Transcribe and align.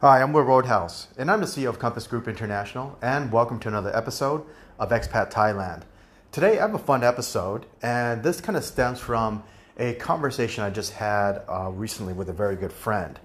Hi, 0.00 0.22
I'm 0.22 0.32
Will 0.32 0.42
Roadhouse, 0.42 1.08
and 1.18 1.28
I'm 1.28 1.40
the 1.40 1.46
CEO 1.46 1.70
of 1.70 1.80
Compass 1.80 2.06
Group 2.06 2.28
International, 2.28 2.96
and 3.02 3.32
welcome 3.32 3.58
to 3.58 3.66
another 3.66 3.90
episode 3.96 4.44
of 4.78 4.90
Expat 4.90 5.32
Thailand. 5.32 5.82
Today, 6.30 6.56
I 6.56 6.60
have 6.60 6.74
a 6.76 6.78
fun 6.78 7.02
episode, 7.02 7.66
and 7.82 8.22
this 8.22 8.40
kind 8.40 8.56
of 8.56 8.62
stems 8.62 9.00
from 9.00 9.42
a 9.76 9.94
conversation 9.94 10.62
I 10.62 10.70
just 10.70 10.92
had 10.92 11.42
uh, 11.48 11.72
recently 11.72 12.12
with 12.12 12.28
a 12.28 12.32
very 12.32 12.54
good 12.54 12.72
friend. 12.72 13.18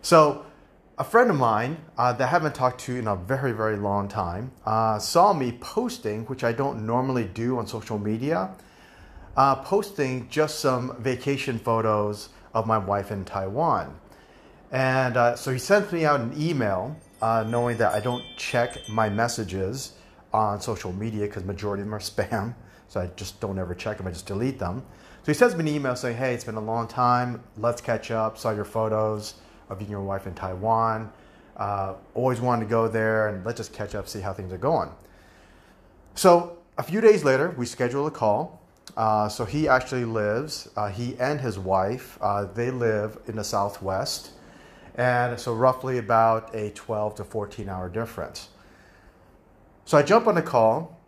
So, 0.00 0.46
a 0.96 1.04
friend 1.04 1.28
of 1.28 1.36
mine 1.36 1.76
uh, 1.98 2.14
that 2.14 2.24
I 2.24 2.30
haven't 2.30 2.54
talked 2.54 2.80
to 2.84 2.96
in 2.96 3.08
a 3.08 3.16
very, 3.16 3.52
very 3.52 3.76
long 3.76 4.08
time 4.08 4.52
uh, 4.64 4.98
saw 4.98 5.34
me 5.34 5.52
posting, 5.60 6.24
which 6.28 6.44
I 6.44 6.52
don't 6.52 6.86
normally 6.86 7.24
do 7.24 7.58
on 7.58 7.66
social 7.66 7.98
media, 7.98 8.52
uh, 9.36 9.56
posting 9.56 10.30
just 10.30 10.60
some 10.60 10.96
vacation 10.98 11.58
photos 11.58 12.30
of 12.54 12.66
my 12.66 12.78
wife 12.78 13.10
in 13.10 13.26
Taiwan. 13.26 13.94
And 14.76 15.16
uh, 15.16 15.36
so 15.36 15.50
he 15.52 15.58
sent 15.58 15.90
me 15.90 16.04
out 16.04 16.20
an 16.20 16.34
email 16.38 16.94
uh, 17.22 17.46
knowing 17.48 17.78
that 17.78 17.94
I 17.94 18.00
don't 18.00 18.22
check 18.36 18.76
my 18.90 19.08
messages 19.08 19.92
on 20.34 20.60
social 20.60 20.92
media 20.92 21.24
because 21.26 21.44
majority 21.44 21.80
of 21.80 21.86
them 21.86 21.94
are 21.94 21.98
spam. 22.12 22.54
So 22.88 23.00
I 23.00 23.06
just 23.16 23.40
don't 23.40 23.58
ever 23.58 23.74
check 23.74 23.96
them. 23.96 24.06
I 24.06 24.10
just 24.10 24.26
delete 24.26 24.58
them. 24.58 24.84
So 25.22 25.32
he 25.32 25.32
sends 25.32 25.56
me 25.56 25.60
an 25.60 25.68
email 25.68 25.96
saying, 25.96 26.18
"Hey, 26.18 26.34
it's 26.34 26.44
been 26.44 26.56
a 26.56 26.60
long 26.60 26.88
time. 26.88 27.42
Let's 27.56 27.80
catch 27.80 28.10
up. 28.10 28.36
Saw 28.36 28.50
your 28.50 28.66
photos 28.66 29.36
of 29.70 29.80
you 29.80 29.84
and 29.84 29.90
your 29.90 30.02
wife 30.02 30.26
in 30.26 30.34
Taiwan. 30.34 31.10
Uh, 31.56 31.94
always 32.12 32.42
wanted 32.42 32.64
to 32.66 32.70
go 32.70 32.86
there, 32.86 33.28
and 33.28 33.46
let's 33.46 33.56
just 33.56 33.72
catch 33.72 33.94
up, 33.94 34.06
see 34.06 34.20
how 34.20 34.34
things 34.34 34.52
are 34.52 34.58
going." 34.58 34.90
So 36.16 36.58
a 36.76 36.82
few 36.82 37.00
days 37.00 37.24
later, 37.24 37.54
we 37.56 37.64
schedule 37.64 38.06
a 38.08 38.10
call. 38.10 38.60
Uh, 38.94 39.30
so 39.30 39.46
he 39.46 39.68
actually 39.68 40.04
lives. 40.04 40.68
Uh, 40.76 40.90
he 40.90 41.16
and 41.18 41.40
his 41.40 41.58
wife. 41.58 42.18
Uh, 42.20 42.44
they 42.44 42.70
live 42.70 43.16
in 43.26 43.36
the 43.36 43.44
Southwest 43.44 44.32
and 44.96 45.38
so 45.38 45.54
roughly 45.54 45.98
about 45.98 46.54
a 46.54 46.70
12 46.70 47.16
to 47.16 47.24
14 47.24 47.68
hour 47.68 47.88
difference. 47.88 48.48
So 49.84 49.96
I 49.96 50.02
jump 50.02 50.26
on 50.26 50.34
the 50.34 50.42
call, 50.42 50.98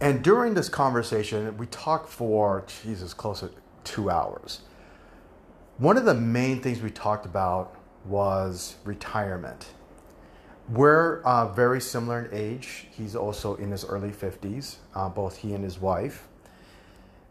and 0.00 0.22
during 0.22 0.54
this 0.54 0.68
conversation, 0.68 1.56
we 1.56 1.66
talk 1.66 2.08
for, 2.08 2.64
Jesus, 2.82 3.14
close 3.14 3.40
to 3.40 3.50
two 3.84 4.10
hours. 4.10 4.60
One 5.78 5.96
of 5.96 6.04
the 6.04 6.14
main 6.14 6.60
things 6.60 6.82
we 6.82 6.90
talked 6.90 7.24
about 7.24 7.76
was 8.04 8.76
retirement. 8.84 9.68
We're 10.68 11.22
uh, 11.22 11.52
very 11.52 11.80
similar 11.80 12.26
in 12.26 12.34
age. 12.34 12.86
He's 12.90 13.16
also 13.16 13.56
in 13.56 13.70
his 13.70 13.84
early 13.84 14.10
50s, 14.10 14.76
uh, 14.94 15.08
both 15.08 15.38
he 15.38 15.54
and 15.54 15.64
his 15.64 15.78
wife. 15.78 16.28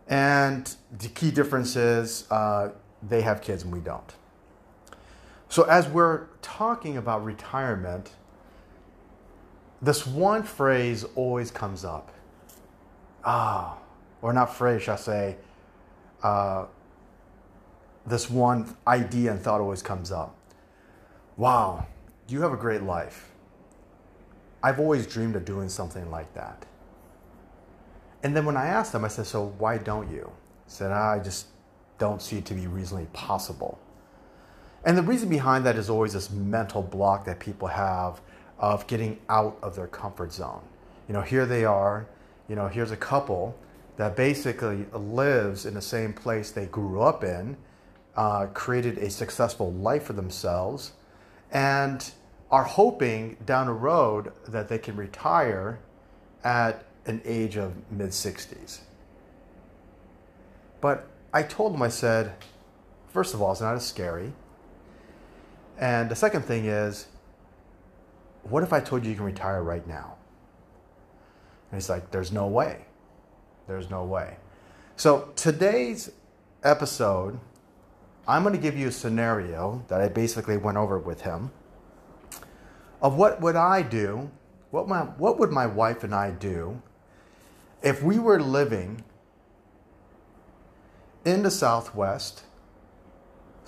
And 0.08 0.74
the 0.98 1.10
key 1.10 1.32
difference 1.32 1.76
is 1.76 2.30
uh, 2.32 2.70
they 3.08 3.22
have 3.22 3.42
kids 3.42 3.64
and 3.64 3.72
we 3.72 3.80
don't. 3.80 4.14
So, 5.50 5.64
as 5.64 5.88
we're 5.88 6.28
talking 6.44 6.98
about 6.98 7.24
retirement, 7.26 8.12
this 9.82 10.06
one 10.06 10.44
phrase 10.44 11.04
always 11.16 11.50
comes 11.50 11.84
up. 11.84 12.12
Ah, 13.24 13.80
or 14.22 14.32
not 14.32 14.56
phrase, 14.56 14.88
I 14.88 14.96
say. 14.96 15.38
Uh, 16.22 16.66
this 18.06 18.30
one 18.30 18.76
idea 18.86 19.32
and 19.32 19.42
thought 19.42 19.60
always 19.60 19.82
comes 19.82 20.12
up. 20.12 20.36
Wow, 21.36 21.88
you 22.28 22.42
have 22.42 22.54
a 22.54 22.58
great 22.58 22.84
life. 22.84 23.32
I've 24.62 24.80
always 24.80 25.08
dreamed 25.08 25.36
of 25.36 25.46
doing 25.46 25.70
something 25.70 26.12
like 26.12 26.32
that. 26.36 26.66
And 28.22 28.36
then 28.36 28.46
when 28.46 28.58
I 28.58 28.68
asked 28.68 28.92
them, 28.92 29.04
I 29.04 29.08
said, 29.08 29.26
So 29.26 29.56
why 29.58 29.80
don't 29.80 30.12
you? 30.12 30.30
I 30.32 30.70
said, 30.70 30.92
I 30.92 31.20
just 31.20 31.48
don't 31.98 32.22
see 32.22 32.38
it 32.38 32.46
to 32.46 32.54
be 32.54 32.68
reasonably 32.68 33.08
possible. 33.14 33.80
And 34.84 34.98
the 34.98 35.04
reason 35.04 35.30
behind 35.30 35.66
that 35.66 35.76
is 35.76 35.90
always 35.90 36.14
this 36.14 36.30
mental 36.30 36.82
block 36.82 37.26
that 37.26 37.40
people 37.40 37.68
have 37.68 38.22
of 38.58 38.88
getting 38.88 39.20
out 39.30 39.58
of 39.62 39.76
their 39.76 39.88
comfort 39.88 40.32
zone. 40.34 40.62
You 41.08 41.14
know, 41.14 41.22
here 41.22 41.46
they 41.46 41.66
are, 41.66 42.08
you 42.48 42.56
know, 42.56 42.68
here's 42.68 42.92
a 42.92 42.98
couple 42.98 43.58
that 43.98 44.16
basically 44.16 44.86
lives 44.94 45.66
in 45.66 45.74
the 45.74 45.82
same 45.82 46.14
place 46.14 46.52
they 46.52 46.66
grew 46.66 47.02
up 47.02 47.24
in, 47.24 47.58
uh, 48.16 48.48
created 48.48 48.98
a 48.98 49.10
successful 49.10 49.74
life 49.74 50.04
for 50.04 50.14
themselves, 50.14 50.94
and 51.52 52.12
are 52.52 52.64
hoping 52.64 53.38
down 53.46 53.68
the 53.68 53.74
road 53.74 54.32
that 54.48 54.70
they 54.70 54.78
can 54.78 54.96
retire 54.96 55.80
at 56.44 56.86
an 57.06 57.22
age 57.26 57.58
of 57.58 57.74
mid 57.92 58.10
60s. 58.10 58.80
But 60.82 61.08
I 61.34 61.44
told 61.44 61.74
them, 61.74 61.82
I 61.82 61.90
said, 61.90 62.34
first 63.08 63.34
of 63.34 63.42
all, 63.42 63.52
it's 63.52 63.62
not 63.62 63.76
as 63.76 63.86
scary. 63.86 64.34
And 65.80 66.10
the 66.12 66.16
second 66.16 66.44
thing 66.44 66.66
is, 66.66 67.08
what 68.44 68.64
if 68.64 68.74
I 68.74 68.82
told 68.82 69.06
you 69.06 69.12
you 69.12 69.16
can 69.16 69.26
retire 69.26 69.64
right 69.64 69.88
now? 69.88 70.16
And 71.72 71.80
he's 71.80 71.90
like, 71.90 72.12
there's 72.12 72.32
no 72.32 72.48
way. 72.48 72.86
There's 73.68 73.90
no 73.90 74.04
way. 74.04 74.38
So 74.98 75.32
today's 75.36 76.12
episode, 76.64 77.40
I'm 78.28 78.44
going 78.44 78.56
to 78.56 78.62
give 78.62 78.78
you 78.78 78.90
a 78.90 78.92
scenario 78.92 79.86
that 79.88 80.02
I 80.02 80.10
basically 80.10 80.58
went 80.58 80.78
over 80.78 81.00
with 81.00 81.22
him 81.22 81.52
of 83.02 83.16
what 83.16 83.40
would 83.40 83.56
I 83.56 83.82
do, 83.82 84.30
what, 84.72 84.88
my, 84.88 85.02
what 85.02 85.40
would 85.40 85.52
my 85.52 85.66
wife 85.66 86.04
and 86.04 86.14
I 86.14 86.32
do 86.32 86.82
if 87.82 88.04
we 88.04 88.20
were 88.20 88.42
living 88.42 89.06
in 91.24 91.44
the 91.44 91.52
Southwest 91.52 92.44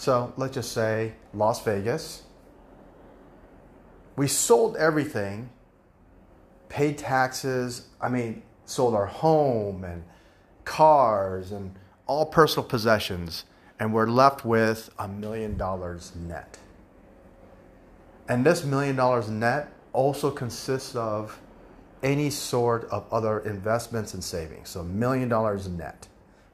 so 0.02 0.34
let's 0.36 0.56
just 0.56 0.72
say 0.72 1.14
Las 1.32 1.64
Vegas. 1.64 2.24
We 4.16 4.28
sold 4.28 4.76
everything, 4.78 5.52
paid 6.70 6.98
taxes, 6.98 7.86
I 8.02 8.10
mean, 8.10 8.42
sold 8.66 8.96
our 8.96 9.06
home 9.06 9.84
and 9.84 10.04
cars 10.66 11.52
and 11.52 11.76
all 12.08 12.26
personal 12.26 12.68
possessions, 12.68 13.46
and 13.80 13.94
we're 13.94 14.08
left 14.08 14.44
with 14.44 14.90
a 14.98 15.08
million 15.08 15.56
dollars 15.56 16.14
net. 16.16 16.58
And 18.28 18.44
this 18.44 18.64
million 18.64 18.96
dollars 18.96 19.30
net 19.30 19.72
also 19.94 20.32
consists 20.32 20.96
of 20.96 21.40
any 22.02 22.32
sort 22.32 22.86
of 22.86 23.06
other 23.14 23.42
investments 23.42 24.16
and 24.16 24.24
savings. 24.24 24.70
So, 24.70 24.80
a 24.80 24.84
million 24.84 25.30
dollars 25.30 25.68
net. 25.68 26.08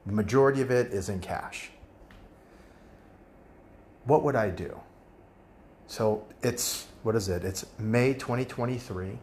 The 0.04 0.12
majority 0.12 0.60
of 0.60 0.70
it 0.70 0.92
is 0.92 1.08
in 1.08 1.20
cash 1.20 1.70
what 4.08 4.22
would 4.22 4.36
I 4.36 4.48
do? 4.48 4.80
So 5.86 6.26
it's, 6.42 6.86
what 7.02 7.14
is 7.14 7.28
it? 7.28 7.44
It's 7.44 7.66
May 7.78 8.14
2023. 8.14 9.18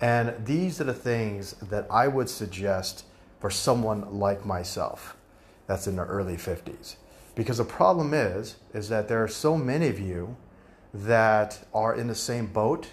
And 0.00 0.34
these 0.46 0.80
are 0.80 0.84
the 0.84 0.94
things 0.94 1.54
that 1.54 1.86
I 1.90 2.06
would 2.06 2.28
suggest 2.28 3.04
for 3.40 3.50
someone 3.50 4.18
like 4.18 4.46
myself 4.46 5.16
that's 5.66 5.88
in 5.88 5.96
the 5.96 6.04
early 6.04 6.36
50s. 6.36 6.96
Because 7.34 7.58
the 7.58 7.64
problem 7.64 8.14
is, 8.14 8.56
is 8.72 8.88
that 8.90 9.08
there 9.08 9.22
are 9.22 9.28
so 9.28 9.56
many 9.56 9.88
of 9.88 9.98
you 9.98 10.36
that 10.92 11.66
are 11.74 11.96
in 11.96 12.06
the 12.06 12.14
same 12.14 12.46
boat. 12.46 12.90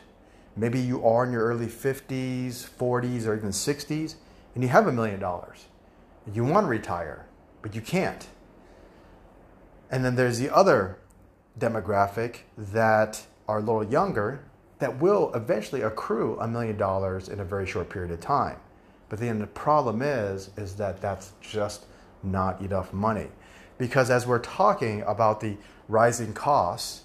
Maybe 0.56 0.80
you 0.80 1.06
are 1.06 1.26
in 1.26 1.32
your 1.32 1.46
early 1.46 1.68
50s, 1.68 2.68
40s, 2.68 3.28
or 3.28 3.36
even 3.36 3.50
60s, 3.50 4.16
and 4.56 4.64
you 4.64 4.70
have 4.70 4.88
a 4.88 4.92
million 4.92 5.20
dollars. 5.20 5.66
You 6.34 6.44
want 6.44 6.66
to 6.66 6.70
retire, 6.70 7.28
but 7.62 7.76
you 7.76 7.82
can't 7.82 8.28
and 9.92 10.04
then 10.04 10.16
there's 10.16 10.40
the 10.40 10.54
other 10.54 10.98
demographic 11.60 12.38
that 12.58 13.28
are 13.48 13.60
a 13.60 13.62
little 13.62 13.84
younger 13.84 14.44
that 14.80 15.00
will 15.00 15.32
eventually 15.36 15.82
accrue 15.82 16.40
a 16.40 16.48
million 16.48 16.78
dollars 16.78 17.30
in 17.30 17.40
a 17.40 17.46
very 17.46 17.68
short 17.68 17.90
period 17.90 18.12
of 18.12 18.20
time. 18.20 18.58
But 19.10 19.20
then 19.20 19.40
the 19.40 19.48
problem 19.48 20.02
is, 20.02 20.50
is 20.56 20.76
that 20.78 21.02
that's 21.02 21.34
just 21.42 21.86
not 22.24 22.62
enough 22.62 22.94
money. 22.94 23.28
Because 23.78 24.10
as 24.10 24.26
we're 24.26 24.40
talking 24.40 25.02
about 25.02 25.42
the 25.42 25.58
rising 25.88 26.34
costs, 26.34 27.04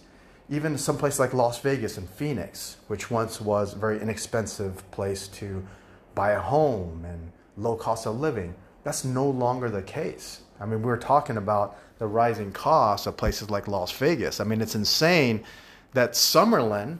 even 0.48 0.78
some 0.78 0.96
place 0.96 1.18
like 1.18 1.34
Las 1.34 1.60
Vegas 1.60 1.98
and 1.98 2.08
Phoenix, 2.08 2.76
which 2.86 3.10
once 3.10 3.40
was 3.40 3.74
a 3.74 3.78
very 3.78 4.00
inexpensive 4.00 4.88
place 4.92 5.26
to 5.28 5.66
buy 6.14 6.30
a 6.30 6.40
home 6.40 7.04
and 7.04 7.32
low 7.56 7.74
cost 7.74 8.06
of 8.06 8.20
living, 8.20 8.54
that's 8.84 9.04
no 9.04 9.28
longer 9.28 9.68
the 9.68 9.82
case. 9.82 10.42
I 10.60 10.66
mean, 10.66 10.82
we 10.82 10.86
were 10.86 10.96
talking 10.96 11.36
about 11.36 11.78
the 11.98 12.06
rising 12.06 12.52
costs 12.52 13.06
of 13.06 13.16
places 13.16 13.50
like 13.50 13.68
Las 13.68 13.92
Vegas. 13.92 14.40
I 14.40 14.44
mean, 14.44 14.60
it's 14.60 14.74
insane 14.74 15.44
that 15.92 16.12
Summerlin 16.12 16.98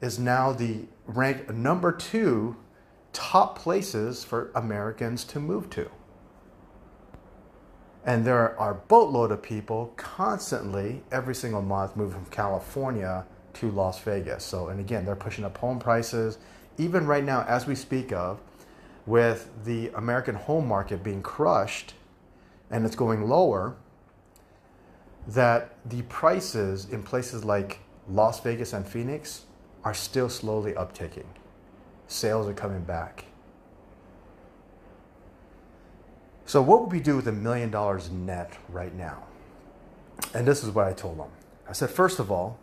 is 0.00 0.18
now 0.18 0.52
the 0.52 0.84
ranked 1.06 1.50
number 1.50 1.92
two 1.92 2.56
top 3.12 3.58
places 3.58 4.24
for 4.24 4.50
Americans 4.54 5.24
to 5.24 5.40
move 5.40 5.70
to. 5.70 5.90
And 8.04 8.24
there 8.24 8.58
are 8.58 8.74
boatload 8.74 9.32
of 9.32 9.42
people 9.42 9.92
constantly, 9.96 11.02
every 11.10 11.34
single 11.34 11.62
month, 11.62 11.96
moving 11.96 12.22
from 12.22 12.30
California 12.30 13.26
to 13.54 13.70
Las 13.70 13.98
Vegas. 14.00 14.44
So, 14.44 14.68
and 14.68 14.80
again, 14.80 15.04
they're 15.04 15.16
pushing 15.16 15.44
up 15.44 15.58
home 15.58 15.78
prices. 15.78 16.38
Even 16.78 17.06
right 17.06 17.24
now, 17.24 17.44
as 17.48 17.66
we 17.66 17.74
speak 17.74 18.12
of, 18.12 18.40
with 19.04 19.50
the 19.64 19.88
American 19.94 20.34
home 20.34 20.66
market 20.68 21.02
being 21.02 21.22
crushed 21.22 21.94
and 22.70 22.84
it's 22.84 22.96
going 22.96 23.28
lower, 23.28 23.76
that 25.28 25.76
the 25.88 26.02
prices 26.02 26.88
in 26.90 27.02
places 27.02 27.44
like 27.44 27.80
Las 28.08 28.40
Vegas 28.40 28.72
and 28.72 28.86
Phoenix 28.86 29.44
are 29.84 29.94
still 29.94 30.28
slowly 30.28 30.72
uptaking. 30.72 31.26
Sales 32.06 32.48
are 32.48 32.54
coming 32.54 32.82
back. 32.82 33.24
So, 36.46 36.62
what 36.62 36.80
would 36.80 36.92
we 36.92 37.00
do 37.00 37.16
with 37.16 37.28
a 37.28 37.32
million 37.32 37.70
dollars 37.70 38.10
net 38.10 38.56
right 38.70 38.94
now? 38.94 39.24
And 40.32 40.48
this 40.48 40.64
is 40.64 40.70
what 40.70 40.86
I 40.86 40.94
told 40.94 41.18
them. 41.18 41.28
I 41.68 41.72
said, 41.72 41.90
first 41.90 42.18
of 42.18 42.32
all, 42.32 42.58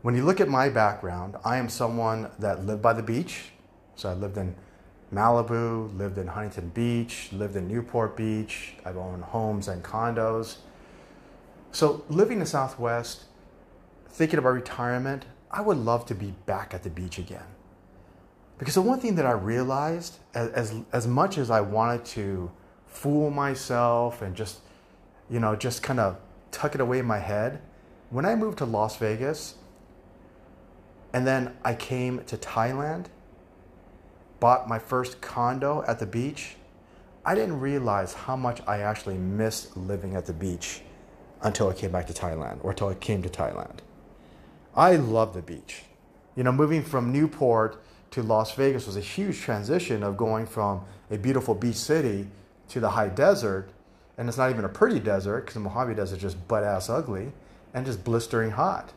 when 0.00 0.16
you 0.16 0.24
look 0.24 0.40
at 0.40 0.48
my 0.48 0.70
background, 0.70 1.36
I 1.44 1.58
am 1.58 1.68
someone 1.68 2.30
that 2.38 2.64
lived 2.64 2.80
by 2.80 2.94
the 2.94 3.02
beach. 3.02 3.50
So, 3.94 4.08
I 4.08 4.14
lived 4.14 4.38
in 4.38 4.54
Malibu, 5.12 5.96
lived 5.96 6.18
in 6.18 6.26
Huntington 6.26 6.70
Beach, 6.70 7.30
lived 7.32 7.56
in 7.56 7.68
Newport 7.68 8.16
Beach. 8.16 8.74
I've 8.84 8.96
owned 8.96 9.22
homes 9.22 9.68
and 9.68 9.82
condos. 9.82 10.56
So, 11.70 12.04
living 12.08 12.34
in 12.34 12.40
the 12.40 12.46
Southwest, 12.46 13.24
thinking 14.08 14.38
about 14.38 14.50
retirement, 14.50 15.26
I 15.50 15.60
would 15.60 15.76
love 15.76 16.06
to 16.06 16.14
be 16.14 16.34
back 16.46 16.74
at 16.74 16.82
the 16.82 16.90
beach 16.90 17.18
again. 17.18 17.46
Because 18.58 18.74
the 18.74 18.82
one 18.82 18.98
thing 18.98 19.14
that 19.16 19.26
I 19.26 19.32
realized, 19.32 20.18
as, 20.34 20.50
as, 20.50 20.74
as 20.92 21.06
much 21.06 21.38
as 21.38 21.50
I 21.50 21.60
wanted 21.60 22.04
to 22.06 22.50
fool 22.86 23.30
myself 23.30 24.22
and 24.22 24.34
just, 24.34 24.60
you 25.28 25.38
know, 25.38 25.54
just 25.54 25.82
kind 25.82 26.00
of 26.00 26.18
tuck 26.50 26.74
it 26.74 26.80
away 26.80 26.98
in 26.98 27.06
my 27.06 27.18
head, 27.18 27.60
when 28.10 28.24
I 28.24 28.34
moved 28.34 28.58
to 28.58 28.64
Las 28.64 28.96
Vegas 28.96 29.56
and 31.12 31.26
then 31.26 31.56
I 31.64 31.74
came 31.74 32.24
to 32.24 32.36
Thailand, 32.36 33.06
bought 34.40 34.68
my 34.68 34.78
first 34.78 35.20
condo 35.20 35.84
at 35.86 35.98
the 35.98 36.06
beach, 36.06 36.56
I 37.24 37.34
didn't 37.34 37.58
realize 37.58 38.14
how 38.14 38.36
much 38.36 38.60
I 38.66 38.78
actually 38.78 39.18
missed 39.18 39.76
living 39.76 40.14
at 40.14 40.26
the 40.26 40.32
beach 40.32 40.82
until 41.42 41.68
I 41.68 41.72
came 41.72 41.90
back 41.90 42.06
to 42.06 42.12
Thailand 42.12 42.58
or 42.62 42.70
until 42.70 42.88
I 42.88 42.94
came 42.94 43.22
to 43.22 43.28
Thailand. 43.28 43.78
I 44.74 44.96
love 44.96 45.34
the 45.34 45.42
beach. 45.42 45.82
You 46.36 46.44
know, 46.44 46.52
moving 46.52 46.82
from 46.82 47.12
Newport 47.12 47.82
to 48.12 48.22
Las 48.22 48.54
Vegas 48.54 48.86
was 48.86 48.96
a 48.96 49.00
huge 49.00 49.40
transition 49.40 50.02
of 50.02 50.16
going 50.16 50.46
from 50.46 50.84
a 51.10 51.18
beautiful 51.18 51.54
beach 51.54 51.76
city 51.76 52.28
to 52.68 52.80
the 52.80 52.90
high 52.90 53.08
desert. 53.08 53.70
And 54.18 54.28
it's 54.28 54.38
not 54.38 54.50
even 54.50 54.64
a 54.64 54.68
pretty 54.68 55.00
desert 55.00 55.42
because 55.42 55.54
the 55.54 55.60
Mojave 55.60 55.94
Desert 55.94 56.16
is 56.16 56.22
just 56.22 56.48
butt 56.48 56.64
ass 56.64 56.88
ugly 56.88 57.32
and 57.74 57.84
just 57.84 58.04
blistering 58.04 58.52
hot. 58.52 58.92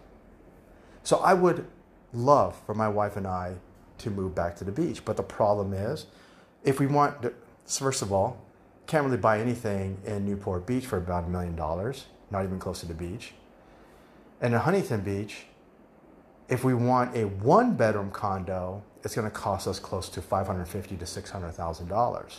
So 1.04 1.18
I 1.18 1.34
would 1.34 1.66
love 2.14 2.60
for 2.66 2.74
my 2.74 2.88
wife 2.88 3.18
and 3.18 3.28
I 3.28 3.56
to 4.00 4.10
move 4.10 4.36
back 4.36 4.56
to 4.58 4.64
the 4.64 4.72
beach. 4.72 5.04
But 5.06 5.18
the 5.18 5.24
problem 5.24 5.74
is, 5.74 6.06
if 6.64 6.80
we 6.80 6.88
want, 6.88 7.22
to, 7.22 7.34
first 7.66 8.02
of 8.02 8.12
all, 8.12 8.42
can't 8.88 9.06
really 9.06 9.18
buy 9.18 9.40
anything 9.40 10.00
in 10.06 10.26
Newport 10.26 10.66
Beach 10.66 10.86
for 10.86 10.98
about 10.98 11.26
a 11.26 11.30
million 11.30 11.56
dollars, 11.56 12.06
not 12.32 12.44
even 12.44 12.60
close 12.60 12.80
to 12.80 12.88
the 12.88 12.94
beach. 12.94 13.34
And 14.42 14.54
in 14.54 14.60
Huntington 14.60 15.02
Beach, 15.02 15.46
if 16.48 16.64
we 16.64 16.74
want 16.74 17.16
a 17.16 17.26
one 17.26 17.76
bedroom 17.76 18.10
condo, 18.10 18.84
it's 19.04 19.16
going 19.16 19.28
to 19.28 19.32
cost 19.32 19.68
us 19.68 19.80
close 19.80 20.10
to 20.10 20.22
$550 20.22 20.88
to 20.88 21.06
$600,000. 21.06 22.36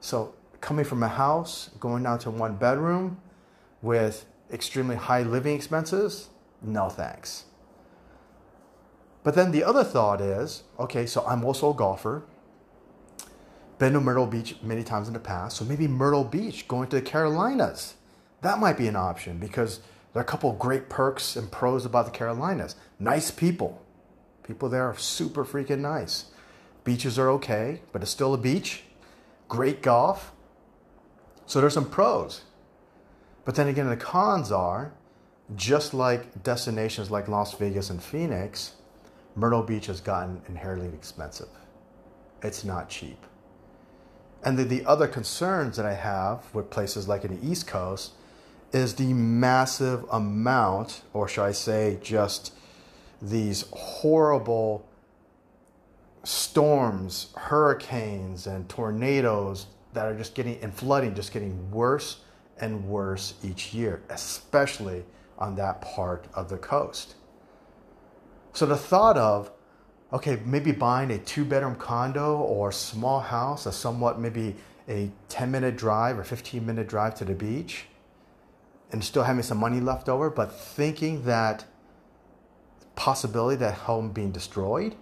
So 0.00 0.34
coming 0.60 0.84
from 0.84 1.02
a 1.02 1.08
house, 1.08 1.70
going 1.78 2.02
down 2.02 2.18
to 2.20 2.30
one 2.30 2.56
bedroom 2.56 3.20
with 3.82 4.24
extremely 4.50 4.96
high 4.96 5.22
living 5.22 5.54
expenses, 5.54 6.28
no 6.62 6.88
thanks. 6.88 7.44
But 9.24 9.34
then 9.34 9.52
the 9.52 9.64
other 9.64 9.84
thought 9.84 10.20
is 10.20 10.64
okay, 10.78 11.06
so 11.06 11.24
I'm 11.26 11.44
also 11.44 11.70
a 11.70 11.74
golfer. 11.74 12.24
Been 13.78 13.94
to 13.94 14.00
Myrtle 14.00 14.26
Beach 14.26 14.56
many 14.62 14.82
times 14.82 15.08
in 15.08 15.14
the 15.14 15.20
past, 15.20 15.56
so 15.56 15.64
maybe 15.64 15.88
Myrtle 15.88 16.24
Beach, 16.24 16.68
going 16.68 16.88
to 16.88 16.96
the 16.96 17.02
Carolinas. 17.02 17.94
That 18.42 18.58
might 18.58 18.76
be 18.76 18.88
an 18.88 18.96
option 18.96 19.38
because 19.38 19.80
there 20.12 20.20
are 20.20 20.24
a 20.24 20.28
couple 20.28 20.50
of 20.50 20.58
great 20.58 20.88
perks 20.88 21.36
and 21.36 21.50
pros 21.50 21.84
about 21.84 22.04
the 22.04 22.10
Carolinas. 22.10 22.76
Nice 22.98 23.30
people. 23.30 23.82
People 24.42 24.68
there 24.68 24.84
are 24.84 24.96
super 24.96 25.44
freaking 25.44 25.78
nice. 25.78 26.26
Beaches 26.84 27.18
are 27.18 27.30
okay, 27.30 27.80
but 27.92 28.02
it's 28.02 28.10
still 28.10 28.34
a 28.34 28.38
beach. 28.38 28.82
Great 29.48 29.82
golf. 29.82 30.32
So 31.46 31.60
there's 31.60 31.74
some 31.74 31.88
pros. 31.88 32.42
But 33.44 33.54
then 33.54 33.68
again, 33.68 33.88
the 33.88 33.96
cons 33.96 34.50
are 34.50 34.92
just 35.54 35.94
like 35.94 36.42
destinations 36.42 37.10
like 37.10 37.28
Las 37.28 37.54
Vegas 37.54 37.90
and 37.90 38.02
Phoenix, 38.02 38.74
Myrtle 39.34 39.62
Beach 39.62 39.86
has 39.86 40.00
gotten 40.00 40.42
inherently 40.48 40.88
expensive. 40.88 41.48
It's 42.42 42.64
not 42.64 42.88
cheap. 42.88 43.18
And 44.44 44.58
the, 44.58 44.64
the 44.64 44.84
other 44.84 45.06
concerns 45.06 45.76
that 45.76 45.86
I 45.86 45.94
have 45.94 46.52
with 46.54 46.70
places 46.70 47.08
like 47.08 47.24
in 47.24 47.38
the 47.38 47.46
East 47.46 47.66
Coast 47.66 48.12
is 48.72 48.94
the 48.94 49.12
massive 49.12 50.04
amount, 50.10 51.02
or 51.12 51.28
should 51.28 51.44
I 51.44 51.52
say, 51.52 51.98
just 52.02 52.52
these 53.20 53.66
horrible 53.72 54.86
storms, 56.24 57.32
hurricanes, 57.36 58.46
and 58.46 58.68
tornadoes 58.68 59.66
that 59.92 60.06
are 60.06 60.16
just 60.16 60.34
getting, 60.34 60.58
and 60.62 60.74
flooding 60.74 61.14
just 61.14 61.32
getting 61.32 61.70
worse 61.70 62.20
and 62.58 62.88
worse 62.88 63.34
each 63.44 63.74
year, 63.74 64.02
especially 64.08 65.04
on 65.38 65.54
that 65.56 65.80
part 65.80 66.26
of 66.34 66.48
the 66.48 66.56
coast. 66.56 67.14
So 68.52 68.66
the 68.66 68.76
thought 68.76 69.16
of, 69.16 69.50
okay, 70.12 70.40
maybe 70.44 70.72
buying 70.72 71.10
a 71.10 71.18
two 71.18 71.44
bedroom 71.44 71.76
condo 71.76 72.36
or 72.36 72.70
small 72.72 73.20
house, 73.20 73.66
a 73.66 73.72
somewhat 73.72 74.20
maybe 74.20 74.56
a 74.88 75.10
10 75.28 75.50
minute 75.50 75.76
drive 75.76 76.18
or 76.18 76.24
15 76.24 76.64
minute 76.64 76.88
drive 76.88 77.14
to 77.16 77.24
the 77.24 77.34
beach, 77.34 77.86
and 78.90 79.02
still 79.02 79.22
having 79.22 79.42
some 79.42 79.58
money 79.58 79.80
left 79.80 80.08
over, 80.08 80.28
but 80.28 80.52
thinking 80.52 81.24
that 81.24 81.64
possibility 82.94 83.56
that 83.56 83.74
home 83.74 84.10
being 84.10 84.30
destroyed, 84.30 84.94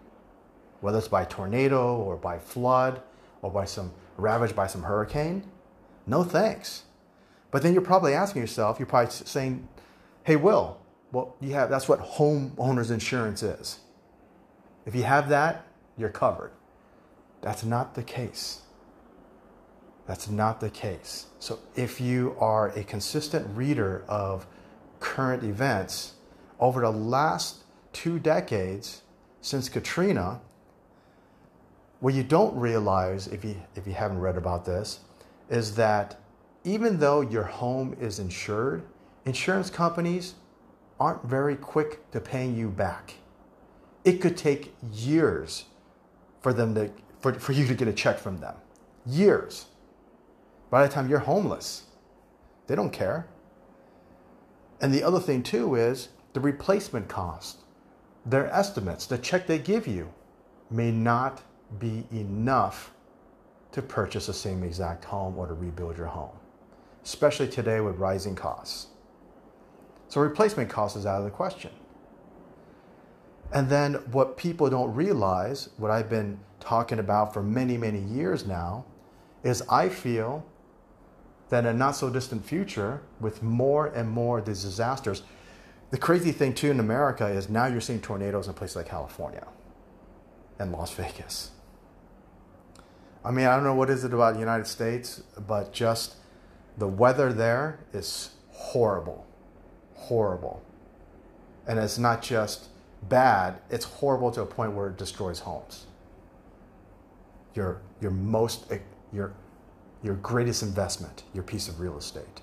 whether 0.81 0.99
it's 0.99 1.08
by 1.08 1.25
tornado 1.25 1.96
or 1.96 2.17
by 2.17 2.38
flood 2.38 3.03
or 3.43 3.50
by 3.50 3.64
some 3.64 3.93
ravaged 4.17 4.55
by 4.55 4.67
some 4.67 4.85
hurricane, 4.85 5.43
no 6.06 6.23
thanks. 6.23 6.85
But 7.50 7.62
then 7.62 7.73
you're 7.73 7.82
probably 7.82 8.14
asking 8.14 8.43
yourself, 8.43 8.79
you're 8.79 8.87
probably 8.87 9.11
saying, 9.11 9.67
hey, 10.23 10.37
Will, 10.37 10.80
well, 11.12 11.37
you 11.41 11.53
have, 11.55 11.71
that's 11.71 11.89
what 11.89 12.01
homeowners 12.01 12.91
insurance 12.91 13.43
is. 13.43 13.81
If 14.87 14.95
you 14.95 15.03
have 15.03 15.29
that, 15.29 15.67
you're 15.97 16.09
covered. 16.11 16.53
That's 17.43 17.65
not 17.65 17.95
the 17.95 18.03
case. 18.03 18.62
That's 20.07 20.29
not 20.29 20.61
the 20.61 20.71
case. 20.71 21.27
So 21.39 21.59
if 21.77 22.01
you 22.01 22.37
are 22.39 22.69
a 22.70 22.84
consistent 22.84 23.46
reader 23.56 24.05
of 24.08 24.46
current 24.99 25.43
events 25.43 26.15
over 26.58 26.81
the 26.81 26.91
last 26.91 27.65
two 27.93 28.19
decades 28.19 29.03
since 29.41 29.69
Katrina, 29.69 30.41
what 32.01 32.15
you 32.15 32.23
don't 32.23 32.56
realize 32.56 33.29
if 33.29 33.44
you 33.44 33.56
if 33.75 33.87
you 33.87 33.93
haven't 33.93 34.19
read 34.19 34.37
about 34.37 34.65
this 34.65 35.01
is 35.49 35.75
that 35.77 36.19
even 36.65 36.99
though 36.99 37.20
your 37.20 37.44
home 37.44 37.96
is 38.01 38.19
insured, 38.19 38.82
insurance 39.25 39.70
companies 39.70 40.34
aren't 41.01 41.25
very 41.25 41.57
quick 41.57 42.09
to 42.13 42.21
paying 42.21 42.55
you 42.55 42.69
back. 42.69 43.15
It 44.05 44.21
could 44.21 44.37
take 44.37 44.75
years 44.93 45.65
for 46.43 46.53
them 46.53 46.75
to 46.75 46.91
for, 47.21 47.35
for 47.35 47.53
you 47.53 47.67
to 47.67 47.75
get 47.75 47.89
a 47.89 47.93
check 47.93 48.19
from 48.19 48.39
them. 48.41 48.55
Years. 49.05 49.67
By 50.71 50.87
the 50.87 50.93
time 50.93 51.09
you're 51.09 51.19
homeless, 51.19 51.85
they 52.67 52.75
don't 52.75 52.93
care. 52.93 53.27
And 54.81 54.95
the 54.95 55.03
other 55.03 55.21
thing 55.21 55.43
too 55.43 55.75
is 55.75 56.11
the 56.33 56.41
replacement 56.41 57.09
cost. 57.09 57.59
Their 58.25 58.47
estimates, 58.53 59.07
the 59.07 59.19
check 59.19 59.47
they 59.47 59.59
give 59.59 59.87
you, 59.87 60.13
may 60.71 60.91
not 60.91 61.43
be 61.79 62.07
enough 62.13 62.93
to 63.73 63.83
purchase 63.83 64.27
the 64.27 64.35
same 64.35 64.63
exact 64.63 65.05
home 65.05 65.39
or 65.39 65.47
to 65.47 65.55
rebuild 65.55 65.97
your 65.97 66.07
home, 66.07 66.37
especially 67.05 67.49
today 67.49 67.81
with 67.81 67.97
rising 67.97 68.35
costs. 68.35 68.89
So 70.10 70.20
replacement 70.20 70.69
cost 70.69 70.96
is 70.96 71.06
out 71.06 71.20
of 71.20 71.24
the 71.24 71.31
question. 71.31 71.70
And 73.52 73.69
then 73.69 73.94
what 74.10 74.36
people 74.36 74.69
don't 74.69 74.93
realize, 74.93 75.69
what 75.76 75.93
I've 75.93 76.10
been 76.10 76.40
talking 76.58 76.98
about 76.98 77.32
for 77.32 77.44
many, 77.44 77.79
many 77.79 78.00
years 78.00 78.44
now, 78.44 78.86
is 79.44 79.62
I 79.70 79.88
feel 79.88 80.44
that 81.48 81.64
in 81.64 81.70
a 81.70 81.72
not 81.72 81.93
so 81.93 82.10
distant 82.10 82.44
future, 82.44 83.02
with 83.20 83.44
more 83.44 83.86
and 83.86 84.08
more 84.10 84.40
of 84.40 84.46
these 84.46 84.64
disasters, 84.64 85.22
the 85.93 85.98
crazy 85.98 86.32
thing 86.32 86.55
too 86.55 86.72
in 86.72 86.81
America 86.81 87.29
is 87.29 87.48
now 87.48 87.67
you're 87.67 87.81
seeing 87.81 88.00
tornadoes 88.00 88.48
in 88.48 88.55
places 88.55 88.76
like 88.76 88.88
California 88.88 89.46
and 90.58 90.72
Las 90.72 90.93
Vegas. 90.93 91.52
I 93.24 93.31
mean, 93.31 93.46
I 93.46 93.55
don't 93.55 93.64
know 93.64 93.74
what 93.74 93.90
is 93.90 94.02
it 94.02 94.12
about 94.12 94.34
the 94.34 94.40
United 94.40 94.67
States, 94.67 95.22
but 95.46 95.72
just 95.72 96.17
the 96.76 96.88
weather 96.88 97.32
there 97.32 97.79
is 97.93 98.31
horrible 98.50 99.29
horrible. 100.01 100.63
And 101.67 101.79
it's 101.79 101.99
not 101.99 102.23
just 102.23 102.69
bad, 103.09 103.61
it's 103.71 103.85
horrible 103.85 104.31
to 104.33 104.43
a 104.43 104.47
point 104.47 104.73
where 104.73 104.89
it 104.89 104.97
destroys 104.97 105.41
homes. 105.41 105.87
Your, 107.55 107.81
your 108.01 108.11
most, 108.11 108.71
eh, 108.71 108.79
your, 109.13 109.33
your 110.03 110.15
greatest 110.17 110.63
investment, 110.63 111.25
your 111.35 111.43
piece 111.43 111.69
of 111.69 111.81
real 111.81 111.97
estate. 111.97 112.41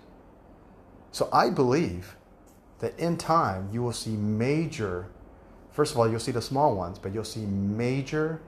So 1.12 1.30
I 1.34 1.50
believe 1.50 2.16
that 2.80 2.98
in 3.00 3.18
time 3.18 3.70
you 3.72 3.82
will 3.82 3.94
see 3.94 4.16
major, 4.16 5.08
first 5.72 5.94
of 5.94 6.00
all, 6.00 6.10
you'll 6.10 6.20
see 6.20 6.32
the 6.32 6.42
small 6.42 6.76
ones, 6.76 7.00
but 7.00 7.14
you'll 7.14 7.24
see 7.24 7.46
major 7.46 8.42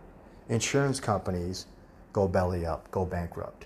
insurance 0.50 1.00
companies 1.00 1.66
go 2.14 2.28
belly 2.28 2.66
up, 2.66 2.90
go 2.92 3.06
bankrupt. 3.06 3.66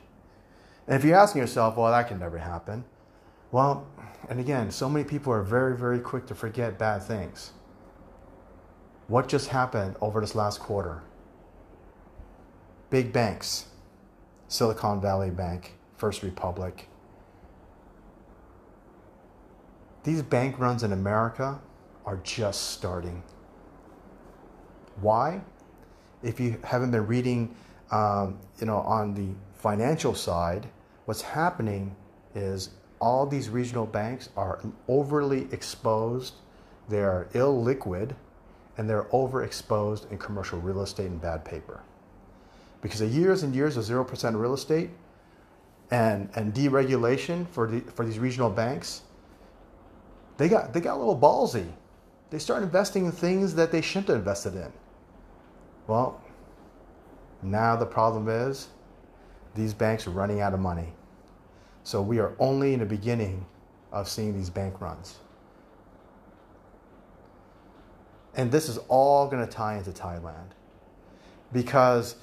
And 0.88 0.96
if 0.96 1.04
you're 1.04 1.18
asking 1.18 1.42
yourself, 1.42 1.78
well, 1.78 1.92
that 1.92 2.08
can 2.08 2.20
never 2.20 2.38
happen. 2.38 2.84
Well, 3.54 3.86
and 4.30 4.40
again, 4.40 4.72
so 4.72 4.90
many 4.90 5.06
people 5.06 5.32
are 5.32 5.44
very, 5.44 5.78
very 5.78 6.00
quick 6.00 6.26
to 6.26 6.34
forget 6.34 6.80
bad 6.80 7.04
things. 7.04 7.52
What 9.08 9.28
just 9.28 9.50
happened 9.50 9.96
over 10.02 10.20
this 10.20 10.34
last 10.34 10.60
quarter? 10.60 11.04
Big 12.90 13.14
banks, 13.14 13.68
Silicon 14.48 15.00
Valley 15.00 15.30
Bank, 15.30 15.76
First 15.98 16.24
Republic. 16.24 16.90
These 20.04 20.24
bank 20.24 20.58
runs 20.58 20.82
in 20.82 20.92
America 20.92 21.62
are 22.08 22.18
just 22.24 22.72
starting. 22.72 23.22
Why? 25.00 25.42
If 26.24 26.40
you 26.40 26.58
haven't 26.64 26.90
been 26.90 27.06
reading, 27.06 27.56
um, 27.92 28.40
you 28.60 28.66
know, 28.66 28.78
on 28.78 29.14
the 29.14 29.28
financial 29.54 30.16
side, 30.16 30.68
what's 31.06 31.22
happening 31.22 31.96
is 32.34 32.72
all 33.04 33.26
these 33.26 33.50
regional 33.50 33.86
banks 33.86 34.30
are 34.38 34.62
overly 34.88 35.50
exposed, 35.52 36.36
they're 36.88 37.28
illiquid, 37.34 38.16
and 38.78 38.90
they're 38.90 39.04
overexposed 39.12 40.10
in 40.10 40.18
commercial 40.18 40.58
real 40.60 40.82
estate 40.82 41.08
and 41.08 41.22
bad 41.22 41.44
paper. 41.44 41.82
Because 42.82 43.02
of 43.02 43.14
years 43.14 43.44
and 43.44 43.54
years 43.54 43.76
of 43.76 43.84
0% 43.84 44.40
real 44.40 44.54
estate 44.54 44.90
and, 45.92 46.30
and 46.36 46.54
deregulation 46.54 47.46
for, 47.50 47.68
the, 47.68 47.82
for 47.92 48.06
these 48.06 48.20
regional 48.20 48.50
banks, 48.50 49.02
they 50.38 50.48
got, 50.48 50.72
they 50.72 50.80
got 50.80 50.96
a 50.96 51.00
little 51.00 51.20
ballsy. 51.20 51.68
They 52.30 52.40
start 52.40 52.64
investing 52.64 53.06
in 53.06 53.12
things 53.12 53.54
that 53.56 53.70
they 53.70 53.82
shouldn't 53.82 54.08
have 54.08 54.18
invested 54.20 54.56
in. 54.56 54.72
Well, 55.88 56.22
now 57.42 57.76
the 57.76 57.86
problem 57.86 58.30
is 58.30 58.70
these 59.56 59.74
banks 59.74 60.08
are 60.08 60.12
running 60.12 60.40
out 60.40 60.54
of 60.54 60.62
money. 60.62 60.94
So 61.84 62.02
we 62.02 62.20
are 62.20 62.34
only 62.40 62.74
in 62.74 62.80
the 62.80 62.86
beginning 62.86 63.46
of 63.92 64.08
seeing 64.08 64.34
these 64.34 64.50
bank 64.50 64.80
runs. 64.82 65.20
And 68.36 68.52
this 68.52 68.68
is 68.68 68.80
all 68.88 69.28
going 69.28 69.46
to 69.46 69.52
tie 69.52 69.78
into 69.78 69.92
Thailand 69.92 70.52
because 71.52 72.16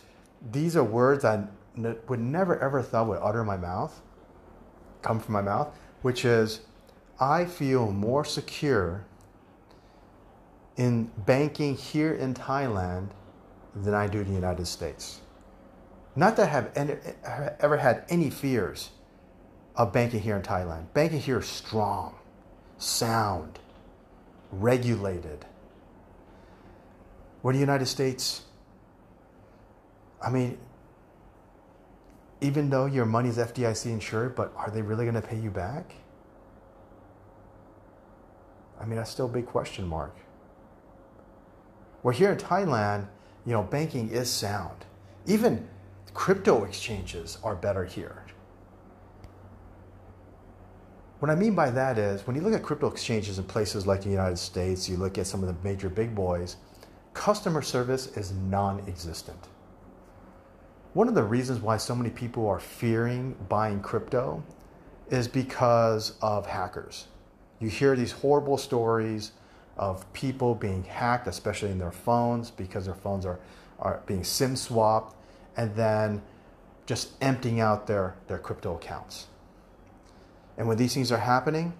these 0.51 0.77
are 0.77 0.83
words 0.83 1.25
I 1.25 1.45
would 1.77 2.21
never 2.21 2.59
ever 2.59 2.83
thought 2.83 3.07
would 3.07 3.21
utter 3.23 3.45
my 3.45 3.57
mouth, 3.57 4.01
come 5.03 5.21
from 5.21 5.35
my 5.35 5.43
mouth, 5.43 5.69
which 6.03 6.25
is 6.25 6.61
I 7.21 7.45
feel 7.45 7.93
more 7.93 8.25
secure 8.25 9.05
in 10.77 11.11
banking 11.19 11.77
here 11.77 12.15
in 12.15 12.35
Thailand 12.35 13.11
than 13.75 13.95
I 13.95 14.09
do 14.09 14.21
in 14.21 14.27
the 14.27 14.35
United 14.35 14.67
States. 14.67 15.21
Not 16.17 16.37
that 16.37 16.49
I 16.49 16.51
have 16.51 16.73
any, 16.75 16.97
ever 17.61 17.77
had 17.77 18.05
any 18.09 18.31
fears 18.31 18.91
of 19.77 19.93
banking 19.93 20.21
here 20.21 20.37
in 20.37 20.43
Thailand. 20.43 20.93
Banking 20.93 21.21
here 21.21 21.39
is 21.39 21.47
strong, 21.47 22.15
sound, 22.79 23.59
regulated. 24.51 25.45
Where 27.43 27.55
the 27.55 27.61
United 27.61 27.87
States, 27.87 28.43
I 30.23 30.31
mean, 30.31 30.59
even 32.41 32.71
though 32.71 32.87
your 32.87 33.07
money 33.07 33.29
is 33.29 33.39
FDIC 33.39 33.87
insured, 33.87 34.35
but 34.35 34.53
are 34.57 34.71
they 34.71 34.83
really 34.83 35.05
going 35.05 35.15
to 35.15 35.27
pay 35.27 35.39
you 35.39 35.51
back? 35.51 35.95
I 38.81 38.87
mean, 38.87 38.97
that's 38.97 39.11
still 39.11 39.27
a 39.27 39.31
big 39.31 39.47
question 39.47 39.87
mark. 39.87 40.17
Well, 42.03 42.15
here 42.15 42.33
in 42.33 42.39
Thailand, 42.39 43.09
you 43.45 43.53
know, 43.53 43.63
banking 43.63 44.11
is 44.11 44.31
sound. 44.31 44.87
Even 45.27 45.69
crypto 46.15 46.65
exchanges 46.65 47.39
are 47.45 47.55
better 47.55 47.85
here. 47.85 48.25
What 51.21 51.31
I 51.31 51.35
mean 51.35 51.55
by 51.55 51.71
that 51.73 51.99
is 51.99 52.27
when 52.27 52.35
you 52.35 52.41
look 52.41 52.55
at 52.55 52.63
crypto 52.63 52.91
exchanges 52.91 53.39
in 53.39 53.45
places 53.45 53.87
like 53.87 54.01
the 54.03 54.09
United 54.09 54.39
States, 54.39 54.89
you 54.89 54.97
look 54.97 55.19
at 55.19 55.27
some 55.27 55.45
of 55.45 55.49
the 55.49 55.63
major 55.63 55.91
big 55.91 56.15
boys, 56.15 56.57
customer 57.13 57.61
service 57.61 58.07
is 58.17 58.33
non 58.33 58.81
existent. 58.89 59.39
One 60.95 61.09
of 61.09 61.15
the 61.15 61.23
reasons 61.23 61.61
why 61.61 61.77
so 61.77 61.95
many 61.95 62.09
people 62.09 62.49
are 62.49 62.59
fearing 62.59 63.37
buying 63.51 63.83
crypto 63.83 64.43
is 65.11 65.29
because 65.29 66.15
of 66.23 66.47
hackers. 66.47 67.09
You 67.59 67.69
hear 67.69 67.95
these 67.95 68.13
horrible 68.13 68.57
stories 68.57 69.33
of 69.77 70.11
people 70.15 70.55
being 70.55 70.85
hacked, 70.85 71.27
especially 71.27 71.71
in 71.71 71.79
their 71.79 71.93
phones, 71.93 72.51
because 72.51 72.87
their 72.87 72.95
phones 72.95 73.27
are, 73.27 73.39
are 73.79 74.01
being 74.07 74.25
SIM 74.25 74.57
swapped, 74.57 75.15
and 75.59 75.75
then 75.77 76.23
just 76.87 77.11
emptying 77.21 77.61
out 77.61 77.87
their, 77.87 78.15
their 78.27 78.39
crypto 78.39 78.77
accounts. 78.77 79.27
And 80.57 80.69
when 80.69 80.77
these 80.77 80.95
things 80.95 81.11
are 81.11 81.19
happening, 81.19 81.75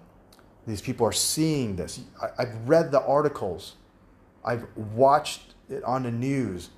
these 0.65 0.81
people 0.81 1.05
are 1.05 1.11
seeing 1.11 1.75
this. 1.75 2.01
I, 2.21 2.45
have 2.45 2.69
read 2.69 2.91
the 2.91 3.01
articles, 3.01 3.75
I've 4.43 4.65
watched 4.75 5.53
it 5.69 5.83
on 5.83 6.03
the 6.03 6.11
news 6.11 6.69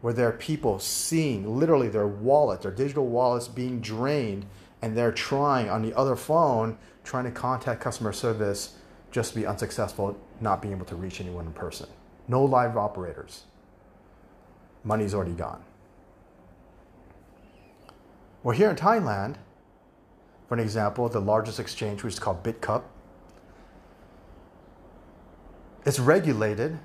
where 0.00 0.12
there 0.12 0.28
are 0.28 0.32
people 0.32 0.78
seeing 0.78 1.58
literally 1.58 1.88
their 1.88 2.06
wallet, 2.06 2.62
their 2.62 2.70
digital 2.70 3.06
wallets 3.06 3.48
being 3.48 3.80
drained, 3.80 4.46
and 4.82 4.96
they're 4.96 5.12
trying 5.12 5.68
on 5.68 5.82
the 5.82 5.96
other 5.96 6.16
phone 6.16 6.78
trying 7.02 7.24
to 7.24 7.30
contact 7.30 7.80
customer 7.80 8.12
service 8.12 8.74
just 9.10 9.32
to 9.32 9.38
be 9.38 9.46
unsuccessful, 9.46 10.18
not 10.40 10.60
being 10.60 10.74
able 10.74 10.84
to 10.84 10.96
reach 10.96 11.20
anyone 11.20 11.46
in 11.46 11.52
person. 11.52 11.88
No 12.28 12.44
live 12.44 12.76
operators. 12.76 13.44
Money's 14.84 15.14
already 15.14 15.32
gone. 15.32 15.62
Well, 18.42 18.56
here 18.56 18.70
in 18.70 18.76
Thailand, 18.76 19.36
for 20.48 20.54
an 20.54 20.60
example, 20.60 21.08
the 21.08 21.20
largest 21.20 21.58
exchange, 21.58 22.02
which 22.02 22.14
is 22.14 22.20
called 22.20 22.42
Bitkub, 22.42 22.82
it's 25.84 25.98
regulated 25.98 26.78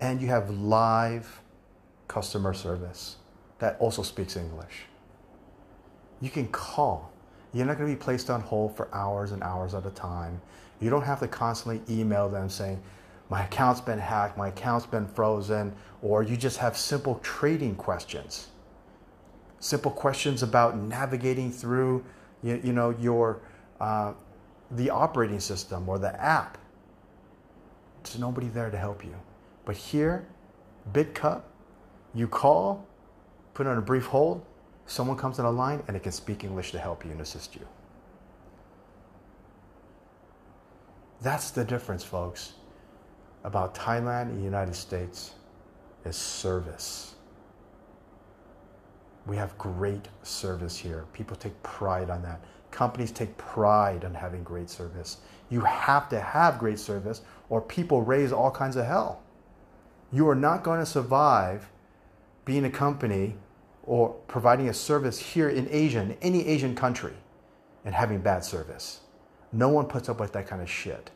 and 0.00 0.20
you 0.20 0.28
have 0.28 0.50
live 0.50 1.40
customer 2.08 2.54
service 2.54 3.16
that 3.58 3.76
also 3.80 4.02
speaks 4.02 4.36
English. 4.36 4.82
You 6.20 6.30
can 6.30 6.46
call 6.48 7.14
you're 7.54 7.64
not 7.64 7.78
going 7.78 7.88
to 7.88 7.96
be 7.96 8.02
placed 8.02 8.30
on 8.30 8.40
hold 8.40 8.76
for 8.76 8.92
hours 8.92 9.30
and 9.30 9.42
hours 9.42 9.74
at 9.74 9.86
a 9.86 9.90
time. 9.90 10.40
You 10.80 10.90
don't 10.90 11.04
have 11.04 11.20
to 11.20 11.28
constantly 11.28 11.80
email 11.88 12.28
them 12.28 12.50
saying, 12.50 12.82
my 13.30 13.44
account's 13.44 13.80
been 13.80 13.98
hacked, 13.98 14.36
my 14.36 14.48
account's 14.48 14.86
been 14.86 15.06
frozen, 15.06 15.72
or 16.02 16.24
you 16.24 16.36
just 16.36 16.58
have 16.58 16.76
simple 16.76 17.20
trading 17.22 17.76
questions. 17.76 18.48
Simple 19.64 19.92
questions 19.92 20.42
about 20.42 20.76
navigating 20.76 21.50
through, 21.50 22.04
you, 22.42 22.60
you 22.62 22.74
know, 22.74 22.90
your, 22.90 23.40
uh, 23.80 24.12
the 24.72 24.90
operating 24.90 25.40
system 25.40 25.88
or 25.88 25.98
the 25.98 26.14
app. 26.22 26.58
There's 28.02 28.18
nobody 28.18 28.48
there 28.48 28.68
to 28.68 28.76
help 28.76 29.02
you. 29.02 29.14
But 29.64 29.74
here, 29.74 30.26
Bitkub, 30.92 31.40
you 32.12 32.28
call, 32.28 32.86
put 33.54 33.66
on 33.66 33.78
a 33.78 33.80
brief 33.80 34.04
hold, 34.04 34.44
someone 34.84 35.16
comes 35.16 35.38
on 35.38 35.46
a 35.46 35.50
line 35.50 35.82
and 35.88 35.96
it 35.96 36.02
can 36.02 36.12
speak 36.12 36.44
English 36.44 36.70
to 36.72 36.78
help 36.78 37.02
you 37.02 37.12
and 37.12 37.22
assist 37.22 37.54
you. 37.54 37.66
That's 41.22 41.50
the 41.52 41.64
difference, 41.64 42.04
folks, 42.04 42.52
about 43.44 43.74
Thailand 43.74 44.24
and 44.24 44.38
the 44.38 44.44
United 44.44 44.74
States 44.74 45.32
is 46.04 46.16
service. 46.16 47.13
We 49.26 49.36
have 49.36 49.56
great 49.56 50.08
service 50.22 50.76
here. 50.76 51.06
People 51.12 51.36
take 51.36 51.60
pride 51.62 52.10
on 52.10 52.22
that. 52.22 52.40
Companies 52.70 53.10
take 53.10 53.36
pride 53.38 54.04
on 54.04 54.14
having 54.14 54.42
great 54.42 54.68
service. 54.68 55.18
You 55.48 55.60
have 55.60 56.08
to 56.10 56.20
have 56.20 56.58
great 56.58 56.78
service 56.78 57.22
or 57.48 57.60
people 57.60 58.02
raise 58.02 58.32
all 58.32 58.50
kinds 58.50 58.76
of 58.76 58.86
hell. 58.86 59.22
You 60.12 60.28
are 60.28 60.34
not 60.34 60.62
going 60.62 60.80
to 60.80 60.86
survive 60.86 61.70
being 62.44 62.64
a 62.64 62.70
company 62.70 63.36
or 63.84 64.10
providing 64.28 64.68
a 64.68 64.74
service 64.74 65.18
here 65.18 65.48
in 65.48 65.68
Asia, 65.70 66.00
in 66.00 66.16
any 66.20 66.46
Asian 66.46 66.74
country, 66.74 67.14
and 67.84 67.94
having 67.94 68.20
bad 68.20 68.44
service. 68.44 69.00
No 69.52 69.68
one 69.68 69.86
puts 69.86 70.08
up 70.08 70.20
with 70.20 70.32
that 70.32 70.46
kind 70.46 70.60
of 70.60 70.70
shit. 70.70 71.10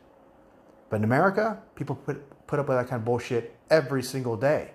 But 0.90 0.96
in 0.96 1.04
America, 1.04 1.60
people 1.74 1.96
put, 1.96 2.46
put 2.46 2.58
up 2.58 2.68
with 2.68 2.78
that 2.78 2.88
kind 2.88 3.00
of 3.00 3.04
bullshit 3.04 3.56
every 3.70 4.02
single 4.02 4.36
day 4.36 4.70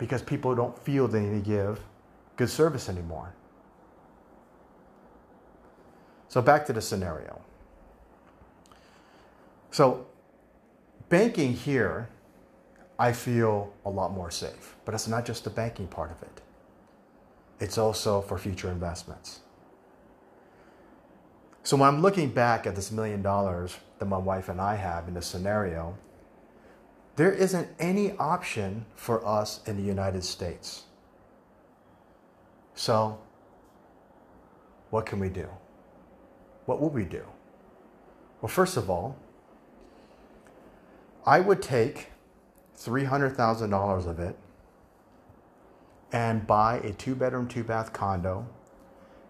because 0.00 0.22
people 0.22 0.56
don't 0.56 0.76
feel 0.76 1.06
they 1.06 1.20
need 1.20 1.44
to 1.44 1.48
give 1.48 1.80
good 2.36 2.50
service 2.50 2.88
anymore. 2.88 3.32
So, 6.26 6.42
back 6.42 6.66
to 6.66 6.72
the 6.72 6.80
scenario. 6.80 7.40
So, 9.70 10.06
banking 11.08 11.52
here 11.52 12.08
I 13.00 13.12
feel 13.12 13.72
a 13.86 13.90
lot 13.90 14.12
more 14.12 14.30
safe. 14.30 14.76
But 14.84 14.94
it's 14.94 15.08
not 15.08 15.24
just 15.24 15.44
the 15.44 15.50
banking 15.50 15.88
part 15.88 16.10
of 16.10 16.22
it, 16.22 16.42
it's 17.58 17.78
also 17.78 18.20
for 18.20 18.36
future 18.36 18.70
investments. 18.70 19.40
So 21.62 21.76
when 21.76 21.88
I'm 21.88 22.02
looking 22.02 22.30
back 22.30 22.66
at 22.66 22.74
this 22.74 22.90
million 22.90 23.22
dollars 23.22 23.76
that 23.98 24.06
my 24.06 24.16
wife 24.18 24.48
and 24.48 24.60
I 24.60 24.76
have 24.76 25.08
in 25.08 25.14
this 25.14 25.26
scenario, 25.26 25.96
there 27.20 27.34
isn't 27.34 27.68
any 27.78 28.16
option 28.16 28.86
for 28.94 29.22
us 29.26 29.60
in 29.66 29.76
the 29.76 29.82
United 29.82 30.24
States. 30.24 30.84
So, 32.74 33.18
what 34.88 35.04
can 35.04 35.20
we 35.20 35.28
do? 35.28 35.46
What 36.64 36.80
would 36.80 36.94
we 36.94 37.04
do? 37.04 37.22
Well, 38.40 38.48
first 38.48 38.78
of 38.78 38.88
all, 38.88 39.18
I 41.26 41.40
would 41.40 41.60
take 41.60 42.06
$300,000 42.78 44.06
of 44.06 44.18
it 44.18 44.38
and 46.12 46.46
buy 46.46 46.78
a 46.78 46.94
two 46.94 47.14
bedroom, 47.14 47.48
two 47.48 47.64
bath 47.64 47.92
condo 47.92 48.48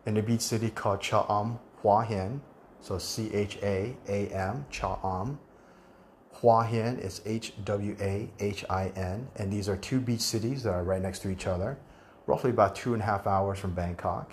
in 0.06 0.16
a 0.16 0.22
beach 0.22 0.42
city 0.42 0.70
called 0.70 1.00
Cha'am, 1.00 1.58
Hua 1.82 2.04
Hin. 2.04 2.40
So 2.80 2.98
C 2.98 3.34
H 3.34 3.58
A 3.64 3.96
A 4.08 4.28
M, 4.28 4.64
Cha'am. 4.70 5.40
Hua 6.34 6.62
Hin 6.62 6.98
is 6.98 7.20
H 7.26 7.52
W 7.64 7.96
A 8.00 8.30
H 8.38 8.64
I 8.70 8.88
N. 8.96 9.28
And 9.36 9.52
these 9.52 9.68
are 9.68 9.76
two 9.76 10.00
beach 10.00 10.20
cities 10.20 10.62
that 10.62 10.72
are 10.72 10.84
right 10.84 11.02
next 11.02 11.20
to 11.20 11.30
each 11.30 11.46
other, 11.46 11.78
roughly 12.26 12.50
about 12.50 12.74
two 12.74 12.94
and 12.94 13.02
a 13.02 13.06
half 13.06 13.26
hours 13.26 13.58
from 13.58 13.72
Bangkok. 13.74 14.32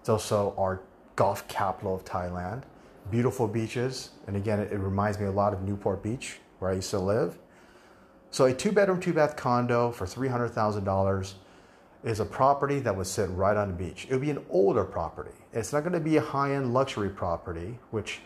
It's 0.00 0.08
also 0.08 0.54
our 0.58 0.80
golf 1.16 1.46
capital 1.48 1.94
of 1.94 2.04
Thailand. 2.04 2.62
Beautiful 3.10 3.48
beaches. 3.48 4.10
And 4.26 4.36
again, 4.36 4.60
it, 4.60 4.72
it 4.72 4.78
reminds 4.78 5.18
me 5.18 5.26
a 5.26 5.30
lot 5.30 5.52
of 5.52 5.62
Newport 5.62 6.02
Beach, 6.02 6.38
where 6.58 6.70
I 6.70 6.74
used 6.74 6.90
to 6.90 6.98
live. 6.98 7.38
So 8.30 8.44
a 8.44 8.54
two 8.54 8.72
bedroom, 8.72 9.00
two 9.00 9.12
bath 9.12 9.36
condo 9.36 9.90
for 9.90 10.06
$300,000 10.06 11.34
is 12.04 12.20
a 12.20 12.24
property 12.24 12.78
that 12.80 12.96
would 12.96 13.06
sit 13.06 13.28
right 13.30 13.56
on 13.56 13.68
the 13.68 13.74
beach. 13.74 14.06
It 14.08 14.12
would 14.12 14.22
be 14.22 14.30
an 14.30 14.44
older 14.48 14.84
property. 14.84 15.34
It's 15.52 15.72
not 15.72 15.80
going 15.80 15.92
to 15.92 16.00
be 16.00 16.16
a 16.16 16.20
high 16.20 16.54
end 16.54 16.72
luxury 16.72 17.10
property, 17.10 17.78
which, 17.90 18.20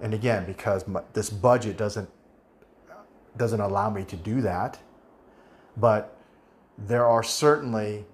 and 0.00 0.14
again, 0.14 0.44
because 0.46 0.86
my, 0.86 1.02
this 1.12 1.30
budget 1.30 1.76
doesn't 1.76 2.08
doesn't 3.36 3.60
allow 3.60 3.90
me 3.90 4.04
to 4.04 4.16
do 4.16 4.40
that, 4.42 4.78
but 5.76 6.16
there 6.78 7.06
are 7.06 7.22
certainly, 7.22 8.04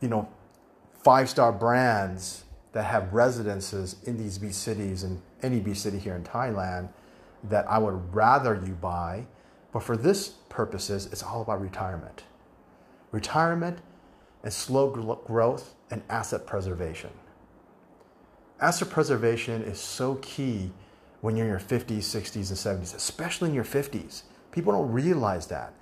you 0.00 0.08
know, 0.08 0.28
five 1.02 1.28
star 1.28 1.52
brands 1.52 2.44
that 2.72 2.84
have 2.84 3.12
residences 3.12 3.96
in 4.04 4.16
these 4.16 4.38
beach 4.38 4.54
cities 4.54 5.02
and 5.02 5.20
any 5.42 5.60
beach 5.60 5.78
city 5.78 5.98
here 5.98 6.14
in 6.14 6.22
Thailand 6.24 6.88
that 7.44 7.68
I 7.70 7.78
would 7.78 8.14
rather 8.14 8.54
you 8.54 8.74
buy. 8.74 9.26
But 9.72 9.82
for 9.82 9.96
this 9.96 10.28
purposes, 10.48 11.06
it's 11.06 11.22
all 11.22 11.42
about 11.42 11.60
retirement 11.60 12.24
retirement, 13.16 13.78
and 14.42 14.52
slow 14.52 14.90
growth 15.26 15.74
and 15.90 16.02
asset 16.08 16.46
preservation. 16.46 17.10
Asset 18.60 18.90
preservation 18.90 19.62
is 19.62 19.80
so 19.80 20.16
key 20.16 20.70
when 21.26 21.34
you're 21.34 21.44
in 21.44 21.50
your 21.50 21.58
50s, 21.58 22.04
60s, 22.04 22.36
and 22.36 22.80
70s, 22.84 22.94
especially 22.94 23.48
in 23.48 23.54
your 23.56 23.64
50s. 23.64 24.22
People 24.52 24.72
don't 24.72 24.92
realize 24.92 25.48
that. 25.48 25.72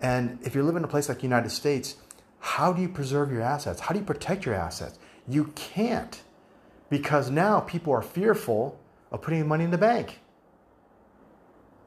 And 0.00 0.38
if 0.44 0.54
you 0.54 0.62
live 0.62 0.76
in 0.76 0.84
a 0.84 0.86
place 0.86 1.08
like 1.08 1.18
the 1.18 1.24
United 1.24 1.50
States, 1.50 1.96
how 2.38 2.72
do 2.72 2.80
you 2.80 2.88
preserve 2.88 3.32
your 3.32 3.42
assets? 3.42 3.80
How 3.80 3.94
do 3.94 3.98
you 3.98 4.04
protect 4.04 4.46
your 4.46 4.54
assets? 4.54 5.00
You 5.26 5.46
can't 5.56 6.22
because 6.88 7.30
now 7.30 7.58
people 7.58 7.92
are 7.92 8.00
fearful 8.00 8.78
of 9.10 9.22
putting 9.22 9.48
money 9.48 9.64
in 9.64 9.72
the 9.72 9.76
bank. 9.76 10.20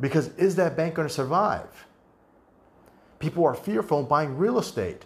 Because 0.02 0.28
is 0.36 0.58
that 0.58 0.76
bank 0.76 0.96
going 0.96 1.08
to 1.08 1.14
survive? 1.14 1.86
People 3.20 3.46
are 3.46 3.56
fearful 3.56 4.02
of 4.02 4.10
buying 4.10 4.38
real 4.38 4.60
estate 4.60 5.06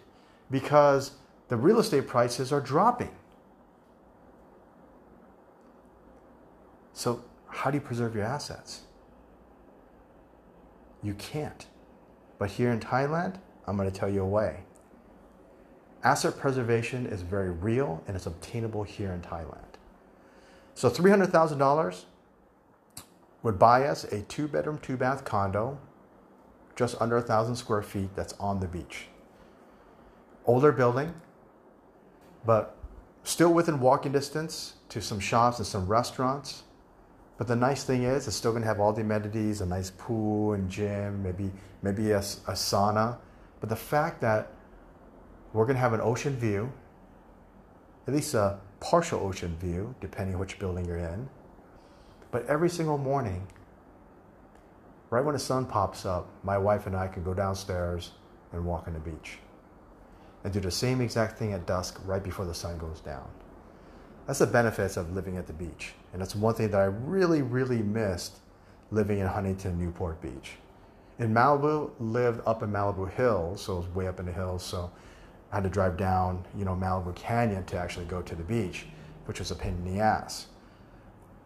because 0.50 1.12
the 1.46 1.56
real 1.56 1.78
estate 1.78 2.08
prices 2.08 2.50
are 2.50 2.60
dropping. 2.60 3.14
So, 6.92 7.22
how 7.60 7.70
do 7.70 7.76
you 7.76 7.82
preserve 7.82 8.14
your 8.14 8.24
assets? 8.24 8.84
You 11.02 11.12
can't. 11.12 11.66
But 12.38 12.52
here 12.52 12.70
in 12.70 12.80
Thailand, 12.80 13.36
I'm 13.66 13.76
going 13.76 13.90
to 13.90 13.94
tell 13.94 14.08
you 14.08 14.22
a 14.22 14.26
way. 14.26 14.60
Asset 16.02 16.38
preservation 16.38 17.04
is 17.04 17.20
very 17.20 17.50
real 17.50 18.02
and 18.06 18.16
it's 18.16 18.24
obtainable 18.24 18.84
here 18.84 19.12
in 19.12 19.20
Thailand. 19.20 19.76
So, 20.74 20.88
$300,000 20.88 22.04
would 23.42 23.58
buy 23.58 23.84
us 23.84 24.04
a 24.04 24.22
two 24.22 24.48
bedroom, 24.48 24.78
two 24.78 24.96
bath 24.96 25.26
condo 25.26 25.78
just 26.76 26.96
under 26.98 27.18
a 27.18 27.22
thousand 27.22 27.56
square 27.56 27.82
feet 27.82 28.08
that's 28.16 28.32
on 28.40 28.60
the 28.60 28.68
beach. 28.68 29.08
Older 30.46 30.72
building, 30.72 31.12
but 32.46 32.74
still 33.22 33.52
within 33.52 33.80
walking 33.80 34.12
distance 34.12 34.76
to 34.88 35.02
some 35.02 35.20
shops 35.20 35.58
and 35.58 35.66
some 35.66 35.86
restaurants. 35.86 36.62
But 37.40 37.46
the 37.46 37.56
nice 37.56 37.84
thing 37.84 38.02
is, 38.02 38.28
it's 38.28 38.36
still 38.36 38.50
going 38.50 38.64
to 38.64 38.68
have 38.68 38.80
all 38.80 38.92
the 38.92 39.00
amenities, 39.00 39.62
a 39.62 39.66
nice 39.66 39.88
pool 39.88 40.52
and 40.52 40.68
gym, 40.68 41.22
maybe 41.22 41.50
maybe 41.80 42.10
a, 42.10 42.18
a 42.18 42.52
sauna. 42.52 43.16
But 43.60 43.70
the 43.70 43.76
fact 43.76 44.20
that 44.20 44.52
we're 45.54 45.64
going 45.64 45.76
to 45.76 45.80
have 45.80 45.94
an 45.94 46.02
ocean 46.02 46.36
view, 46.36 46.70
at 48.06 48.12
least 48.12 48.34
a 48.34 48.58
partial 48.80 49.20
ocean 49.20 49.56
view, 49.56 49.94
depending 50.02 50.38
which 50.38 50.58
building 50.58 50.84
you're 50.84 50.98
in. 50.98 51.30
But 52.30 52.44
every 52.44 52.68
single 52.68 52.98
morning, 52.98 53.46
right 55.08 55.24
when 55.24 55.32
the 55.32 55.38
sun 55.38 55.64
pops 55.64 56.04
up, 56.04 56.28
my 56.42 56.58
wife 56.58 56.86
and 56.86 56.94
I 56.94 57.08
can 57.08 57.24
go 57.24 57.32
downstairs 57.32 58.10
and 58.52 58.66
walk 58.66 58.86
on 58.86 58.92
the 58.92 59.00
beach 59.00 59.38
and 60.44 60.52
do 60.52 60.60
the 60.60 60.70
same 60.70 61.00
exact 61.00 61.38
thing 61.38 61.54
at 61.54 61.64
dusk 61.64 62.02
right 62.04 62.22
before 62.22 62.44
the 62.44 62.54
sun 62.54 62.76
goes 62.76 63.00
down. 63.00 63.30
That's 64.26 64.40
the 64.40 64.46
benefits 64.46 64.98
of 64.98 65.14
living 65.14 65.38
at 65.38 65.46
the 65.46 65.54
beach. 65.54 65.94
And 66.12 66.20
that's 66.20 66.34
one 66.34 66.54
thing 66.54 66.70
that 66.70 66.80
I 66.80 66.84
really, 66.84 67.42
really 67.42 67.82
missed 67.82 68.38
living 68.90 69.20
in 69.20 69.26
Huntington, 69.26 69.78
Newport 69.78 70.20
Beach. 70.20 70.52
In 71.18 71.32
Malibu, 71.32 71.90
lived 72.00 72.40
up 72.46 72.62
in 72.62 72.70
Malibu 72.70 73.10
Hills, 73.12 73.62
so 73.62 73.74
it 73.74 73.76
was 73.76 73.88
way 73.94 74.08
up 74.08 74.18
in 74.18 74.26
the 74.26 74.32
hills, 74.32 74.62
so 74.62 74.90
I 75.52 75.56
had 75.56 75.64
to 75.64 75.70
drive 75.70 75.96
down, 75.96 76.44
you 76.56 76.64
know, 76.64 76.74
Malibu 76.74 77.14
Canyon 77.14 77.64
to 77.66 77.78
actually 77.78 78.06
go 78.06 78.22
to 78.22 78.34
the 78.34 78.42
beach, 78.42 78.86
which 79.26 79.38
was 79.38 79.50
a 79.50 79.54
pain 79.54 79.74
in 79.84 79.94
the 79.94 80.00
ass. 80.00 80.46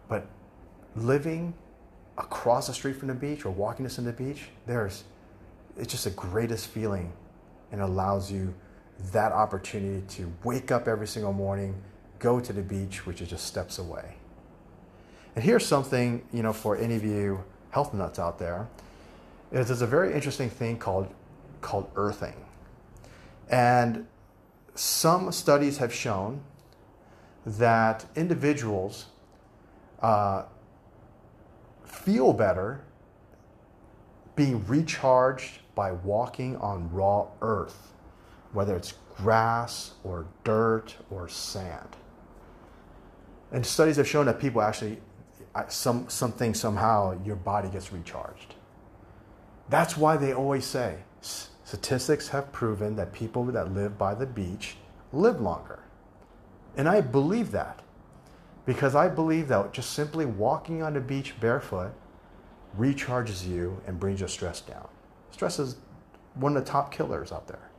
But 0.09 0.27
living 0.97 1.55
across 2.17 2.69
the 2.69 2.75
street 2.75 2.97
from 2.97 3.09
the 3.09 3.15
beach 3.15 3.45
or 3.45 3.51
walking 3.51 3.85
us 3.85 3.99
in 3.99 4.05
the 4.05 4.13
beach, 4.13 4.49
there's 4.67 5.05
it's 5.77 5.91
just 5.91 6.05
the 6.05 6.11
greatest 6.11 6.69
feeling 6.69 7.13
and 7.73 7.81
allows 7.81 8.31
you 8.31 8.55
that 9.13 9.33
opportunity 9.33 10.07
to 10.07 10.33
wake 10.45 10.71
up 10.71 10.87
every 10.87 11.09
single 11.09 11.33
morning, 11.33 11.75
go 12.21 12.39
to 12.39 12.53
the 12.53 12.63
beach, 12.63 13.07
which 13.07 13.21
is 13.21 13.29
just 13.29 13.45
steps 13.45 13.79
away. 13.79 14.15
And 15.35 15.45
here's 15.45 15.67
something, 15.67 16.23
you 16.33 16.43
know, 16.43 16.53
for 16.53 16.77
any 16.77 16.95
of 16.95 17.05
you 17.05 17.43
health 17.71 17.93
nuts 17.93 18.19
out 18.19 18.39
there, 18.39 18.69
is 19.51 19.69
there's 19.69 19.83
a 19.83 19.87
very 19.87 20.15
interesting 20.15 20.49
thing 20.49 20.79
called 20.79 21.13
called 21.61 21.91
earthing. 21.97 22.35
And 23.49 24.07
some 24.75 25.33
studies 25.33 25.79
have 25.79 25.93
shown 25.93 26.43
that 27.47 28.05
individuals 28.17 29.07
uh, 30.01 30.45
feel 31.85 32.33
better 32.33 32.85
being 34.37 34.67
recharged 34.67 35.61
by 35.75 35.93
walking 35.93 36.57
on 36.57 36.91
raw 36.93 37.27
earth, 37.41 37.93
whether 38.53 38.77
it's 38.77 38.95
grass 39.17 39.93
or 40.03 40.27
dirt 40.43 40.97
or 41.11 41.29
sand. 41.29 41.89
And 43.53 43.65
studies 43.65 43.97
have 43.97 44.09
shown 44.09 44.27
that 44.27 44.41
people 44.41 44.61
actually, 44.61 44.99
some, 45.69 46.09
something, 46.09 46.55
somehow, 46.55 47.19
your 47.25 47.37
body 47.37 47.69
gets 47.69 47.93
recharged. 47.93 48.55
That's 49.69 49.97
why 49.97 50.17
they 50.17 50.33
always 50.33 50.65
say 50.65 50.99
statistics 51.21 52.29
have 52.29 52.53
proven 52.53 52.97
that 52.97 53.13
people 53.13 53.45
that 53.45 53.73
live 53.73 53.97
by 53.97 54.15
the 54.15 54.27
beach 54.27 54.77
live 55.13 55.41
longer. 55.41 55.81
And 56.77 56.89
I 56.89 57.01
believe 57.01 57.53
that 57.53 57.81
because 58.67 58.95
I 58.95 59.09
believe 59.09 59.49
that 59.49 59.73
just 59.73 59.93
simply 59.93 60.27
walking 60.27 60.83
on 60.83 60.95
the 60.95 61.01
beach 61.01 61.39
barefoot 61.41 61.93
recharges 62.79 63.47
you 63.47 63.81
and 63.87 64.01
brings 64.01 64.21
your 64.21 64.29
stress 64.29 64.61
down. 64.61 64.89
Stress 65.31 65.59
is 65.59 65.77
one 66.35 66.57
of 66.57 66.65
the 66.65 66.71
top 66.71 66.93
killers 66.93 67.31
out 67.31 67.47
there. 67.47 67.71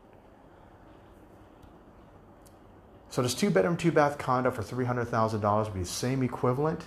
So 3.10 3.22
this 3.22 3.34
two 3.34 3.50
bedroom, 3.50 3.78
two 3.78 3.92
bath 3.92 4.18
condo 4.18 4.52
for 4.52 4.62
$300,000 4.62 5.64
would 5.66 5.74
be 5.74 5.80
the 5.82 5.86
same 5.86 6.24
equivalent 6.24 6.86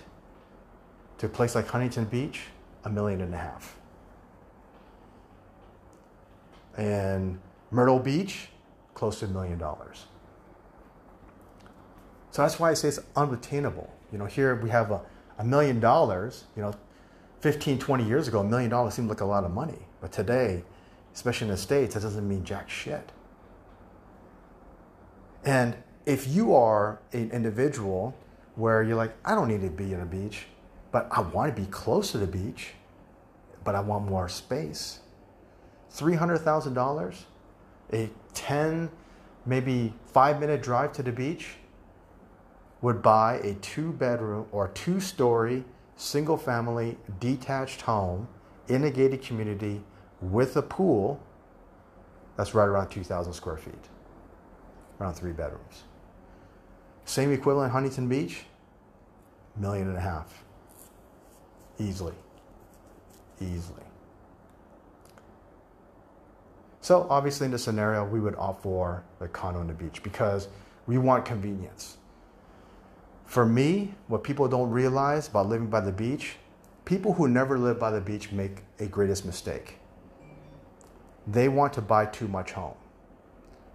to 1.19 1.25
a 1.25 1.29
place 1.29 1.53
like 1.53 1.67
Huntington 1.67 2.05
Beach, 2.05 2.41
a 2.85 2.89
million 2.89 3.21
and 3.21 3.33
a 3.33 3.37
half. 3.37 3.77
And 6.77 7.39
Myrtle 7.71 7.99
Beach, 7.99 8.47
close 8.93 9.19
to 9.19 9.25
a 9.25 9.27
million 9.27 9.57
dollars. 9.57 10.05
So 12.31 12.41
that's 12.41 12.59
why 12.59 12.71
I 12.71 12.73
say 12.73 12.87
it's 12.87 12.99
unattainable. 13.15 13.91
You 14.11 14.17
know, 14.17 14.25
here 14.25 14.55
we 14.55 14.69
have 14.69 14.91
a, 14.91 15.01
a 15.37 15.43
million 15.43 15.79
dollars, 15.79 16.45
you 16.55 16.61
know, 16.61 16.73
15, 17.41 17.79
20 17.79 18.03
years 18.05 18.27
ago, 18.27 18.39
a 18.39 18.43
million 18.43 18.69
dollars 18.69 18.93
seemed 18.93 19.09
like 19.09 19.21
a 19.21 19.25
lot 19.25 19.43
of 19.43 19.51
money. 19.51 19.79
But 20.01 20.11
today, 20.11 20.63
especially 21.13 21.45
in 21.45 21.51
the 21.51 21.57
States, 21.57 21.95
that 21.95 22.01
doesn't 22.01 22.27
mean 22.27 22.45
jack 22.45 22.69
shit. 22.69 23.11
And 25.43 25.75
if 26.05 26.27
you 26.27 26.53
are 26.55 26.99
an 27.13 27.31
individual 27.31 28.15
where 28.55 28.83
you're 28.83 28.97
like, 28.97 29.15
I 29.25 29.35
don't 29.35 29.47
need 29.47 29.61
to 29.61 29.69
be 29.69 29.93
on 29.95 30.01
a 30.01 30.05
beach, 30.05 30.45
but 30.91 31.07
I 31.11 31.21
want 31.21 31.55
to 31.55 31.61
be 31.61 31.67
close 31.67 32.11
to 32.11 32.17
the 32.17 32.27
beach, 32.27 32.73
but 33.63 33.75
I 33.75 33.79
want 33.79 34.05
more 34.05 34.29
space. 34.29 34.99
$300,000, 35.93 37.15
a 37.93 38.09
10, 38.33 38.89
maybe 39.45 39.93
five 40.05 40.39
minute 40.39 40.61
drive 40.61 40.93
to 40.93 41.03
the 41.03 41.11
beach 41.11 41.55
would 42.81 43.01
buy 43.01 43.35
a 43.43 43.55
two 43.55 43.91
bedroom 43.93 44.45
or 44.51 44.69
two 44.69 44.99
story 44.99 45.63
single 45.95 46.37
family 46.37 46.97
detached 47.19 47.81
home 47.81 48.27
in 48.67 48.85
a 48.85 48.91
gated 48.91 49.21
community 49.21 49.81
with 50.21 50.55
a 50.55 50.61
pool 50.61 51.19
that's 52.37 52.53
right 52.53 52.67
around 52.67 52.89
2,000 52.89 53.33
square 53.33 53.57
feet, 53.57 53.73
around 54.99 55.13
three 55.13 55.33
bedrooms. 55.33 55.83
Same 57.03 57.33
equivalent 57.33 57.71
Huntington 57.71 58.07
Beach, 58.07 58.45
million 59.57 59.89
and 59.89 59.97
a 59.97 60.01
half. 60.01 60.43
Easily. 61.79 62.13
Easily. 63.41 63.83
So 66.81 67.07
obviously 67.09 67.45
in 67.45 67.51
this 67.51 67.63
scenario, 67.63 68.03
we 68.05 68.19
would 68.19 68.35
opt 68.37 68.63
for 68.63 69.03
the 69.19 69.27
condo 69.27 69.59
on 69.59 69.67
the 69.67 69.73
beach 69.73 70.01
because 70.03 70.47
we 70.87 70.97
want 70.97 71.25
convenience. 71.25 71.97
For 73.25 73.45
me, 73.45 73.93
what 74.07 74.23
people 74.23 74.47
don't 74.47 74.71
realize 74.71 75.27
about 75.27 75.47
living 75.47 75.67
by 75.67 75.81
the 75.81 75.91
beach, 75.91 76.37
people 76.85 77.13
who 77.13 77.27
never 77.27 77.59
live 77.59 77.79
by 77.79 77.91
the 77.91 78.01
beach 78.01 78.31
make 78.31 78.63
a 78.79 78.87
greatest 78.87 79.23
mistake. 79.25 79.77
They 81.27 81.47
want 81.47 81.73
to 81.73 81.81
buy 81.81 82.07
too 82.07 82.27
much 82.27 82.53
home. 82.53 82.73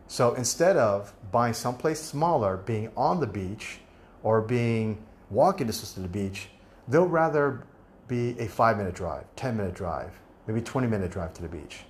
So 0.08 0.34
instead 0.34 0.76
of 0.76 1.12
buying 1.30 1.54
someplace 1.54 2.00
smaller, 2.00 2.56
being 2.56 2.90
on 2.96 3.20
the 3.20 3.26
beach 3.26 3.78
or 4.22 4.40
being 4.40 5.04
walking 5.30 5.68
distance 5.68 5.92
to 5.92 6.00
the 6.00 6.08
beach, 6.08 6.48
they'll 6.88 7.06
rather 7.06 7.64
be 8.08 8.38
a 8.38 8.46
five 8.46 8.76
minute 8.76 8.94
drive, 8.94 9.24
10 9.36 9.56
minute 9.56 9.74
drive, 9.74 10.12
maybe 10.46 10.60
20 10.60 10.86
minute 10.86 11.10
drive 11.10 11.32
to 11.34 11.42
the 11.42 11.48
beach. 11.48 11.80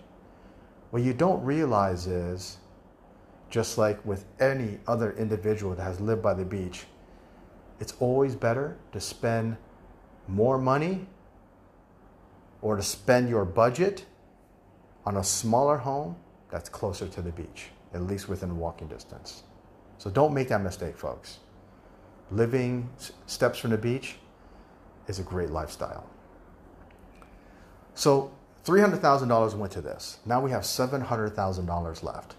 What 0.91 1.03
you 1.03 1.13
don't 1.13 1.43
realize 1.45 2.07
is, 2.07 2.59
just 3.51 3.79
like 3.79 4.05
with 4.05 4.25
any 4.41 4.79
other 4.87 5.13
individual 5.13 5.75
that 5.75 5.83
has 5.83 6.01
lived 6.01 6.23
by 6.23 6.35
the 6.35 6.45
beach, 6.45 6.87
it's 7.81 7.95
always 8.01 8.35
better 8.35 8.77
to 8.93 9.01
spend 9.01 9.57
more 10.29 10.59
money 10.59 11.07
or 12.63 12.77
to 12.77 12.83
spend 12.83 13.29
your 13.29 13.45
budget 13.45 14.07
on 15.05 15.17
a 15.19 15.25
smaller 15.25 15.77
home 15.77 16.17
that's 16.51 16.69
closer 16.69 17.07
to 17.09 17.21
the 17.21 17.33
beach, 17.33 17.67
at 17.93 18.03
least 18.03 18.29
within 18.29 18.57
walking 18.57 18.89
distance. 18.89 19.43
So 19.99 20.11
don't 20.11 20.33
make 20.33 20.49
that 20.49 20.63
mistake, 20.63 20.97
folks. 20.97 21.41
Living 22.31 22.89
steps 23.27 23.59
from 23.59 23.71
the 23.71 23.79
beach 23.79 24.17
is 25.09 25.19
a 25.19 25.23
great 25.23 25.51
lifestyle. 25.51 26.09
So 27.95 28.33
$300,000 28.65 29.55
went 29.55 29.73
to 29.73 29.81
this. 29.81 30.19
Now 30.25 30.41
we 30.41 30.51
have 30.51 30.63
$700,000 30.63 32.03
left. 32.03 32.37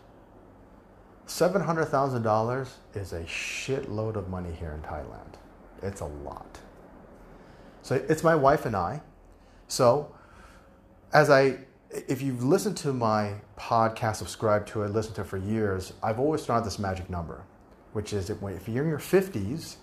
$700,000 1.27 2.69
is 2.93 3.13
a 3.13 3.21
shitload 3.21 4.15
of 4.15 4.29
money 4.29 4.53
here 4.53 4.71
in 4.71 4.81
Thailand. 4.81 5.35
It's 5.81 6.01
a 6.01 6.05
lot. 6.05 6.59
So 7.81 7.95
it's 7.95 8.23
my 8.23 8.35
wife 8.35 8.65
and 8.65 8.75
I. 8.75 9.01
So 9.67 10.15
as 11.13 11.29
I 11.29 11.59
if 12.07 12.21
you've 12.21 12.43
listened 12.43 12.77
to 12.77 12.93
my 12.93 13.35
podcast, 13.57 14.17
subscribed 14.17 14.67
to 14.69 14.83
it, 14.83 14.91
listened 14.91 15.15
to 15.15 15.21
it 15.21 15.27
for 15.27 15.37
years, 15.37 15.93
I've 16.03 16.19
always 16.19 16.49
out 16.49 16.63
this 16.63 16.79
magic 16.79 17.09
number, 17.09 17.43
which 17.93 18.13
is 18.13 18.29
if 18.29 18.67
you're 18.67 18.83
in 18.83 18.89
your 18.89 18.99
50s, 18.99 19.77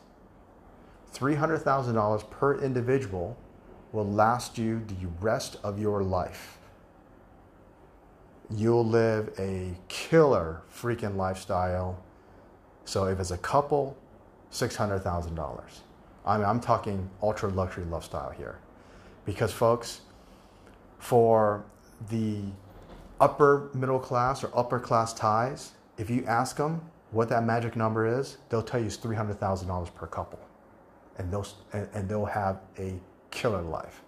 $300,000 1.14 2.30
per 2.30 2.60
individual 2.60 3.36
will 3.92 4.10
last 4.10 4.58
you 4.58 4.82
the 4.86 5.06
rest 5.20 5.56
of 5.62 5.78
your 5.78 6.02
life. 6.02 6.58
You'll 8.50 8.86
live 8.86 9.32
a 9.38 9.74
killer 9.88 10.62
freaking 10.72 11.16
lifestyle. 11.16 12.02
So 12.84 13.04
if 13.04 13.20
it's 13.20 13.30
a 13.30 13.38
couple, 13.38 13.96
$600,000. 14.50 15.62
I 16.24 16.36
mean, 16.36 16.46
I'm 16.46 16.60
talking 16.60 17.10
ultra 17.22 17.48
luxury 17.48 17.84
lifestyle 17.84 18.30
here. 18.30 18.58
Because, 19.24 19.52
folks, 19.52 20.00
for 20.98 21.64
the 22.10 22.40
upper 23.20 23.70
middle 23.74 23.98
class 23.98 24.42
or 24.44 24.50
upper 24.54 24.78
class 24.78 25.12
Thais, 25.12 25.72
if 25.98 26.10
you 26.10 26.24
ask 26.26 26.56
them 26.56 26.82
what 27.10 27.28
that 27.28 27.44
magic 27.44 27.76
number 27.76 28.06
is, 28.06 28.38
they'll 28.48 28.62
tell 28.62 28.80
you 28.80 28.86
it's 28.86 28.96
$300,000 28.96 29.94
per 29.94 30.06
couple. 30.06 30.40
And 31.18 31.32
they'll, 31.32 31.46
and, 31.72 31.88
and 31.94 32.08
they'll 32.08 32.24
have 32.24 32.60
a 32.78 32.94
killer 33.30 33.62
life. 33.62 34.02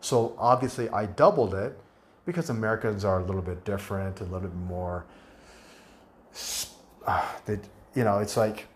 So 0.00 0.34
obviously, 0.38 0.88
I 0.90 1.06
doubled 1.06 1.54
it 1.54 1.78
because 2.24 2.50
Americans 2.50 3.04
are 3.04 3.20
a 3.20 3.24
little 3.24 3.42
bit 3.42 3.64
different, 3.64 4.20
a 4.20 4.24
little 4.24 4.40
bit 4.40 4.54
more. 4.54 5.04
Uh, 7.06 7.26
they, 7.46 7.58
you 7.94 8.04
know, 8.04 8.18
it's 8.18 8.36
like 8.36 8.66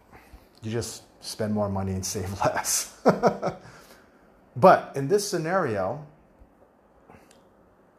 you 0.63 0.71
just 0.71 1.03
spend 1.21 1.53
more 1.53 1.69
money 1.69 1.93
and 1.93 2.05
save 2.15 2.31
less. 2.41 3.01
but 4.57 4.93
in 4.95 5.09
this 5.09 5.29
scenario, 5.29 6.05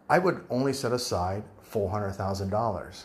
I 0.09 0.19
would 0.19 0.45
only 0.49 0.73
set 0.73 0.91
aside 0.91 1.43
$400,000 1.71 3.03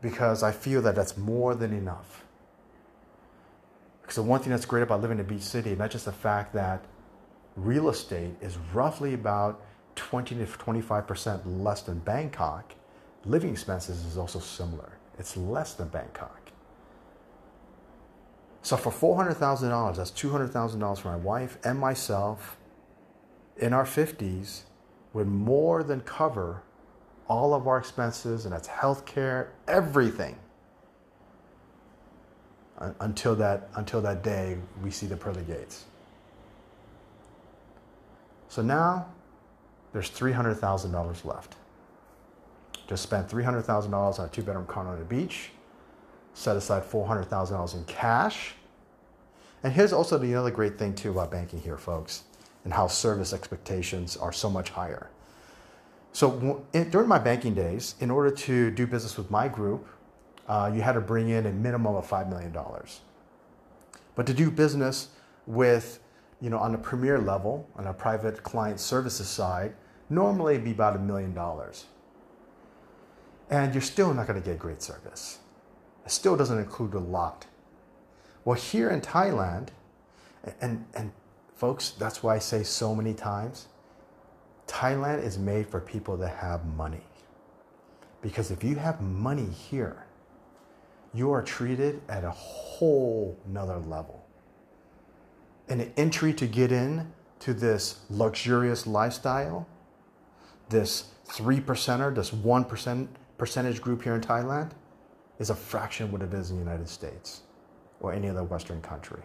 because 0.00 0.42
I 0.42 0.52
feel 0.52 0.82
that 0.82 0.94
that's 0.94 1.16
more 1.16 1.54
than 1.54 1.72
enough. 1.72 2.24
Because 4.08 4.24
the 4.24 4.30
one 4.30 4.40
thing 4.40 4.52
that's 4.52 4.64
great 4.64 4.82
about 4.82 5.02
living 5.02 5.18
in 5.18 5.20
a 5.26 5.28
beach 5.28 5.42
city, 5.42 5.76
not 5.76 5.90
just 5.90 6.06
the 6.06 6.12
fact 6.12 6.54
that 6.54 6.82
real 7.56 7.90
estate 7.90 8.36
is 8.40 8.56
roughly 8.72 9.12
about 9.12 9.60
20 9.96 10.34
to 10.36 10.46
25% 10.46 11.42
less 11.44 11.82
than 11.82 11.98
Bangkok, 11.98 12.74
living 13.26 13.50
expenses 13.50 14.06
is 14.06 14.16
also 14.16 14.38
similar. 14.38 14.96
It's 15.18 15.36
less 15.36 15.74
than 15.74 15.88
Bangkok. 15.88 16.52
So 18.62 18.78
for 18.78 18.90
$400,000, 18.90 19.96
that's 19.96 20.10
$200,000 20.12 20.98
for 20.98 21.08
my 21.08 21.16
wife 21.16 21.58
and 21.62 21.78
myself 21.78 22.56
in 23.58 23.74
our 23.74 23.84
50s 23.84 24.62
would 25.12 25.26
more 25.26 25.82
than 25.82 26.00
cover 26.00 26.62
all 27.28 27.52
of 27.52 27.68
our 27.68 27.76
expenses, 27.76 28.46
and 28.46 28.54
that's 28.54 28.68
healthcare, 28.68 29.48
everything. 29.66 30.38
Until 33.00 33.34
that, 33.36 33.70
until 33.74 34.00
that 34.02 34.22
day 34.22 34.56
we 34.82 34.90
see 34.90 35.06
the 35.06 35.16
pearly 35.16 35.42
gates. 35.42 35.84
So 38.48 38.62
now 38.62 39.06
there's 39.92 40.10
$300,000 40.10 41.24
left. 41.24 41.56
Just 42.86 43.02
spent 43.02 43.28
$300,000 43.28 44.18
on 44.18 44.24
a 44.24 44.28
two 44.28 44.42
bedroom 44.42 44.66
condo 44.66 44.92
on 44.92 44.98
the 44.98 45.04
beach, 45.04 45.50
set 46.34 46.56
aside 46.56 46.84
$400,000 46.84 47.74
in 47.74 47.84
cash. 47.84 48.54
And 49.62 49.72
here's 49.72 49.92
also 49.92 50.16
the 50.18 50.34
other 50.34 50.50
great 50.50 50.78
thing, 50.78 50.94
too, 50.94 51.10
about 51.10 51.30
banking 51.30 51.60
here, 51.60 51.76
folks, 51.76 52.22
and 52.64 52.72
how 52.72 52.86
service 52.86 53.32
expectations 53.32 54.16
are 54.16 54.32
so 54.32 54.48
much 54.48 54.70
higher. 54.70 55.08
So 56.12 56.64
in, 56.72 56.90
during 56.90 57.08
my 57.08 57.18
banking 57.18 57.54
days, 57.54 57.94
in 58.00 58.10
order 58.10 58.30
to 58.30 58.70
do 58.70 58.86
business 58.86 59.16
with 59.16 59.30
my 59.30 59.48
group, 59.48 59.86
uh, 60.48 60.70
you 60.74 60.80
had 60.80 60.92
to 60.92 61.00
bring 61.00 61.28
in 61.28 61.46
a 61.46 61.52
minimum 61.52 61.94
of 61.94 62.08
$5 62.08 62.28
million. 62.28 62.56
But 64.14 64.26
to 64.26 64.34
do 64.34 64.50
business 64.50 65.08
with 65.46 66.00
you 66.40 66.50
know, 66.50 66.58
on 66.58 66.74
a 66.74 66.78
premier 66.78 67.18
level, 67.18 67.68
on 67.76 67.86
a 67.86 67.92
private 67.92 68.42
client 68.42 68.78
services 68.78 69.28
side, 69.28 69.74
normally 70.08 70.54
it'd 70.54 70.64
be 70.64 70.70
about 70.70 70.96
a 70.96 70.98
million 70.98 71.34
dollars. 71.34 71.86
And 73.50 73.74
you're 73.74 73.82
still 73.82 74.14
not 74.14 74.26
going 74.26 74.40
to 74.40 74.48
get 74.48 74.58
great 74.58 74.82
service. 74.82 75.38
It 76.04 76.12
still 76.12 76.36
doesn't 76.36 76.58
include 76.58 76.94
a 76.94 76.98
lot. 76.98 77.46
Well, 78.44 78.56
here 78.56 78.90
in 78.90 79.00
Thailand, 79.00 79.68
and, 80.60 80.84
and 80.94 81.12
folks, 81.54 81.90
that's 81.90 82.22
why 82.22 82.36
I 82.36 82.38
say 82.38 82.62
so 82.62 82.94
many 82.94 83.14
times, 83.14 83.66
Thailand 84.66 85.24
is 85.24 85.38
made 85.38 85.66
for 85.66 85.80
people 85.80 86.16
that 86.18 86.36
have 86.36 86.64
money. 86.64 87.02
Because 88.22 88.50
if 88.50 88.62
you 88.62 88.76
have 88.76 89.00
money 89.00 89.46
here, 89.46 90.04
you 91.14 91.32
are 91.32 91.42
treated 91.42 92.00
at 92.08 92.24
a 92.24 92.30
whole 92.30 93.38
nother 93.46 93.78
level 93.78 94.24
an 95.68 95.92
entry 95.96 96.32
to 96.32 96.46
get 96.46 96.72
in 96.72 97.12
to 97.40 97.54
this 97.54 98.00
luxurious 98.10 98.86
lifestyle, 98.86 99.66
this 100.68 101.10
three 101.24 101.60
percenter, 101.60 102.14
this 102.14 102.32
one 102.32 102.64
percent 102.64 103.08
percentage 103.36 103.80
group 103.80 104.02
here 104.02 104.14
in 104.14 104.20
Thailand, 104.20 104.70
is 105.38 105.50
a 105.50 105.54
fraction 105.54 106.06
of 106.06 106.12
what 106.12 106.22
it 106.22 106.32
is 106.34 106.50
in 106.50 106.56
the 106.56 106.62
United 106.62 106.88
States 106.88 107.42
or 108.00 108.12
any 108.12 108.28
other 108.28 108.42
Western 108.42 108.80
country. 108.80 109.22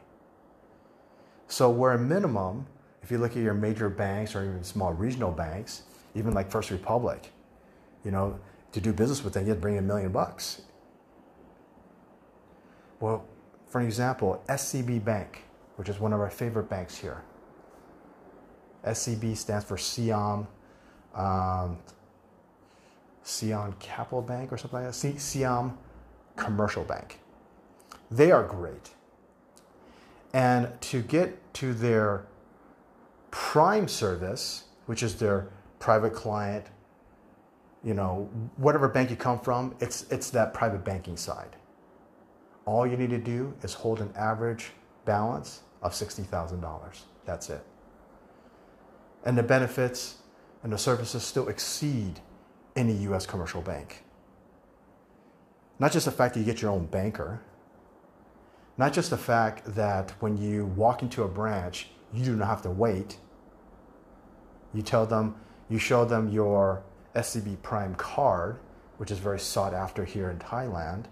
So 1.48 1.70
where 1.70 1.94
a 1.94 2.00
minimum, 2.00 2.68
if 3.02 3.12
you 3.12 3.18
look 3.18 3.32
at 3.32 3.44
your 3.44 3.54
major 3.54 3.90
banks 3.90 4.36
or 4.36 4.44
even 4.44 4.64
small 4.64 4.94
regional 4.94 5.32
banks, 5.32 5.84
even 6.16 6.34
like 6.34 6.52
First 6.52 6.72
Republic, 6.72 7.32
you 8.04 8.12
know, 8.12 8.40
to 8.72 8.82
do 8.82 8.92
business 8.92 9.24
with 9.24 9.34
them, 9.34 9.48
you'd 9.48 9.62
bring 9.62 9.78
a 9.78 9.82
million 9.82 10.12
bucks. 10.12 10.62
Well, 13.04 13.26
For 13.68 13.82
example, 13.82 14.42
SCB 14.48 15.04
Bank, 15.04 15.44
which 15.76 15.90
is 15.90 16.00
one 16.00 16.14
of 16.14 16.22
our 16.22 16.30
favorite 16.30 16.70
banks 16.70 16.96
here. 16.96 17.22
SCB 18.86 19.36
stands 19.36 19.66
for 19.66 19.78
Siam, 19.78 20.48
um, 21.14 21.80
Siam 23.24 23.74
Capital 23.80 24.22
Bank 24.22 24.54
or 24.54 24.58
something 24.58 24.86
like 24.86 24.94
that. 24.94 25.20
Siam 25.20 25.78
Commercial 26.38 26.86
Bank. 26.86 27.20
They 28.10 28.32
are 28.32 28.44
great. 28.44 28.92
And 30.32 30.70
to 30.84 31.02
get 31.02 31.54
to 31.56 31.74
their 31.74 32.26
prime 33.32 33.90
service, 33.90 34.64
which 34.86 35.04
is 35.04 35.16
their 35.16 35.50
private 35.80 36.14
client, 36.14 36.68
you 37.84 37.96
know, 37.96 38.30
whatever 38.56 38.88
bank 38.88 39.10
you 39.10 39.18
come 39.18 39.42
from, 39.42 39.76
it's, 39.82 40.10
it's 40.10 40.30
that 40.30 40.54
private 40.54 40.86
banking 40.86 41.18
side. 41.18 41.58
All 42.66 42.88
you 42.88 42.98
need 42.98 43.10
to 43.10 43.18
do 43.18 43.54
is 43.62 43.74
hold 43.74 44.00
an 44.00 44.14
average 44.16 44.72
balance 45.06 45.62
of 45.82 45.92
$60,000. 45.92 47.00
That's 47.26 47.50
it. 47.50 47.66
And 49.26 49.38
the 49.38 49.44
benefits 49.44 50.18
and 50.64 50.72
the 50.72 50.78
services 50.78 51.24
still 51.24 51.50
exceed 51.50 52.20
any 52.76 52.94
US 52.94 53.26
commercial 53.26 53.62
bank. 53.62 54.04
Not 55.80 55.92
just 55.92 56.06
the 56.06 56.12
fact 56.12 56.34
that 56.34 56.40
you 56.40 56.46
get 56.46 56.62
your 56.62 56.72
own 56.72 56.86
banker, 56.86 57.42
not 58.78 58.94
just 58.94 59.10
the 59.10 59.18
fact 59.18 59.76
that 59.76 60.12
when 60.20 60.38
you 60.38 60.66
walk 60.66 61.04
into 61.04 61.24
a 61.24 61.28
branch, 61.28 61.90
you 62.14 62.24
do 62.24 62.36
not 62.36 62.48
have 62.48 62.62
to 62.64 62.72
wait. 62.72 63.18
You 64.74 64.82
tell 64.82 65.06
them, 65.06 65.36
you 65.70 65.78
show 65.78 66.06
them 66.06 66.30
your 66.30 66.84
SCB 67.16 67.62
Prime 67.62 67.96
card, 67.96 68.60
which 68.98 69.12
is 69.12 69.20
very 69.20 69.40
sought 69.40 69.74
after 69.74 70.06
here 70.06 70.30
in 70.30 70.40
Thailand, 70.40 71.06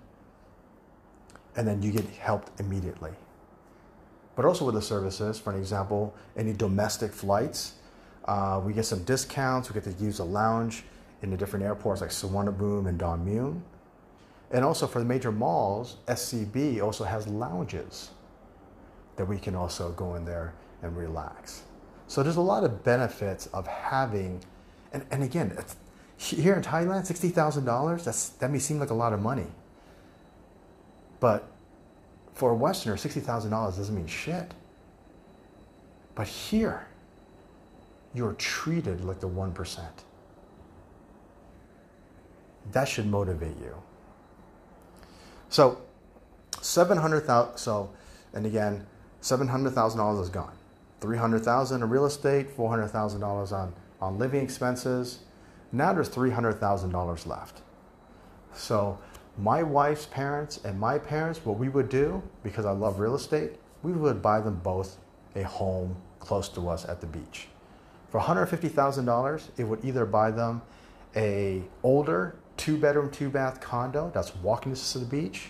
and 1.55 1.67
then 1.67 1.81
you 1.81 1.91
get 1.91 2.05
helped 2.05 2.59
immediately. 2.59 3.11
But 4.35 4.45
also 4.45 4.65
with 4.65 4.75
the 4.75 4.81
services, 4.81 5.39
for 5.39 5.51
an 5.51 5.59
example, 5.59 6.15
any 6.37 6.53
domestic 6.53 7.11
flights, 7.11 7.73
uh, 8.25 8.61
we 8.63 8.73
get 8.73 8.85
some 8.85 9.03
discounts. 9.03 9.69
We 9.69 9.79
get 9.79 9.83
to 9.83 10.03
use 10.03 10.19
a 10.19 10.23
lounge 10.23 10.83
in 11.21 11.29
the 11.29 11.37
different 11.37 11.65
airports 11.65 12.01
like 12.01 12.11
Suvarnabhumi 12.11 12.87
and 12.87 12.97
Don 12.97 13.25
Mueang. 13.25 13.61
And 14.51 14.65
also 14.65 14.87
for 14.87 14.99
the 14.99 15.05
major 15.05 15.31
malls, 15.31 15.97
SCB 16.07 16.81
also 16.81 17.03
has 17.03 17.27
lounges 17.27 18.11
that 19.15 19.25
we 19.25 19.37
can 19.37 19.55
also 19.55 19.91
go 19.91 20.15
in 20.15 20.25
there 20.25 20.53
and 20.81 20.95
relax. 20.95 21.63
So 22.07 22.23
there's 22.23 22.37
a 22.37 22.41
lot 22.41 22.63
of 22.63 22.83
benefits 22.83 23.47
of 23.47 23.67
having, 23.67 24.41
and, 24.91 25.05
and 25.11 25.23
again, 25.23 25.57
here 26.17 26.55
in 26.55 26.61
Thailand, 26.61 27.09
$60,000, 27.09 28.03
that's, 28.03 28.29
that 28.29 28.51
may 28.51 28.59
seem 28.59 28.79
like 28.79 28.89
a 28.89 28.95
lot 28.95 29.13
of 29.13 29.21
money. 29.21 29.47
But 31.21 31.47
for 32.34 32.51
a 32.51 32.55
Westerner, 32.55 32.97
$60,000 32.97 33.49
doesn't 33.49 33.95
mean 33.95 34.07
shit. 34.07 34.53
But 36.13 36.27
here, 36.27 36.88
you're 38.13 38.34
treated 38.34 39.05
like 39.05 39.21
the 39.21 39.29
1%. 39.29 39.79
That 42.73 42.89
should 42.89 43.07
motivate 43.07 43.57
you. 43.62 43.75
So, 45.47 45.77
700,000 46.60 47.57
so 47.57 47.91
and 48.34 48.45
again, 48.45 48.86
$700,000 49.21 50.21
is 50.21 50.29
gone. 50.29 50.53
300,000 50.99 51.81
in 51.81 51.89
real 51.89 52.05
estate, 52.05 52.55
$400,000 52.57 53.51
on 53.53 53.73
on 54.01 54.17
living 54.17 54.43
expenses. 54.43 55.19
Now 55.71 55.93
there's 55.93 56.10
$300,000 56.10 57.27
left. 57.27 57.62
So, 58.53 58.97
my 59.41 59.63
wife's 59.63 60.06
parents 60.06 60.60
and 60.63 60.80
my 60.80 60.99
parents, 60.99 61.43
what 61.43 61.58
we 61.58 61.67
would 61.67 61.89
do, 61.89 62.21
because 62.43 62.63
I 62.65 62.71
love 62.71 62.99
real 62.99 63.15
estate, 63.15 63.54
we 63.82 63.91
would 63.91 64.21
buy 64.21 64.39
them 64.39 64.62
both 64.63 64.97
a 65.36 65.41
home 65.41 65.95
close 66.19 66.47
to 66.49 66.69
us 66.69 66.88
at 66.88 67.01
the 67.01 67.08
beach. 67.08 67.47
For 68.10 68.19
$150,000, 68.19 69.49
it 69.58 69.63
would 69.63 69.84
either 69.84 70.06
buy 70.06 70.30
them 70.30 70.62
a 71.15 71.63
older 71.82 72.36
two 72.56 72.77
bedroom, 72.77 73.10
two 73.10 73.30
bath 73.30 73.60
condo 73.60 74.12
that's 74.13 74.36
walking 74.36 74.73
distance 74.73 74.93
to 74.93 74.99
the 74.99 75.06
beach, 75.06 75.49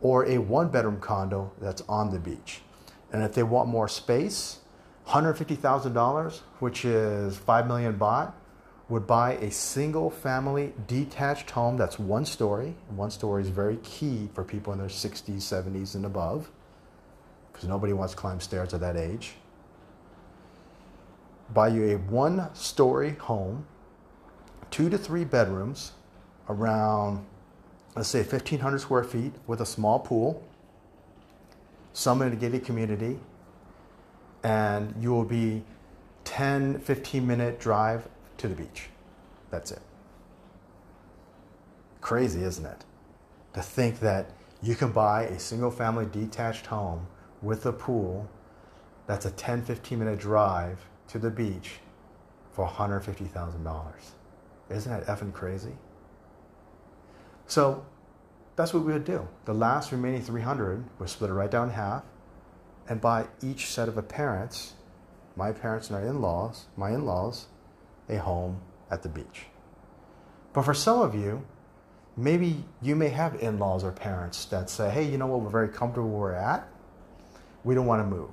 or 0.00 0.26
a 0.26 0.38
one 0.38 0.68
bedroom 0.68 0.98
condo 0.98 1.52
that's 1.60 1.82
on 1.88 2.10
the 2.10 2.18
beach. 2.18 2.62
And 3.12 3.22
if 3.22 3.34
they 3.34 3.44
want 3.44 3.68
more 3.68 3.86
space, 3.86 4.58
$150,000, 5.06 6.40
which 6.58 6.84
is 6.84 7.36
5 7.36 7.66
million 7.68 7.96
baht, 7.96 8.32
would 8.88 9.06
buy 9.06 9.32
a 9.34 9.50
single 9.50 10.10
family 10.10 10.72
detached 10.86 11.50
home 11.50 11.76
that's 11.76 11.98
one 11.98 12.24
story. 12.26 12.74
One 12.90 13.10
story 13.10 13.42
is 13.42 13.48
very 13.48 13.78
key 13.78 14.28
for 14.34 14.44
people 14.44 14.72
in 14.72 14.78
their 14.78 14.88
60s, 14.88 15.36
70s, 15.36 15.94
and 15.94 16.04
above, 16.04 16.50
because 17.52 17.66
nobody 17.66 17.92
wants 17.92 18.12
to 18.12 18.20
climb 18.20 18.40
stairs 18.40 18.74
at 18.74 18.80
that 18.80 18.96
age 18.96 19.34
buy 21.52 21.68
you 21.68 21.94
a 21.94 21.96
one 21.96 22.52
story 22.54 23.12
home, 23.12 23.66
two 24.70 24.88
to 24.88 24.96
three 24.96 25.24
bedrooms, 25.24 25.92
around, 26.48 27.24
let's 27.94 28.08
say, 28.08 28.20
1,500 28.20 28.78
square 28.78 29.04
feet 29.04 29.32
with 29.46 29.60
a 29.60 29.66
small 29.66 29.98
pool, 29.98 30.42
some 31.92 32.22
in 32.22 32.32
a 32.32 32.36
gated 32.36 32.64
community, 32.64 33.18
and 34.42 34.94
you 35.00 35.10
will 35.10 35.24
be 35.24 35.62
10, 36.24 36.80
15 36.80 37.26
minute 37.26 37.60
drive 37.60 38.08
to 38.38 38.48
the 38.48 38.54
beach. 38.54 38.88
That's 39.50 39.72
it. 39.72 39.80
Crazy, 42.00 42.42
isn't 42.42 42.66
it? 42.66 42.84
To 43.54 43.62
think 43.62 44.00
that 44.00 44.30
you 44.62 44.74
can 44.74 44.92
buy 44.92 45.24
a 45.24 45.38
single 45.38 45.70
family 45.70 46.06
detached 46.06 46.66
home 46.66 47.06
with 47.42 47.66
a 47.66 47.72
pool 47.72 48.28
that's 49.06 49.26
a 49.26 49.30
10, 49.30 49.62
15 49.62 49.98
minute 49.98 50.18
drive 50.18 50.86
to 51.08 51.18
the 51.18 51.30
beach 51.30 51.80
for 52.52 52.66
$150,000. 52.66 53.92
Isn't 54.70 54.92
that 54.92 55.06
effing 55.06 55.32
crazy? 55.32 55.76
So 57.46 57.84
that's 58.56 58.72
what 58.72 58.84
we 58.84 58.92
would 58.92 59.04
do. 59.04 59.28
The 59.44 59.54
last 59.54 59.92
remaining 59.92 60.22
300 60.22 60.84
would 60.98 61.08
split 61.08 61.30
it 61.30 61.34
right 61.34 61.50
down 61.50 61.70
half 61.70 62.04
and 62.88 63.00
buy 63.00 63.26
each 63.42 63.66
set 63.66 63.88
of 63.88 64.08
parents, 64.08 64.74
my 65.36 65.52
parents 65.52 65.88
and 65.88 65.96
our 65.96 66.06
in-laws, 66.06 66.66
my 66.76 66.90
in-laws, 66.90 67.46
a 68.08 68.16
home 68.16 68.60
at 68.90 69.02
the 69.02 69.08
beach. 69.08 69.46
But 70.52 70.62
for 70.62 70.74
some 70.74 71.00
of 71.00 71.14
you, 71.14 71.44
maybe 72.16 72.64
you 72.80 72.94
may 72.94 73.08
have 73.08 73.34
in-laws 73.36 73.82
or 73.84 73.92
parents 73.92 74.44
that 74.46 74.70
say, 74.70 74.90
hey, 74.90 75.04
you 75.04 75.18
know 75.18 75.26
what, 75.26 75.40
we're 75.40 75.50
very 75.50 75.68
comfortable 75.68 76.10
where 76.10 76.32
we're 76.32 76.32
at. 76.34 76.68
We 77.64 77.74
don't 77.74 77.86
want 77.86 78.02
to 78.02 78.06
move. 78.06 78.30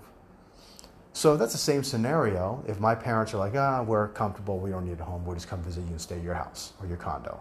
So 1.13 1.35
that's 1.35 1.51
the 1.51 1.57
same 1.57 1.83
scenario. 1.83 2.63
If 2.67 2.79
my 2.79 2.95
parents 2.95 3.33
are 3.33 3.37
like, 3.37 3.55
ah, 3.55 3.81
we're 3.81 4.09
comfortable, 4.09 4.59
we 4.59 4.69
don't 4.69 4.87
need 4.87 4.99
a 4.99 5.03
home, 5.03 5.25
we'll 5.25 5.35
just 5.35 5.47
come 5.47 5.61
visit 5.63 5.81
you 5.81 5.91
and 5.91 6.01
stay 6.01 6.15
at 6.15 6.23
your 6.23 6.35
house 6.35 6.73
or 6.79 6.87
your 6.87 6.97
condo. 6.97 7.39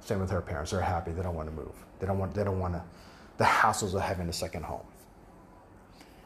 Same 0.00 0.18
with 0.20 0.30
her 0.30 0.40
parents. 0.42 0.72
They're 0.72 0.80
happy. 0.80 1.12
They 1.12 1.22
don't 1.22 1.34
want 1.34 1.48
to 1.48 1.54
move. 1.54 1.74
They 2.00 2.06
don't 2.06 2.18
want. 2.18 2.34
They 2.34 2.42
don't 2.42 2.58
want 2.58 2.74
to. 2.74 2.82
The 3.36 3.44
hassles 3.44 3.94
of 3.94 4.00
having 4.00 4.28
a 4.28 4.32
second 4.32 4.64
home. 4.64 4.84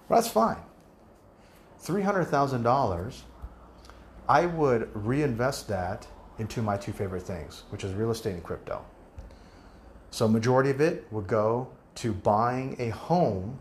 Well, 0.08 0.20
that's 0.20 0.32
fine. 0.32 0.56
Three 1.78 2.02
hundred 2.02 2.24
thousand 2.24 2.62
dollars. 2.62 3.24
I 4.28 4.46
would 4.46 4.90
reinvest 4.94 5.68
that 5.68 6.06
into 6.38 6.62
my 6.62 6.76
two 6.76 6.92
favorite 6.92 7.22
things, 7.22 7.62
which 7.70 7.84
is 7.84 7.92
real 7.94 8.10
estate 8.10 8.34
and 8.34 8.42
crypto. 8.42 8.84
So 10.10 10.26
majority 10.28 10.70
of 10.70 10.80
it 10.80 11.06
would 11.10 11.26
go 11.26 11.68
to 11.96 12.12
buying 12.12 12.76
a 12.78 12.90
home 12.90 13.58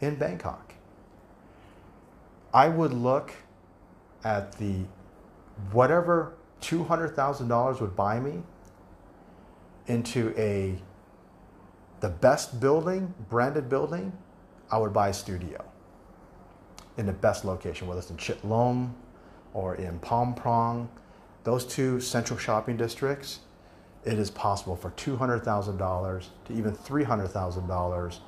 in 0.00 0.16
Bangkok. 0.16 0.74
I 2.52 2.68
would 2.68 2.92
look 2.92 3.32
at 4.24 4.52
the 4.58 4.84
whatever 5.70 6.34
$200,000 6.60 7.80
would 7.80 7.96
buy 7.96 8.20
me 8.20 8.42
into 9.86 10.34
a 10.36 10.80
the 12.00 12.08
best 12.08 12.60
building, 12.60 13.14
branded 13.30 13.68
building, 13.68 14.12
I 14.70 14.78
would 14.78 14.92
buy 14.92 15.10
a 15.10 15.14
studio 15.14 15.64
in 16.96 17.06
the 17.06 17.12
best 17.12 17.44
location, 17.44 17.86
whether 17.86 18.00
it's 18.00 18.10
in 18.10 18.16
Chitlom 18.16 18.92
or 19.54 19.74
in 19.76 19.98
Phrom 20.00 20.40
Phong, 20.40 20.88
those 21.44 21.64
two 21.66 22.00
central 22.00 22.38
shopping 22.38 22.76
districts, 22.76 23.40
it 24.04 24.18
is 24.18 24.30
possible 24.30 24.76
for 24.76 24.90
$200,000 24.92 26.26
to 26.46 26.52
even 26.52 26.72
$300,000 26.72 28.18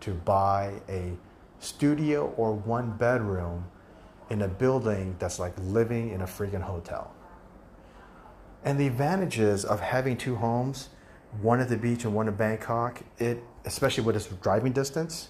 to 0.00 0.10
buy 0.12 0.72
a 0.88 1.12
studio 1.58 2.32
or 2.36 2.52
one 2.52 2.90
bedroom 2.96 3.64
in 4.30 4.42
a 4.42 4.48
building 4.48 5.16
that's 5.18 5.38
like 5.38 5.52
living 5.58 6.10
in 6.10 6.22
a 6.22 6.26
freaking 6.26 6.62
hotel. 6.62 7.12
And 8.64 8.78
the 8.78 8.86
advantages 8.86 9.64
of 9.64 9.80
having 9.80 10.16
two 10.16 10.36
homes, 10.36 10.88
one 11.40 11.60
at 11.60 11.68
the 11.68 11.76
beach 11.76 12.04
and 12.04 12.14
one 12.14 12.28
in 12.28 12.34
Bangkok, 12.34 13.02
it 13.18 13.42
especially 13.64 14.04
with 14.04 14.16
its 14.16 14.26
driving 14.26 14.72
distance. 14.72 15.28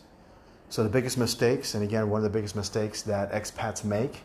So 0.69 0.83
the 0.83 0.89
biggest 0.89 1.19
mistakes, 1.19 1.75
and 1.75 1.83
again, 1.83 2.09
one 2.11 2.19
of 2.19 2.25
the 2.25 2.31
biggest 2.31 2.55
mistakes 2.55 3.03
that 3.03 3.33
expats 3.33 3.85
make 3.85 4.21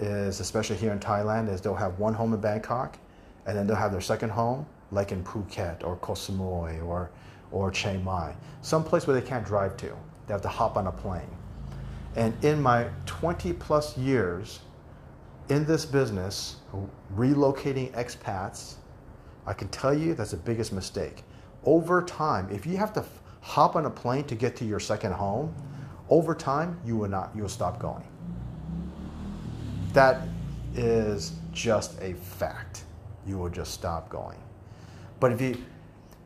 is, 0.00 0.40
especially 0.40 0.76
here 0.76 0.92
in 0.92 0.98
Thailand, 0.98 1.52
is 1.52 1.60
they'll 1.60 1.74
have 1.74 1.98
one 1.98 2.14
home 2.14 2.34
in 2.34 2.40
Bangkok, 2.40 2.98
and 3.46 3.56
then 3.56 3.66
they'll 3.66 3.76
have 3.76 3.92
their 3.92 4.00
second 4.00 4.30
home, 4.30 4.66
like 4.90 5.12
in 5.12 5.24
Phuket 5.24 5.84
or 5.84 5.96
Koh 5.96 6.12
Samui 6.12 6.84
or 6.84 7.10
or 7.52 7.70
Chiang 7.70 8.04
Mai, 8.04 8.34
some 8.62 8.84
place 8.84 9.06
where 9.06 9.18
they 9.18 9.26
can't 9.26 9.44
drive 9.44 9.76
to. 9.78 9.86
They 10.26 10.32
have 10.32 10.42
to 10.42 10.48
hop 10.48 10.76
on 10.76 10.86
a 10.86 10.92
plane. 10.92 11.36
And 12.16 12.32
in 12.44 12.60
my 12.60 12.88
20 13.06 13.52
plus 13.54 13.96
years 13.96 14.60
in 15.48 15.64
this 15.64 15.84
business, 15.84 16.56
relocating 17.16 17.92
expats, 17.92 18.74
I 19.46 19.52
can 19.52 19.68
tell 19.68 19.94
you 19.94 20.14
that's 20.14 20.30
the 20.30 20.36
biggest 20.36 20.72
mistake. 20.72 21.24
Over 21.64 22.02
time, 22.02 22.48
if 22.50 22.66
you 22.66 22.76
have 22.76 22.92
to 22.94 23.04
hop 23.40 23.74
on 23.76 23.86
a 23.86 23.90
plane 23.90 24.24
to 24.24 24.34
get 24.34 24.56
to 24.56 24.64
your 24.64 24.80
second 24.80 25.12
home, 25.12 25.54
over 26.08 26.34
time 26.34 26.78
you 26.84 26.96
will 26.96 27.08
not 27.08 27.30
you 27.34 27.42
will 27.42 27.48
stop 27.48 27.78
going. 27.78 28.04
That 29.92 30.22
is 30.74 31.32
just 31.52 32.00
a 32.00 32.14
fact. 32.14 32.84
You 33.26 33.38
will 33.38 33.48
just 33.48 33.74
stop 33.74 34.08
going. 34.08 34.38
But 35.18 35.32
if 35.32 35.40
you 35.40 35.64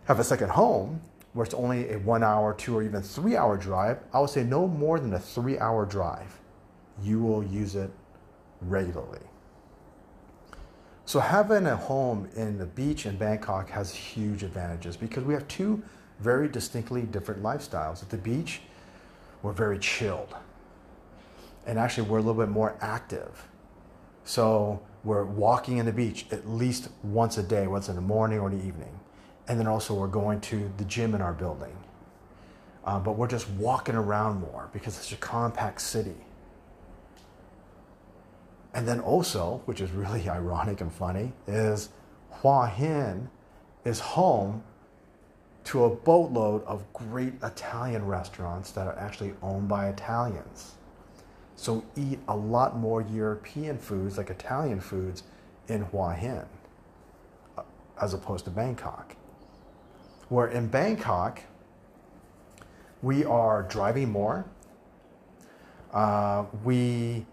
have 0.04 0.20
a 0.20 0.24
second 0.24 0.50
home 0.50 1.00
where 1.32 1.44
it's 1.44 1.54
only 1.54 1.90
a 1.92 1.98
one 1.98 2.22
hour, 2.22 2.54
two, 2.54 2.76
or 2.76 2.82
even 2.82 3.02
three 3.02 3.36
hour 3.36 3.56
drive, 3.56 3.98
I 4.12 4.20
would 4.20 4.30
say 4.30 4.44
no 4.44 4.68
more 4.68 5.00
than 5.00 5.12
a 5.14 5.18
three 5.18 5.58
hour 5.58 5.86
drive. 5.86 6.38
You 7.02 7.20
will 7.20 7.42
use 7.42 7.74
it 7.74 7.90
regularly. 8.60 9.20
So 11.06 11.20
having 11.20 11.66
a 11.66 11.76
home 11.76 12.28
in 12.36 12.56
the 12.56 12.66
beach 12.66 13.06
in 13.06 13.16
Bangkok 13.16 13.68
has 13.70 13.94
huge 13.94 14.42
advantages 14.42 14.96
because 14.96 15.24
we 15.24 15.34
have 15.34 15.46
two 15.48 15.82
very 16.20 16.48
distinctly 16.48 17.02
different 17.02 17.42
lifestyles. 17.42 18.02
At 18.02 18.10
the 18.10 18.16
beach, 18.16 18.60
we're 19.42 19.52
very 19.52 19.78
chilled. 19.78 20.34
And 21.66 21.78
actually, 21.78 22.08
we're 22.08 22.18
a 22.18 22.22
little 22.22 22.42
bit 22.42 22.50
more 22.50 22.76
active. 22.80 23.48
So 24.24 24.82
we're 25.04 25.24
walking 25.24 25.76
in 25.76 25.86
the 25.86 25.92
beach 25.92 26.26
at 26.32 26.48
least 26.48 26.88
once 27.02 27.36
a 27.38 27.42
day, 27.42 27.66
once 27.66 27.88
in 27.88 27.94
the 27.94 28.00
morning 28.00 28.40
or 28.40 28.50
the 28.50 28.56
evening. 28.56 28.98
And 29.46 29.60
then 29.60 29.66
also, 29.66 29.92
we're 29.92 30.06
going 30.08 30.40
to 30.42 30.72
the 30.78 30.84
gym 30.84 31.14
in 31.14 31.20
our 31.20 31.34
building. 31.34 31.76
Uh, 32.86 32.98
but 32.98 33.12
we're 33.12 33.28
just 33.28 33.48
walking 33.50 33.94
around 33.94 34.40
more 34.40 34.70
because 34.72 34.96
it's 34.96 35.12
a 35.12 35.16
compact 35.16 35.82
city. 35.82 36.16
And 38.72 38.88
then 38.88 39.00
also, 39.00 39.62
which 39.66 39.80
is 39.80 39.90
really 39.90 40.28
ironic 40.28 40.80
and 40.80 40.92
funny, 40.92 41.32
is 41.46 41.90
Hua 42.30 42.66
Hin 42.66 43.28
is 43.84 44.00
home 44.00 44.64
to 45.64 45.84
a 45.84 45.90
boatload 45.90 46.64
of 46.64 46.90
great 46.92 47.34
Italian 47.42 48.06
restaurants 48.06 48.70
that 48.72 48.86
are 48.86 48.98
actually 48.98 49.34
owned 49.42 49.68
by 49.68 49.88
Italians. 49.88 50.74
So 51.56 51.84
eat 51.96 52.18
a 52.28 52.36
lot 52.36 52.76
more 52.76 53.02
European 53.02 53.78
foods 53.78 54.18
like 54.18 54.30
Italian 54.30 54.80
foods 54.80 55.22
in 55.68 55.82
Hua 55.82 56.12
Hin 56.12 56.44
uh, 57.56 57.62
as 58.00 58.14
opposed 58.14 58.44
to 58.46 58.50
Bangkok. 58.50 59.16
Where 60.28 60.48
in 60.48 60.68
Bangkok, 60.68 61.42
we 63.02 63.24
are 63.24 63.62
driving 63.62 64.10
more. 64.10 64.46
Uh, 65.92 66.46
we 66.64 67.26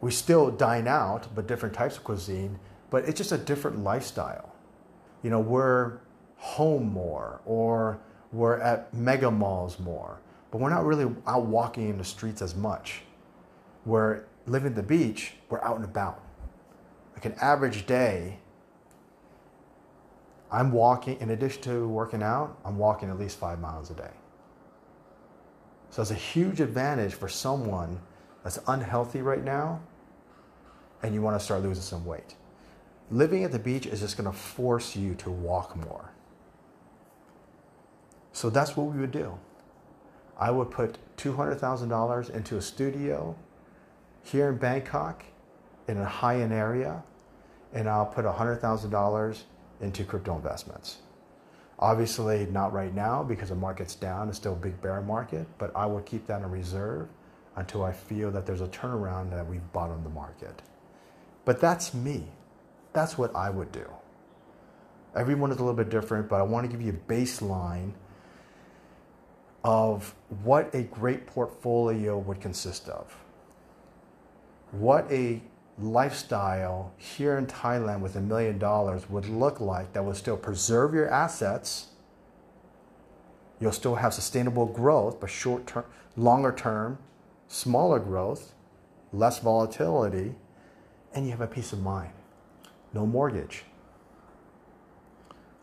we 0.00 0.10
still 0.10 0.50
dine 0.50 0.86
out, 0.86 1.28
but 1.34 1.46
different 1.46 1.74
types 1.74 1.96
of 1.96 2.04
cuisine. 2.04 2.58
But 2.90 3.08
it's 3.08 3.18
just 3.18 3.32
a 3.32 3.38
different 3.38 3.82
lifestyle. 3.82 4.54
You 5.22 5.30
know, 5.30 5.40
we're 5.40 5.98
home 6.36 6.92
more, 6.92 7.40
or 7.44 7.98
we're 8.32 8.58
at 8.58 8.92
mega 8.94 9.30
malls 9.30 9.78
more, 9.78 10.20
but 10.50 10.60
we're 10.60 10.70
not 10.70 10.84
really 10.84 11.12
out 11.26 11.46
walking 11.46 11.88
in 11.88 11.98
the 11.98 12.04
streets 12.04 12.42
as 12.42 12.54
much. 12.54 13.02
We're 13.88 14.24
living 14.46 14.68
at 14.68 14.76
the 14.76 14.82
beach, 14.82 15.32
we're 15.48 15.62
out 15.62 15.76
and 15.76 15.84
about. 15.84 16.22
Like 17.14 17.24
an 17.24 17.34
average 17.40 17.86
day, 17.86 18.38
I'm 20.52 20.72
walking, 20.72 21.18
in 21.20 21.30
addition 21.30 21.62
to 21.62 21.88
working 21.88 22.22
out, 22.22 22.58
I'm 22.66 22.76
walking 22.76 23.08
at 23.08 23.18
least 23.18 23.38
five 23.38 23.60
miles 23.60 23.90
a 23.90 23.94
day. 23.94 24.10
So 25.88 26.02
it's 26.02 26.10
a 26.10 26.14
huge 26.14 26.60
advantage 26.60 27.14
for 27.14 27.30
someone 27.30 27.98
that's 28.44 28.58
unhealthy 28.68 29.22
right 29.22 29.42
now 29.42 29.80
and 31.02 31.14
you 31.14 31.22
want 31.22 31.38
to 31.38 31.42
start 31.42 31.62
losing 31.62 31.82
some 31.82 32.04
weight. 32.04 32.34
Living 33.10 33.42
at 33.42 33.52
the 33.52 33.58
beach 33.58 33.86
is 33.86 34.00
just 34.00 34.18
going 34.18 34.30
to 34.30 34.36
force 34.36 34.96
you 34.96 35.14
to 35.14 35.30
walk 35.30 35.74
more. 35.76 36.12
So 38.32 38.50
that's 38.50 38.76
what 38.76 38.92
we 38.92 39.00
would 39.00 39.12
do. 39.12 39.38
I 40.38 40.50
would 40.50 40.70
put 40.70 40.98
$200,000 41.16 42.30
into 42.30 42.58
a 42.58 42.60
studio 42.60 43.34
here 44.22 44.50
in 44.50 44.58
Bangkok 44.58 45.24
in 45.86 45.98
a 45.98 46.04
high 46.04 46.40
end 46.40 46.52
area, 46.52 47.02
and 47.72 47.88
I'll 47.88 48.06
put 48.06 48.24
$100,000 48.24 49.42
into 49.80 50.04
crypto 50.04 50.36
investments. 50.36 50.98
Obviously, 51.78 52.46
not 52.46 52.72
right 52.72 52.92
now 52.94 53.22
because 53.22 53.50
the 53.50 53.54
market's 53.54 53.94
down, 53.94 54.28
it's 54.28 54.36
still 54.36 54.54
a 54.54 54.56
big 54.56 54.80
bear 54.82 55.00
market, 55.00 55.46
but 55.58 55.70
I 55.76 55.86
will 55.86 56.00
keep 56.00 56.26
that 56.26 56.42
in 56.42 56.50
reserve 56.50 57.08
until 57.56 57.84
I 57.84 57.92
feel 57.92 58.30
that 58.32 58.46
there's 58.46 58.60
a 58.60 58.68
turnaround 58.68 59.30
that 59.30 59.46
we've 59.46 59.72
bottomed 59.72 60.04
the 60.04 60.10
market. 60.10 60.62
But 61.44 61.60
that's 61.60 61.94
me. 61.94 62.26
That's 62.92 63.16
what 63.16 63.34
I 63.34 63.50
would 63.50 63.70
do. 63.70 63.88
Everyone 65.14 65.50
is 65.50 65.56
a 65.58 65.60
little 65.60 65.74
bit 65.74 65.88
different, 65.88 66.28
but 66.28 66.36
I 66.36 66.42
want 66.42 66.68
to 66.68 66.76
give 66.76 66.84
you 66.84 66.92
a 66.92 67.12
baseline 67.12 67.92
of 69.64 70.14
what 70.42 70.74
a 70.74 70.82
great 70.82 71.26
portfolio 71.26 72.18
would 72.18 72.40
consist 72.40 72.88
of. 72.88 73.16
What 74.70 75.10
a 75.10 75.40
lifestyle 75.78 76.92
here 76.96 77.38
in 77.38 77.46
Thailand 77.46 78.00
with 78.00 78.16
a 78.16 78.20
million 78.20 78.58
dollars 78.58 79.08
would 79.08 79.28
look 79.28 79.60
like 79.60 79.92
that 79.92 80.04
would 80.04 80.16
still 80.16 80.36
preserve 80.36 80.92
your 80.92 81.08
assets. 81.08 81.88
You'll 83.60 83.72
still 83.72 83.96
have 83.96 84.12
sustainable 84.12 84.66
growth, 84.66 85.20
but 85.20 85.30
short 85.30 85.66
term, 85.66 85.84
longer 86.16 86.52
term, 86.52 86.98
smaller 87.48 87.98
growth, 87.98 88.52
less 89.12 89.38
volatility, 89.38 90.34
and 91.14 91.24
you 91.24 91.30
have 91.32 91.40
a 91.40 91.46
peace 91.46 91.72
of 91.72 91.80
mind. 91.80 92.12
No 92.92 93.06
mortgage, 93.06 93.64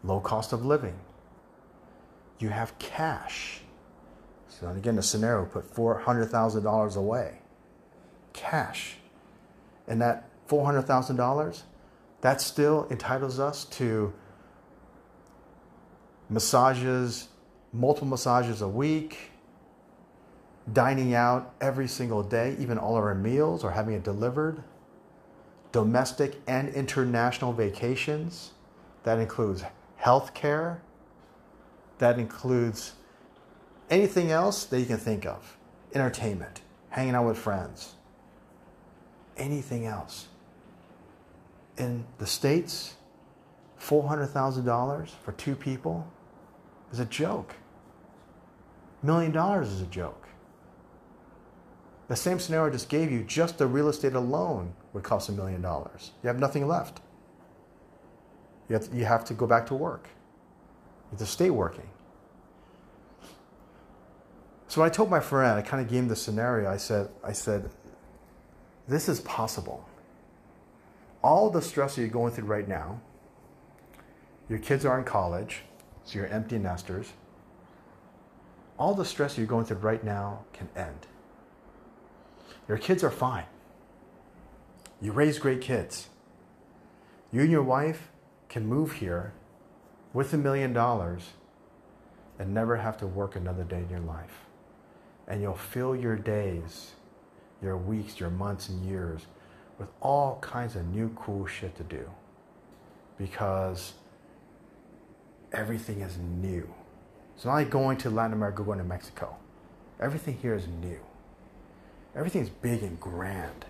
low 0.04 0.20
cost 0.20 0.52
of 0.52 0.66
living. 0.66 0.96
You 2.40 2.50
have 2.50 2.78
cash. 2.80 3.62
So 4.48 4.68
again, 4.70 4.96
the 4.96 5.04
scenario 5.04 5.46
put 5.46 5.74
$400,000 5.74 6.96
away. 6.98 7.40
Cash. 8.36 8.98
And 9.88 10.02
that 10.02 10.30
$400,000, 10.48 11.64
that 12.22 12.42
still 12.42 12.88
entitles 12.90 13.40
us 13.40 13.66
to 13.66 14.14
massages, 16.30 17.30
multiple 17.74 18.08
massages 18.08 18.62
a 18.62 18.68
week, 18.68 19.32
dining 20.72 21.14
out 21.14 21.54
every 21.62 21.88
single 21.88 22.24
day, 22.24 22.56
even 22.60 22.78
all 22.78 22.98
of 22.98 23.04
our 23.04 23.16
meals, 23.16 23.64
or 23.64 23.72
having 23.72 23.94
it 23.96 24.04
delivered, 24.04 24.64
domestic 25.72 26.42
and 26.48 26.70
international 26.70 27.54
vacations. 27.54 28.52
That 29.04 29.20
includes 29.20 29.64
health 29.98 30.34
care. 30.34 30.82
That 32.00 32.18
includes 32.18 32.94
anything 33.90 34.32
else 34.32 34.66
that 34.66 34.80
you 34.80 34.86
can 34.86 34.98
think 34.98 35.26
of 35.26 35.58
entertainment, 35.94 36.62
hanging 36.90 37.16
out 37.16 37.26
with 37.26 37.38
friends, 37.38 37.95
anything 39.38 39.86
else. 39.86 40.28
In 41.78 42.06
the 42.18 42.28
States, 42.28 42.96
$400,000 43.80 45.10
for 45.10 45.32
two 45.34 45.56
people 45.56 46.08
is 46.92 47.00
a 47.00 47.06
joke. 47.06 47.56
Million 49.04 49.32
dollars 49.32 49.70
is 49.70 49.82
a 49.82 49.86
joke. 49.86 50.28
The 52.08 52.16
same 52.16 52.40
scenario 52.40 52.70
I 52.70 52.72
just 52.72 52.90
gave 52.90 53.12
you, 53.12 53.24
just 53.24 53.58
the 53.58 53.68
real 53.68 53.90
estate 53.90 54.14
alone 54.14 54.74
would 54.94 55.04
cost 55.04 55.30
a 55.30 55.32
million 55.32 55.62
dollars. 55.62 56.12
You 56.24 56.28
have 56.28 56.40
nothing 56.40 56.68
left. 56.68 57.02
You 58.70 58.74
have, 58.74 58.90
to, 58.90 58.96
you 58.96 59.06
have 59.06 59.26
to 59.26 59.34
go 59.34 59.46
back 59.46 59.66
to 59.68 59.76
work. 59.76 60.10
You 61.06 61.12
have 61.12 61.20
to 61.20 61.26
stay 61.26 61.50
working. 61.50 61.90
So 64.68 64.82
when 64.82 64.90
I 64.90 64.94
told 64.94 65.10
my 65.10 65.20
friend, 65.20 65.58
I 65.58 65.62
kind 65.62 65.82
of 65.82 65.90
gave 65.90 66.00
him 66.00 66.08
the 66.08 66.16
scenario. 66.16 66.70
I 66.70 66.78
said, 66.78 67.10
I 67.24 67.32
said, 67.32 67.70
this 68.88 69.10
is 69.10 69.20
possible. 69.22 69.88
All 71.24 71.50
the 71.50 71.62
stress 71.62 71.98
you're 71.98 72.08
going 72.08 72.34
through 72.34 72.46
right 72.46 72.68
now, 72.68 73.02
your 74.48 74.60
kids 74.60 74.86
are 74.86 75.00
in 75.00 75.06
college, 75.06 75.64
so 76.04 76.20
you're 76.20 76.28
empty 76.28 76.60
nesters. 76.60 77.14
All 78.78 78.94
the 78.94 79.06
stress 79.06 79.38
you're 79.38 79.48
going 79.48 79.66
through 79.66 79.78
right 79.78 80.04
now 80.04 80.46
can 80.54 80.70
end. 80.76 81.08
Your 82.68 82.78
kids 82.78 83.04
are 83.04 83.12
fine. 83.12 83.46
You 85.02 85.12
raise 85.12 85.40
great 85.40 85.62
kids. 85.62 86.10
You 87.32 87.42
and 87.42 87.52
your 87.52 87.64
wife 87.64 88.10
can 88.50 88.66
move 88.66 88.94
here 88.94 89.34
with 90.14 90.34
a 90.34 90.38
million 90.38 90.74
dollars 90.74 91.32
and 92.40 92.54
never 92.54 92.78
have 92.78 92.98
to 92.98 93.08
work 93.08 93.36
another 93.36 93.64
day 93.64 93.80
in 93.80 93.90
your 93.90 94.00
life. 94.00 94.46
And 95.28 95.42
you'll 95.42 95.56
fill 95.56 95.96
your 95.96 96.16
days, 96.16 96.92
your 97.66 97.78
weeks, 97.78 98.20
your 98.20 98.30
months, 98.30 98.70
and 98.70 98.86
years 98.86 99.26
with 99.78 99.90
all 100.02 100.38
kinds 100.40 100.76
of 100.76 100.86
new 100.88 101.10
cool 101.16 101.46
shit 101.46 101.76
to 101.76 101.84
do 101.84 102.10
because 103.18 103.94
everything 105.52 106.02
is 106.02 106.18
new. 106.18 106.74
It's 107.36 107.44
not 107.44 107.54
like 107.54 107.70
going 107.70 107.98
to 107.98 108.10
Latin 108.10 108.34
America, 108.34 108.64
going 108.64 108.78
to 108.78 108.86
Mexico. 108.86 109.36
Everything 110.00 110.38
here 110.42 110.56
is 110.56 110.68
new. 110.68 111.00
Everything 112.16 112.42
is 112.42 112.50
big 112.50 112.84
and 112.84 113.00
grand. 113.00 113.66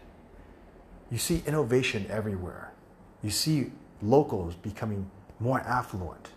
You 1.10 1.18
see 1.18 1.42
innovation 1.48 2.06
everywhere. 2.10 2.72
You 3.24 3.30
see 3.32 3.72
locals 4.02 4.56
becoming 4.56 5.10
more 5.40 5.60
affluent. 5.62 6.30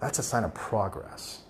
That's 0.00 0.18
a 0.18 0.22
sign 0.22 0.44
of 0.44 0.54
progress. 0.54 1.42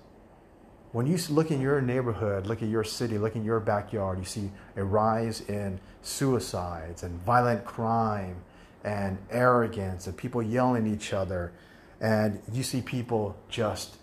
When 0.92 1.06
you 1.06 1.16
look 1.30 1.50
in 1.50 1.60
your 1.60 1.80
neighborhood, 1.80 2.46
look 2.46 2.62
at 2.62 2.68
your 2.68 2.84
city, 2.84 3.16
look 3.16 3.34
in 3.34 3.44
your 3.44 3.60
backyard, 3.60 4.18
you 4.18 4.26
see 4.26 4.50
a 4.76 4.84
rise 4.84 5.40
in 5.40 5.80
suicides 6.02 7.02
and 7.02 7.18
violent 7.22 7.64
crime 7.64 8.36
and 8.84 9.16
arrogance 9.30 10.06
and 10.06 10.16
people 10.16 10.42
yelling 10.42 10.86
at 10.86 10.92
each 10.92 11.14
other. 11.14 11.52
And 11.98 12.42
you 12.52 12.62
see 12.62 12.82
people 12.82 13.36
just 13.48 13.96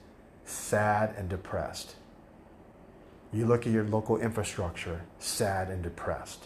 sad 0.45 1.13
and 1.15 1.29
depressed. 1.29 1.95
You 3.31 3.45
look 3.45 3.67
at 3.67 3.73
your 3.73 3.83
local 3.83 4.17
infrastructure, 4.17 5.03
sad 5.19 5.69
and 5.69 5.83
depressed. 5.83 6.45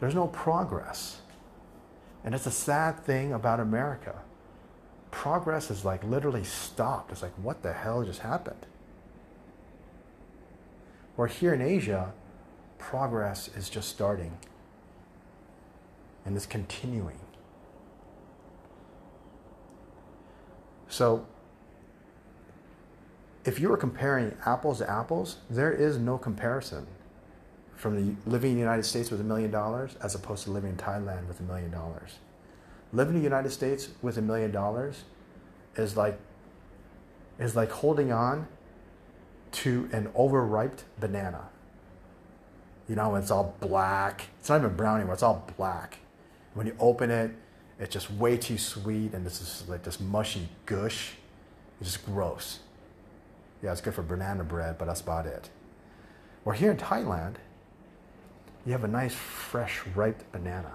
There's 0.00 0.16
no 0.16 0.26
progress. 0.26 1.20
And 2.24 2.34
it's 2.34 2.46
a 2.46 2.50
sad 2.50 3.04
thing 3.04 3.32
about 3.32 3.60
America. 3.60 4.16
Progress 5.12 5.70
is 5.70 5.84
like 5.84 6.02
literally 6.02 6.42
stopped. 6.42 7.12
It's 7.12 7.22
like, 7.22 7.34
what 7.34 7.62
the 7.62 7.72
hell 7.72 8.02
just 8.02 8.20
happened? 8.20 8.66
Where 11.22 11.28
here 11.28 11.54
in 11.54 11.60
Asia, 11.60 12.12
progress 12.78 13.46
is 13.56 13.70
just 13.70 13.88
starting 13.88 14.38
and 16.26 16.36
is 16.36 16.46
continuing. 16.46 17.20
So, 20.88 21.24
if 23.44 23.60
you 23.60 23.68
were 23.68 23.76
comparing 23.76 24.34
apples 24.44 24.78
to 24.78 24.90
apples, 24.90 25.36
there 25.48 25.70
is 25.70 25.96
no 25.96 26.18
comparison 26.18 26.88
from 27.76 27.94
the 27.94 28.16
living 28.28 28.50
in 28.50 28.56
the 28.56 28.62
United 28.62 28.82
States 28.82 29.12
with 29.12 29.20
a 29.20 29.24
million 29.24 29.52
dollars 29.52 29.94
as 30.02 30.16
opposed 30.16 30.42
to 30.42 30.50
living 30.50 30.72
in 30.72 30.76
Thailand 30.76 31.28
with 31.28 31.38
a 31.38 31.44
million 31.44 31.70
dollars. 31.70 32.18
Living 32.92 33.14
in 33.14 33.20
the 33.20 33.24
United 33.24 33.50
States 33.50 33.90
with 34.02 34.18
a 34.18 34.22
million 34.22 34.50
dollars 34.50 35.04
is 35.76 35.96
like 35.96 36.18
is 37.38 37.54
like 37.54 37.70
holding 37.70 38.10
on 38.10 38.48
to 39.52 39.88
an 39.92 40.10
overripe 40.14 40.80
banana. 40.98 41.48
You 42.88 42.96
know, 42.96 43.14
it's 43.14 43.30
all 43.30 43.56
black. 43.60 44.28
It's 44.40 44.48
not 44.48 44.60
even 44.60 44.76
brown 44.76 44.96
anymore. 44.96 45.14
It's 45.14 45.22
all 45.22 45.46
black. 45.56 45.98
When 46.54 46.66
you 46.66 46.76
open 46.78 47.10
it, 47.10 47.30
it's 47.78 47.92
just 47.92 48.10
way 48.10 48.36
too 48.36 48.58
sweet, 48.58 49.14
and 49.14 49.24
this 49.24 49.40
is 49.40 49.68
like 49.68 49.82
this 49.82 50.00
mushy 50.00 50.48
gush. 50.66 51.14
It's 51.80 51.92
just 51.92 52.04
gross. 52.04 52.60
Yeah, 53.62 53.72
it's 53.72 53.80
good 53.80 53.94
for 53.94 54.02
banana 54.02 54.44
bread, 54.44 54.78
but 54.78 54.86
that's 54.86 55.00
about 55.00 55.26
it. 55.26 55.48
Well, 56.44 56.56
here 56.56 56.70
in 56.70 56.76
Thailand, 56.76 57.36
you 58.66 58.72
have 58.72 58.84
a 58.84 58.88
nice, 58.88 59.14
fresh, 59.14 59.80
ripe 59.94 60.30
banana. 60.32 60.72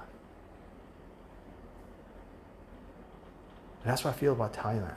And 3.84 3.92
that's 3.92 4.04
what 4.04 4.14
I 4.14 4.18
feel 4.18 4.34
about 4.34 4.54
Thailand. 4.54 4.96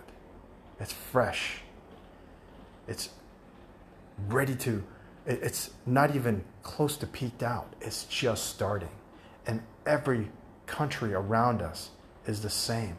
It's 0.80 0.92
fresh. 0.92 1.60
It's 2.88 3.10
ready 4.28 4.54
to, 4.56 4.84
it's 5.26 5.70
not 5.86 6.14
even 6.14 6.44
close 6.62 6.96
to 6.98 7.06
peaked 7.06 7.42
out. 7.42 7.72
It's 7.80 8.04
just 8.04 8.46
starting. 8.46 8.90
And 9.46 9.62
every 9.86 10.30
country 10.66 11.14
around 11.14 11.62
us 11.62 11.90
is 12.26 12.42
the 12.42 12.50
same. 12.50 12.96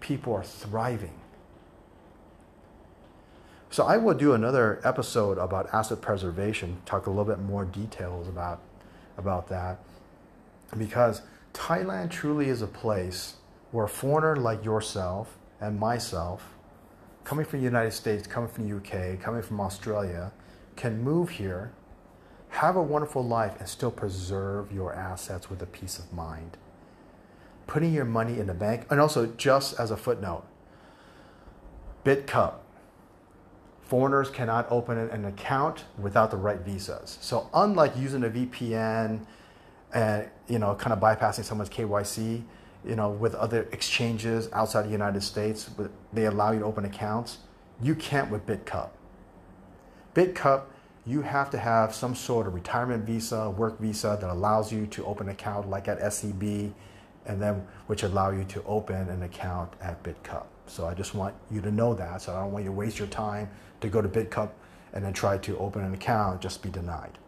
People 0.00 0.34
are 0.34 0.44
thriving. 0.44 1.20
So 3.70 3.84
I 3.84 3.98
will 3.98 4.14
do 4.14 4.32
another 4.32 4.80
episode 4.84 5.38
about 5.38 5.68
asset 5.72 6.00
preservation, 6.00 6.80
talk 6.86 7.06
a 7.06 7.10
little 7.10 7.24
bit 7.24 7.40
more 7.40 7.64
details 7.64 8.28
about, 8.28 8.60
about 9.18 9.48
that. 9.48 9.80
Because 10.76 11.22
Thailand 11.52 12.10
truly 12.10 12.48
is 12.48 12.62
a 12.62 12.66
place 12.66 13.34
where 13.72 13.84
a 13.84 13.88
foreigner 13.88 14.36
like 14.36 14.64
yourself 14.64 15.36
and 15.60 15.78
myself, 15.78 16.55
coming 17.26 17.44
from 17.44 17.58
the 17.58 17.64
United 17.64 17.90
States, 17.90 18.24
coming 18.26 18.48
from 18.48 18.68
the 18.68 18.76
UK, 18.76 19.20
coming 19.20 19.42
from 19.42 19.60
Australia, 19.60 20.32
can 20.76 21.02
move 21.02 21.28
here 21.28 21.72
have 22.50 22.76
a 22.76 22.82
wonderful 22.82 23.22
life 23.22 23.54
and 23.58 23.68
still 23.68 23.90
preserve 23.90 24.72
your 24.72 24.94
assets 24.94 25.50
with 25.50 25.60
a 25.60 25.66
peace 25.66 25.98
of 25.98 26.10
mind. 26.12 26.56
Putting 27.66 27.92
your 27.92 28.04
money 28.04 28.38
in 28.38 28.46
the 28.46 28.54
bank, 28.54 28.86
and 28.88 29.00
also 29.00 29.26
just 29.26 29.78
as 29.78 29.90
a 29.90 29.96
footnote, 29.96 30.44
Bitkub. 32.04 32.54
Foreigners 33.82 34.30
cannot 34.30 34.66
open 34.70 34.96
an 34.96 35.24
account 35.24 35.84
without 35.98 36.30
the 36.30 36.36
right 36.36 36.60
visas. 36.60 37.18
So 37.20 37.50
unlike 37.52 37.96
using 37.96 38.24
a 38.24 38.28
VPN 38.28 39.26
and 39.92 40.28
you 40.48 40.58
know 40.58 40.74
kind 40.76 40.92
of 40.92 41.00
bypassing 41.00 41.44
someone's 41.44 41.70
KYC, 41.70 42.42
you 42.86 42.96
know 42.96 43.10
with 43.10 43.34
other 43.34 43.68
exchanges 43.72 44.48
outside 44.52 44.82
the 44.82 44.90
United 44.90 45.22
States, 45.22 45.70
they 46.12 46.26
allow 46.26 46.52
you 46.52 46.60
to 46.60 46.64
open 46.64 46.84
accounts. 46.84 47.38
You 47.82 47.94
can't 47.94 48.30
with 48.30 48.46
Bitkub. 48.46 48.90
Bitkub 50.14 50.62
you 51.06 51.22
have 51.22 51.50
to 51.50 51.58
have 51.58 51.94
some 51.94 52.14
sort 52.16 52.48
of 52.48 52.54
retirement 52.54 53.04
visa, 53.04 53.48
work 53.48 53.78
visa 53.78 54.18
that 54.20 54.28
allows 54.28 54.72
you 54.72 54.86
to 54.88 55.04
open 55.04 55.28
an 55.28 55.34
account 55.34 55.70
like 55.70 55.86
at 55.86 56.00
SCB, 56.00 56.72
and 57.26 57.40
then 57.40 57.64
which 57.86 58.02
allow 58.02 58.30
you 58.30 58.42
to 58.44 58.62
open 58.64 59.08
an 59.08 59.22
account 59.22 59.72
at 59.80 60.02
Bitkub. 60.02 60.44
So 60.66 60.86
I 60.86 60.94
just 60.94 61.14
want 61.14 61.34
you 61.48 61.60
to 61.60 61.70
know 61.70 61.94
that. 61.94 62.22
So 62.22 62.34
I 62.34 62.40
don't 62.40 62.50
want 62.50 62.64
you 62.64 62.70
to 62.70 62.76
waste 62.76 62.98
your 62.98 63.06
time 63.08 63.48
to 63.80 63.88
go 63.88 64.02
to 64.02 64.08
Bitkub 64.08 64.50
and 64.92 65.04
then 65.04 65.12
try 65.12 65.38
to 65.38 65.56
open 65.58 65.84
an 65.84 65.94
account 65.94 66.40
just 66.40 66.60
be 66.60 66.70
denied. 66.70 67.18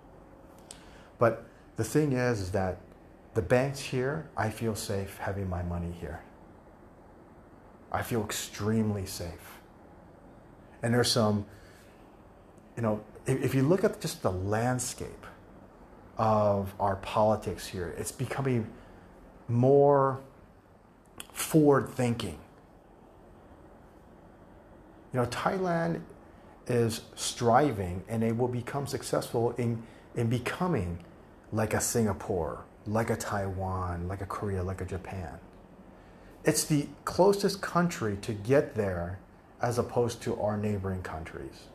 But 1.21 1.45
the 1.77 1.85
thing 1.85 2.13
is, 2.13 2.41
is 2.41 2.51
that 2.53 2.79
the 3.35 3.43
banks 3.43 3.81
here, 3.81 4.29
I 4.37 4.51
feel 4.51 4.75
safe 4.75 5.19
having 5.19 5.49
my 5.49 5.63
money 5.63 5.93
here. 6.01 6.21
I 7.93 8.03
feel 8.03 8.23
extremely 8.25 9.07
safe. 9.07 9.59
And 10.83 10.95
there's 10.95 11.11
some, 11.11 11.47
you 12.77 12.83
know, 12.83 13.03
if 13.27 13.55
you 13.55 13.63
look 13.63 13.85
at 13.85 14.01
just 14.01 14.23
the 14.23 14.31
landscape 14.31 15.27
of 16.17 16.75
our 16.81 16.97
politics 16.97 17.67
here, 17.67 17.95
it's 17.99 18.13
becoming 18.13 18.69
more 19.49 20.21
forward 21.33 21.89
thinking. 21.91 22.39
You 25.13 25.21
know, 25.21 25.27
Thailand 25.27 26.03
is 26.67 27.03
striving 27.15 28.05
and 28.09 28.23
they 28.23 28.33
will 28.33 28.49
become 28.49 28.87
successful 28.87 29.53
in, 29.53 29.83
in 30.15 30.29
becoming 30.29 30.99
like 31.53 31.73
a 31.73 31.81
Singapore, 31.81 32.65
like 32.89 33.11
a 33.11 33.17
Taiwan, 33.17 34.09
like 34.09 34.21
a 34.21 34.27
Korea, 34.27 34.63
like 34.63 34.81
a 34.81 34.85
Japan. 34.85 35.39
It's 36.45 36.65
the 36.65 36.89
closest 37.05 37.61
country 37.61 38.17
to 38.23 38.33
get 38.33 38.75
there 38.75 39.19
as 39.61 39.79
opposed 39.79 40.23
to 40.23 40.41
our 40.41 40.57
neighboring 40.57 41.03
countries 41.03 41.69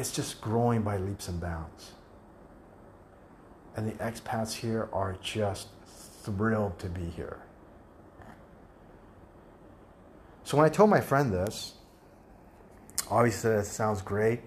it's 0.00 0.12
just 0.12 0.40
growing 0.40 0.82
by 0.82 0.96
leaps 0.96 1.28
and 1.28 1.40
bounds. 1.40 1.92
And 3.76 3.86
the 3.88 3.92
expats 4.02 4.54
here 4.54 4.88
are 4.92 5.16
just 5.22 5.68
thrilled 6.22 6.78
to 6.78 6.88
be 6.88 7.04
here. 7.04 7.38
So 10.44 10.56
when 10.56 10.66
I 10.66 10.68
told 10.68 10.90
my 10.90 11.00
friend 11.00 11.32
this, 11.32 11.74
obviously 13.10 13.52
it 13.52 13.66
sounds 13.66 14.02
great. 14.02 14.40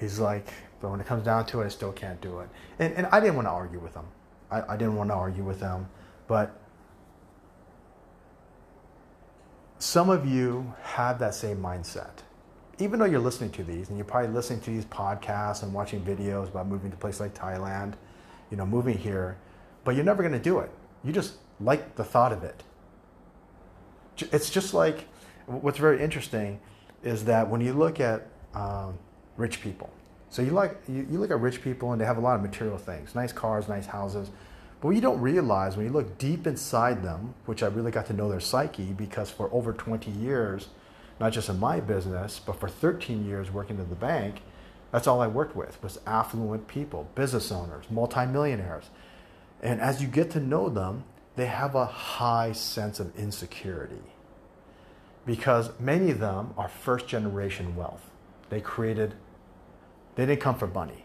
He's 0.00 0.18
like, 0.18 0.48
but 0.80 0.90
when 0.90 1.00
it 1.00 1.06
comes 1.06 1.24
down 1.24 1.46
to 1.46 1.60
it, 1.60 1.66
I 1.66 1.68
still 1.68 1.92
can't 1.92 2.20
do 2.20 2.40
it. 2.40 2.48
And, 2.78 2.94
and 2.94 3.06
I 3.06 3.20
didn't 3.20 3.36
want 3.36 3.46
to 3.46 3.52
argue 3.52 3.80
with 3.80 3.94
him. 3.94 4.06
I, 4.50 4.62
I 4.74 4.76
didn't 4.76 4.96
want 4.96 5.10
to 5.10 5.14
argue 5.14 5.44
with 5.44 5.60
him. 5.60 5.88
But 6.26 6.58
some 9.78 10.10
of 10.10 10.26
you 10.26 10.74
have 10.82 11.18
that 11.18 11.34
same 11.34 11.58
mindset 11.58 12.22
even 12.80 12.98
though 12.98 13.06
you're 13.06 13.20
listening 13.20 13.50
to 13.50 13.64
these 13.64 13.88
and 13.88 13.98
you're 13.98 14.04
probably 14.04 14.30
listening 14.30 14.60
to 14.60 14.70
these 14.70 14.84
podcasts 14.84 15.62
and 15.62 15.72
watching 15.72 16.00
videos 16.00 16.48
about 16.48 16.66
moving 16.68 16.90
to 16.90 16.96
places 16.96 17.20
like 17.20 17.34
Thailand, 17.34 17.94
you 18.50 18.56
know, 18.56 18.64
moving 18.64 18.96
here, 18.96 19.36
but 19.84 19.94
you're 19.94 20.04
never 20.04 20.22
going 20.22 20.32
to 20.32 20.38
do 20.38 20.60
it. 20.60 20.70
You 21.02 21.12
just 21.12 21.34
like 21.60 21.96
the 21.96 22.04
thought 22.04 22.32
of 22.32 22.44
it. 22.44 22.62
It's 24.32 24.50
just 24.50 24.74
like 24.74 25.08
what's 25.46 25.78
very 25.78 26.00
interesting 26.00 26.60
is 27.02 27.24
that 27.24 27.48
when 27.48 27.60
you 27.60 27.72
look 27.72 28.00
at 28.00 28.28
um, 28.54 28.98
rich 29.36 29.60
people, 29.60 29.90
so 30.30 30.42
you 30.42 30.50
like 30.50 30.80
you, 30.88 31.06
you 31.10 31.18
look 31.18 31.30
at 31.30 31.40
rich 31.40 31.62
people 31.62 31.92
and 31.92 32.00
they 32.00 32.04
have 32.04 32.18
a 32.18 32.20
lot 32.20 32.36
of 32.36 32.42
material 32.42 32.78
things, 32.78 33.14
nice 33.14 33.32
cars, 33.32 33.68
nice 33.68 33.86
houses, 33.86 34.30
but 34.80 34.88
what 34.88 34.94
you 34.94 35.00
don't 35.00 35.20
realize 35.20 35.76
when 35.76 35.86
you 35.86 35.92
look 35.92 36.18
deep 36.18 36.46
inside 36.46 37.02
them, 37.02 37.34
which 37.46 37.62
I 37.62 37.66
really 37.66 37.90
got 37.90 38.06
to 38.06 38.12
know 38.12 38.28
their 38.28 38.40
psyche 38.40 38.92
because 38.92 39.30
for 39.30 39.52
over 39.52 39.72
20 39.72 40.10
years 40.10 40.68
not 41.20 41.32
just 41.32 41.48
in 41.48 41.58
my 41.58 41.80
business, 41.80 42.40
but 42.44 42.60
for 42.60 42.68
13 42.68 43.26
years 43.26 43.50
working 43.50 43.78
at 43.80 43.88
the 43.88 43.96
bank, 43.96 44.42
that's 44.90 45.06
all 45.06 45.20
I 45.20 45.26
worked 45.26 45.56
with 45.56 45.82
was 45.82 45.98
affluent 46.06 46.68
people, 46.68 47.08
business 47.14 47.50
owners, 47.50 47.86
multimillionaires. 47.90 48.88
And 49.62 49.80
as 49.80 50.00
you 50.00 50.08
get 50.08 50.30
to 50.32 50.40
know 50.40 50.68
them, 50.68 51.04
they 51.36 51.46
have 51.46 51.74
a 51.74 51.84
high 51.84 52.52
sense 52.52 53.00
of 53.00 53.16
insecurity 53.18 54.02
because 55.26 55.70
many 55.78 56.10
of 56.10 56.20
them 56.20 56.54
are 56.56 56.68
first 56.68 57.06
generation 57.06 57.76
wealth. 57.76 58.08
They 58.48 58.60
created, 58.60 59.14
they 60.18 60.26
didn't 60.26 60.40
come 60.40 60.56
for 60.56 60.66
money. 60.66 61.04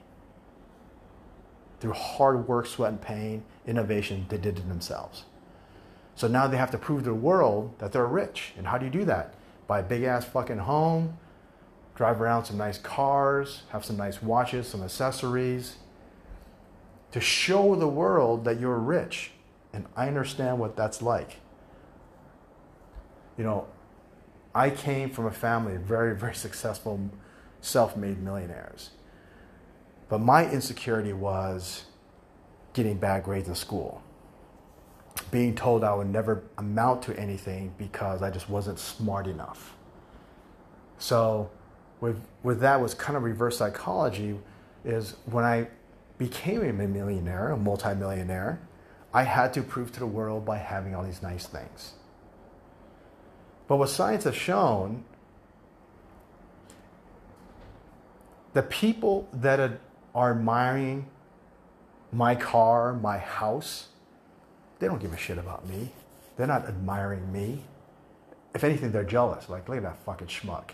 Through 1.79 1.93
hard 1.93 2.47
work, 2.47 2.65
sweat, 2.65 2.89
and 2.89 2.99
pain, 2.99 3.43
innovation, 3.67 4.25
they 4.27 4.39
did 4.39 4.57
it 4.57 4.67
themselves. 4.67 5.25
So 6.15 6.27
now 6.27 6.47
they 6.47 6.57
have 6.57 6.71
to 6.71 6.79
prove 6.79 7.03
to 7.03 7.09
the 7.09 7.13
world 7.13 7.75
that 7.77 7.91
they're 7.91 8.07
rich. 8.07 8.53
And 8.57 8.65
how 8.65 8.79
do 8.79 8.85
you 8.85 8.91
do 8.91 9.05
that? 9.05 9.35
Buy 9.67 9.81
a 9.81 9.83
big 9.83 10.01
ass 10.01 10.25
fucking 10.25 10.57
home, 10.57 11.15
drive 11.93 12.21
around 12.21 12.45
some 12.45 12.57
nice 12.57 12.79
cars, 12.79 13.61
have 13.69 13.85
some 13.85 13.97
nice 13.97 14.19
watches, 14.19 14.67
some 14.67 14.81
accessories, 14.81 15.75
to 17.11 17.21
show 17.21 17.75
the 17.75 17.87
world 17.87 18.45
that 18.45 18.59
you're 18.59 18.79
rich. 18.79 19.29
And 19.73 19.85
I 19.95 20.07
understand 20.07 20.57
what 20.57 20.75
that's 20.75 21.03
like. 21.03 21.35
You 23.37 23.43
know, 23.43 23.67
I 24.55 24.71
came 24.71 25.11
from 25.11 25.27
a 25.27 25.31
family 25.31 25.75
of 25.75 25.81
very, 25.81 26.15
very 26.15 26.33
successful, 26.33 27.11
self 27.61 27.95
made 27.95 28.19
millionaires. 28.19 28.89
But 30.13 30.21
my 30.21 30.47
insecurity 30.47 31.11
was 31.11 31.85
getting 32.73 32.99
bad 32.99 33.23
grades 33.23 33.47
in 33.47 33.55
school, 33.55 34.03
being 35.31 35.55
told 35.55 35.83
I 35.83 35.95
would 35.95 36.05
never 36.05 36.43
amount 36.59 37.01
to 37.05 37.19
anything 37.19 37.73
because 37.79 38.21
I 38.21 38.29
just 38.29 38.47
wasn't 38.47 38.77
smart 38.77 39.25
enough. 39.25 39.75
So, 40.99 41.49
with, 41.99 42.21
with 42.43 42.59
that 42.59 42.79
was 42.79 42.93
kind 42.93 43.17
of 43.17 43.23
reverse 43.23 43.57
psychology 43.57 44.37
is 44.85 45.15
when 45.25 45.45
I 45.45 45.69
became 46.19 46.61
a 46.61 46.71
millionaire, 46.71 47.49
a 47.49 47.57
multimillionaire, 47.57 48.59
I 49.15 49.23
had 49.23 49.51
to 49.55 49.63
prove 49.63 49.91
to 49.93 49.99
the 49.99 50.05
world 50.05 50.45
by 50.45 50.59
having 50.59 50.93
all 50.93 51.03
these 51.03 51.23
nice 51.23 51.47
things. 51.47 51.93
But 53.67 53.77
what 53.77 53.89
science 53.89 54.25
has 54.25 54.35
shown, 54.35 55.05
the 58.53 58.61
people 58.61 59.27
that 59.33 59.59
are 59.59 59.79
admiring 60.15 61.07
my 62.11 62.35
car, 62.35 62.93
my 62.93 63.17
house, 63.17 63.87
they 64.79 64.87
don't 64.87 65.01
give 65.01 65.13
a 65.13 65.17
shit 65.17 65.37
about 65.37 65.67
me. 65.67 65.91
They're 66.37 66.47
not 66.47 66.67
admiring 66.67 67.31
me. 67.31 67.63
If 68.53 68.63
anything, 68.63 68.91
they're 68.91 69.03
jealous. 69.03 69.49
Like, 69.49 69.67
look 69.67 69.77
at 69.77 69.83
that 69.83 69.97
fucking 70.05 70.27
schmuck. 70.27 70.71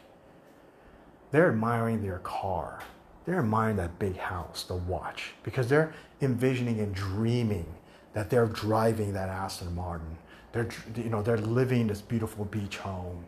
They're 1.32 1.50
admiring 1.50 2.02
their 2.02 2.20
car. 2.20 2.82
They're 3.26 3.40
admiring 3.40 3.78
that 3.78 4.00
big 4.00 4.18
house, 4.18 4.64
the 4.64 4.76
watch, 4.76 5.34
because 5.44 5.68
they're 5.68 5.94
envisioning 6.22 6.80
and 6.80 6.94
dreaming 6.94 7.66
that 8.14 8.30
they're 8.30 8.48
driving 8.48 9.14
that 9.14 9.30
Aston 9.30 9.76
Martin. 9.76 10.18
They're, 10.52 10.68
you 10.96 11.10
know, 11.10 11.22
they're 11.22 11.38
living 11.38 11.88
this 11.88 12.02
beautiful 12.02 12.46
beach 12.46 12.78
home. 12.78 13.26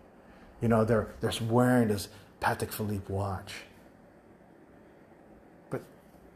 You 0.62 0.68
know, 0.68 0.84
they're, 0.84 1.10
they're 1.22 1.32
wearing 1.48 1.90
this 1.90 2.10
Patek 2.42 2.72
Philippe 2.72 3.14
watch. 3.14 3.54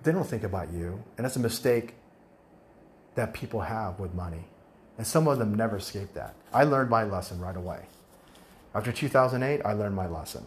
They 0.05 0.11
don't 0.11 0.27
think 0.27 0.43
about 0.43 0.71
you. 0.71 1.03
And 1.17 1.25
that's 1.25 1.35
a 1.35 1.39
mistake 1.39 1.95
that 3.15 3.33
people 3.33 3.61
have 3.61 3.99
with 3.99 4.13
money. 4.13 4.45
And 4.99 5.05
some 5.05 5.27
of 5.27 5.39
them 5.39 5.55
never 5.55 5.77
escape 5.77 6.13
that. 6.13 6.35
I 6.53 6.63
learned 6.63 6.91
my 6.91 7.03
lesson 7.03 7.39
right 7.39 7.57
away. 7.57 7.87
After 8.75 8.91
2008, 8.91 9.61
I 9.65 9.73
learned 9.73 9.95
my 9.95 10.07
lesson. 10.07 10.45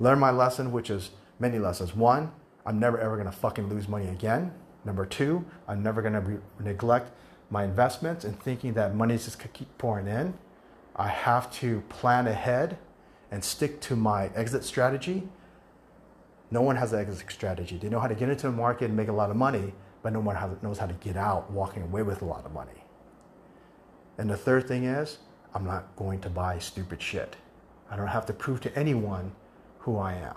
Learned 0.00 0.22
my 0.22 0.30
lesson, 0.30 0.72
which 0.72 0.88
is 0.88 1.10
many 1.38 1.58
lessons. 1.58 1.94
One, 1.94 2.32
I'm 2.64 2.80
never 2.80 2.98
ever 2.98 3.18
gonna 3.18 3.30
fucking 3.30 3.68
lose 3.68 3.88
money 3.88 4.08
again. 4.08 4.52
Number 4.86 5.04
two, 5.04 5.44
I'm 5.68 5.82
never 5.82 6.02
to 6.02 6.20
re- 6.20 6.38
neglect 6.58 7.10
my 7.50 7.64
investments 7.64 8.24
and 8.24 8.40
thinking 8.40 8.72
that 8.72 8.94
money 8.94 9.14
is 9.14 9.26
just 9.26 9.40
to 9.42 9.48
keep 9.48 9.76
pouring 9.76 10.06
in. 10.06 10.32
I 10.96 11.08
have 11.08 11.52
to 11.60 11.82
plan 11.90 12.26
ahead 12.26 12.78
and 13.30 13.44
stick 13.44 13.80
to 13.82 13.96
my 13.96 14.30
exit 14.34 14.64
strategy. 14.64 15.28
No 16.52 16.60
one 16.60 16.76
has 16.76 16.92
an 16.92 17.00
exit 17.00 17.30
strategy. 17.30 17.78
They 17.78 17.88
know 17.88 17.98
how 17.98 18.08
to 18.08 18.14
get 18.14 18.28
into 18.28 18.46
the 18.46 18.52
market 18.52 18.84
and 18.84 18.96
make 18.96 19.08
a 19.08 19.12
lot 19.12 19.30
of 19.30 19.36
money, 19.36 19.72
but 20.02 20.12
no 20.12 20.20
one 20.20 20.36
knows 20.60 20.76
how 20.76 20.84
to 20.84 20.92
get 20.92 21.16
out 21.16 21.50
walking 21.50 21.82
away 21.82 22.02
with 22.02 22.20
a 22.20 22.26
lot 22.26 22.44
of 22.44 22.52
money. 22.52 22.84
And 24.18 24.28
the 24.28 24.36
third 24.36 24.68
thing 24.68 24.84
is, 24.84 25.16
I'm 25.54 25.64
not 25.64 25.96
going 25.96 26.20
to 26.20 26.28
buy 26.28 26.58
stupid 26.58 27.00
shit. 27.00 27.36
I 27.90 27.96
don't 27.96 28.08
have 28.08 28.26
to 28.26 28.34
prove 28.34 28.60
to 28.60 28.78
anyone 28.78 29.32
who 29.78 29.96
I 29.96 30.12
am. 30.12 30.36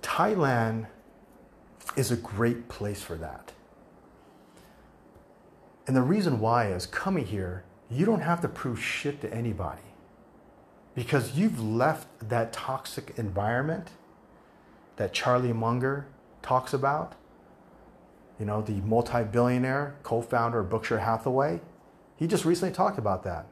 Thailand 0.00 0.86
is 1.96 2.12
a 2.12 2.16
great 2.16 2.68
place 2.68 3.02
for 3.02 3.16
that. 3.16 3.50
And 5.88 5.96
the 5.96 6.02
reason 6.02 6.38
why 6.38 6.68
is 6.68 6.86
coming 6.86 7.26
here, 7.26 7.64
you 7.90 8.06
don't 8.06 8.20
have 8.20 8.40
to 8.42 8.48
prove 8.48 8.80
shit 8.80 9.20
to 9.22 9.34
anybody 9.34 9.91
because 10.94 11.36
you've 11.36 11.60
left 11.62 12.06
that 12.28 12.52
toxic 12.52 13.14
environment 13.16 13.90
that 14.96 15.12
Charlie 15.12 15.52
Munger 15.52 16.06
talks 16.42 16.72
about. 16.72 17.14
You 18.38 18.46
know, 18.46 18.60
the 18.60 18.74
multi 18.82 19.22
billionaire 19.24 19.94
co 20.02 20.20
founder 20.20 20.60
of 20.60 20.70
Berkshire 20.70 20.98
Hathaway. 20.98 21.60
He 22.16 22.26
just 22.26 22.44
recently 22.44 22.74
talked 22.74 22.98
about 22.98 23.24
that. 23.24 23.46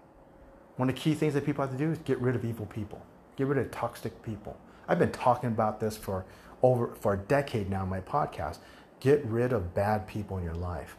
One 0.77 0.89
of 0.89 0.95
the 0.95 1.01
key 1.01 1.15
things 1.15 1.35
that 1.35 1.45
people 1.45 1.63
have 1.63 1.73
to 1.73 1.79
do 1.79 1.91
is 1.91 1.99
get 1.99 2.19
rid 2.21 2.35
of 2.35 2.45
evil 2.45 2.67
people, 2.67 3.05
get 3.37 3.47
rid 3.47 3.59
of 3.59 3.71
toxic 3.71 4.23
people. 4.23 4.57
I've 4.89 4.99
been 4.99 5.13
talking 5.13 5.49
about 5.51 5.81
this 5.81 5.97
for 5.97 6.25
over 6.63 6.95
for 7.01 7.15
a 7.15 7.19
decade 7.19 7.71
now 7.71 7.85
in 7.85 7.89
my 7.89 8.01
podcast. 8.01 8.59
Get 8.99 9.25
rid 9.25 9.53
of 9.53 9.75
bad 9.75 10.07
people 10.07 10.37
in 10.39 10.45
your 10.45 10.55
life. 10.55 10.97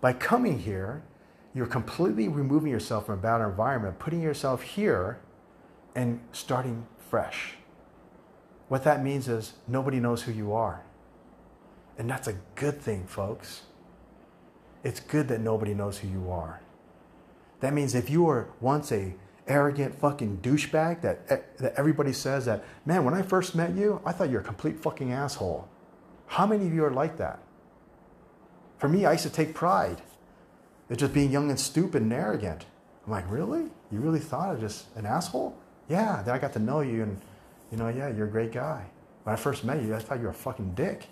By 0.00 0.12
coming 0.12 0.58
here, 0.58 1.02
you're 1.54 1.66
completely 1.66 2.26
removing 2.26 2.70
yourself 2.70 3.06
from 3.06 3.18
a 3.18 3.22
bad 3.22 3.40
environment, 3.40 3.98
putting 3.98 4.20
yourself 4.20 4.62
here 4.62 5.20
and 5.94 6.20
starting 6.32 6.86
fresh. 7.10 7.54
What 8.68 8.84
that 8.84 9.02
means 9.02 9.28
is 9.28 9.54
nobody 9.68 10.00
knows 10.00 10.22
who 10.22 10.32
you 10.32 10.52
are. 10.52 10.82
And 11.98 12.10
that's 12.10 12.26
a 12.26 12.34
good 12.54 12.80
thing, 12.80 13.06
folks. 13.06 13.62
It's 14.82 15.00
good 15.00 15.28
that 15.28 15.40
nobody 15.40 15.74
knows 15.74 15.98
who 15.98 16.08
you 16.08 16.30
are. 16.30 16.60
That 17.60 17.72
means 17.72 17.94
if 17.94 18.10
you 18.10 18.24
were 18.24 18.48
once 18.60 18.90
a 18.92 19.14
arrogant 19.46 19.94
fucking 19.94 20.38
douchebag 20.38 21.02
that, 21.02 21.20
eh, 21.28 21.38
that 21.58 21.74
everybody 21.76 22.12
says 22.12 22.46
that, 22.46 22.64
man, 22.84 23.04
when 23.04 23.14
I 23.14 23.22
first 23.22 23.54
met 23.54 23.74
you, 23.74 24.00
I 24.04 24.12
thought 24.12 24.28
you 24.28 24.34
were 24.34 24.40
a 24.40 24.44
complete 24.44 24.80
fucking 24.80 25.12
asshole. 25.12 25.68
How 26.26 26.46
many 26.46 26.66
of 26.66 26.74
you 26.74 26.84
are 26.84 26.90
like 26.90 27.16
that? 27.18 27.40
For 28.78 28.88
me, 28.88 29.04
I 29.04 29.12
used 29.12 29.24
to 29.24 29.30
take 29.30 29.54
pride 29.54 30.02
in 30.90 30.96
just 30.96 31.12
being 31.12 31.30
young 31.30 31.50
and 31.50 31.60
stupid 31.60 32.02
and 32.02 32.12
arrogant. 32.12 32.66
I'm 33.06 33.12
like, 33.12 33.30
really? 33.30 33.70
You 33.90 34.00
really 34.00 34.18
thought 34.18 34.48
I 34.48 34.52
was 34.52 34.60
just 34.60 34.96
an 34.96 35.06
asshole? 35.06 35.56
Yeah, 35.88 36.22
then 36.24 36.34
I 36.34 36.38
got 36.38 36.52
to 36.54 36.58
know 36.58 36.80
you 36.80 37.02
and, 37.02 37.20
you 37.70 37.78
know, 37.78 37.88
yeah, 37.88 38.08
you're 38.08 38.26
a 38.26 38.30
great 38.30 38.52
guy. 38.52 38.84
When 39.24 39.32
I 39.32 39.36
first 39.36 39.64
met 39.64 39.82
you, 39.82 39.94
I 39.94 39.98
thought 39.98 40.18
you 40.18 40.24
were 40.24 40.30
a 40.30 40.34
fucking 40.34 40.74
dick. 40.74 41.06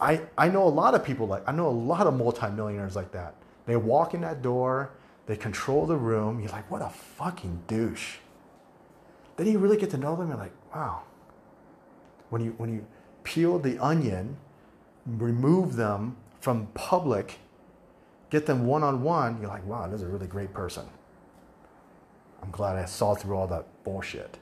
I, 0.00 0.22
I 0.38 0.48
know 0.48 0.64
a 0.64 0.68
lot 0.68 0.94
of 0.94 1.04
people 1.04 1.26
like, 1.26 1.42
I 1.46 1.52
know 1.52 1.68
a 1.68 1.70
lot 1.70 2.06
of 2.06 2.14
multimillionaires 2.14 2.96
like 2.96 3.12
that. 3.12 3.34
They 3.66 3.76
walk 3.76 4.14
in 4.14 4.22
that 4.22 4.42
door, 4.42 4.90
they 5.26 5.36
control 5.36 5.86
the 5.86 5.96
room. 5.96 6.40
You're 6.40 6.50
like, 6.50 6.70
what 6.70 6.82
a 6.82 6.88
fucking 6.88 7.62
douche. 7.66 8.16
Then 9.36 9.46
you 9.46 9.58
really 9.58 9.76
get 9.76 9.90
to 9.90 9.96
know 9.96 10.16
them. 10.16 10.28
You're 10.28 10.36
like, 10.36 10.52
wow. 10.74 11.02
When 12.30 12.42
you 12.42 12.54
when 12.58 12.72
you 12.72 12.86
peel 13.22 13.58
the 13.58 13.78
onion, 13.78 14.36
remove 15.06 15.76
them 15.76 16.16
from 16.40 16.66
public, 16.74 17.38
get 18.30 18.46
them 18.46 18.66
one 18.66 18.82
on 18.82 19.02
one, 19.02 19.38
you're 19.40 19.48
like, 19.48 19.66
wow, 19.66 19.86
this 19.86 20.00
is 20.00 20.02
a 20.02 20.08
really 20.08 20.26
great 20.26 20.52
person. 20.52 20.84
I'm 22.42 22.50
glad 22.50 22.76
I 22.76 22.84
saw 22.84 23.14
through 23.14 23.36
all 23.36 23.46
that 23.48 23.66
bullshit. 23.84 24.38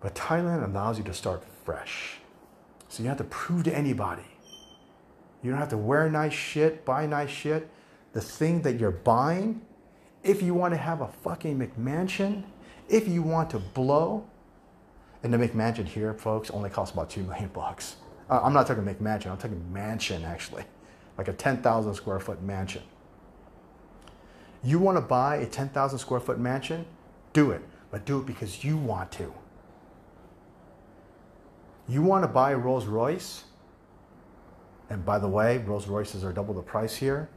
But 0.00 0.14
Thailand 0.14 0.64
allows 0.64 0.98
you 0.98 1.04
to 1.04 1.14
start 1.14 1.44
fresh. 1.64 2.18
So 2.88 3.02
you 3.02 3.08
don't 3.08 3.18
have 3.18 3.26
to 3.26 3.30
prove 3.30 3.64
to 3.64 3.76
anybody. 3.76 4.22
You 5.42 5.50
don't 5.50 5.60
have 5.60 5.68
to 5.70 5.76
wear 5.76 6.08
nice 6.10 6.32
shit, 6.32 6.84
buy 6.84 7.06
nice 7.06 7.30
shit 7.30 7.70
the 8.12 8.20
thing 8.20 8.62
that 8.62 8.78
you're 8.78 8.90
buying, 8.90 9.62
if 10.22 10.42
you 10.42 10.54
want 10.54 10.74
to 10.74 10.78
have 10.78 11.00
a 11.00 11.08
fucking 11.08 11.58
McMansion, 11.58 12.44
if 12.88 13.06
you 13.06 13.22
want 13.22 13.50
to 13.50 13.58
blow, 13.58 14.26
and 15.22 15.32
the 15.32 15.38
McMansion 15.38 15.86
here, 15.86 16.14
folks, 16.14 16.50
only 16.50 16.70
costs 16.70 16.92
about 16.92 17.10
two 17.10 17.22
million 17.22 17.48
bucks. 17.48 17.96
Uh, 18.28 18.40
I'm 18.42 18.52
not 18.52 18.66
talking 18.66 18.84
McMansion, 18.84 19.30
I'm 19.30 19.36
talking 19.36 19.72
mansion 19.72 20.24
actually, 20.24 20.64
like 21.18 21.28
a 21.28 21.32
10,000 21.32 21.94
square 21.94 22.20
foot 22.20 22.42
mansion. 22.42 22.82
You 24.62 24.78
want 24.78 24.96
to 24.96 25.00
buy 25.00 25.36
a 25.36 25.46
10,000 25.46 25.98
square 25.98 26.20
foot 26.20 26.38
mansion? 26.38 26.84
Do 27.32 27.50
it, 27.50 27.62
but 27.90 28.04
do 28.04 28.18
it 28.20 28.26
because 28.26 28.64
you 28.64 28.76
want 28.76 29.10
to. 29.12 29.32
You 31.88 32.02
want 32.02 32.24
to 32.24 32.28
buy 32.28 32.52
a 32.52 32.56
Rolls 32.58 32.86
Royce? 32.86 33.44
And 34.90 35.04
by 35.04 35.18
the 35.18 35.28
way, 35.28 35.58
Rolls 35.58 35.86
Royces 35.86 36.24
are 36.24 36.32
double 36.32 36.52
the 36.52 36.62
price 36.62 36.96
here. 36.96 37.28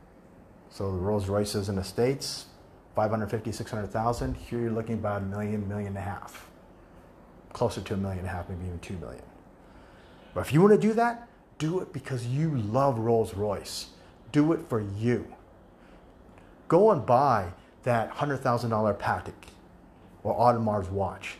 So 0.70 0.92
the 0.92 0.98
Rolls 0.98 1.30
Royces 1.30 1.70
in 1.70 1.76
the 1.76 1.84
States, 1.84 2.48
550, 2.96 3.52
600,000. 3.52 4.36
Here 4.36 4.60
you're 4.60 4.72
looking 4.72 4.96
about 4.96 5.22
a 5.22 5.26
million, 5.26 5.68
million 5.68 5.90
and 5.90 5.98
a 5.98 6.02
half. 6.02 6.50
Closer 7.54 7.82
to 7.82 7.94
a 7.94 7.98
million 7.98 8.20
and 8.20 8.28
a 8.28 8.32
half, 8.32 8.50
maybe 8.50 8.66
even 8.66 8.80
two 8.80 8.98
million. 8.98 9.24
But 10.34 10.42
if 10.42 10.54
you 10.54 10.62
want 10.62 10.74
to 10.74 10.88
do 10.88 10.94
that, 10.94 11.28
do 11.60 11.80
it 11.80 11.94
because 11.94 12.26
you 12.26 12.58
love 12.58 12.98
Rolls 12.98 13.36
Royce. 13.36 13.88
Do 14.32 14.52
it 14.54 14.62
for 14.68 14.82
you. 14.82 15.28
Go 16.74 16.90
and 16.90 17.06
buy 17.06 17.54
that 17.84 18.12
$100,000 18.12 18.42
Patek 18.98 19.34
or 20.24 20.36
Audemars 20.36 20.90
watch 20.90 21.36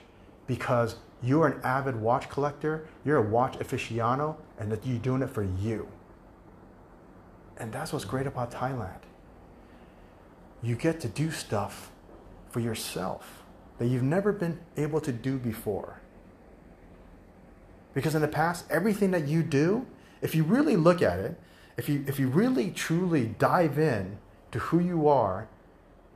because 0.46 0.98
you're 1.24 1.48
an 1.48 1.60
avid 1.64 1.96
watch 1.96 2.30
collector, 2.30 2.88
you're 3.04 3.18
a 3.18 3.28
watch 3.38 3.58
aficionado, 3.58 4.36
and 4.60 4.72
that 4.72 4.86
you're 4.86 5.00
doing 5.00 5.24
it 5.24 5.32
for 5.32 5.42
you. 5.42 5.88
And 7.58 7.74
that's 7.74 7.92
what's 7.92 8.06
great 8.06 8.28
about 8.28 8.52
Thailand. 8.52 9.02
You 10.62 10.76
get 10.76 11.00
to 11.02 11.08
do 11.08 11.32
stuff 11.32 11.90
for 12.52 12.60
yourself 12.60 13.44
that 13.80 13.88
you've 13.88 14.04
never 14.04 14.32
been 14.32 14.60
able 14.78 15.02
to 15.02 15.12
do 15.12 15.40
before. 15.40 16.00
Because 17.96 18.14
in 18.14 18.22
the 18.22 18.28
past, 18.28 18.66
everything 18.70 19.10
that 19.12 19.28
you 19.28 19.42
do, 19.42 19.88
if 20.22 20.36
you 20.36 20.44
really 20.44 20.76
look 20.76 21.02
at 21.02 21.18
it, 21.18 21.40
if 21.76 21.90
you, 21.90 22.06
if 22.08 22.20
you 22.20 22.28
really 22.28 22.70
truly 22.70 23.34
dive 23.40 23.80
in 23.80 24.20
to 24.54 24.60
who 24.60 24.80
you 24.80 25.08
are, 25.08 25.48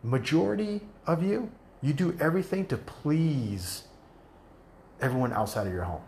majority 0.04 0.82
of 1.08 1.24
you, 1.24 1.50
you 1.82 1.92
do 1.92 2.16
everything 2.20 2.68
to 2.68 2.78
please 2.78 3.86
everyone 5.02 5.34
outside 5.34 5.66
of 5.66 5.74
your 5.74 5.86
home. 5.86 6.04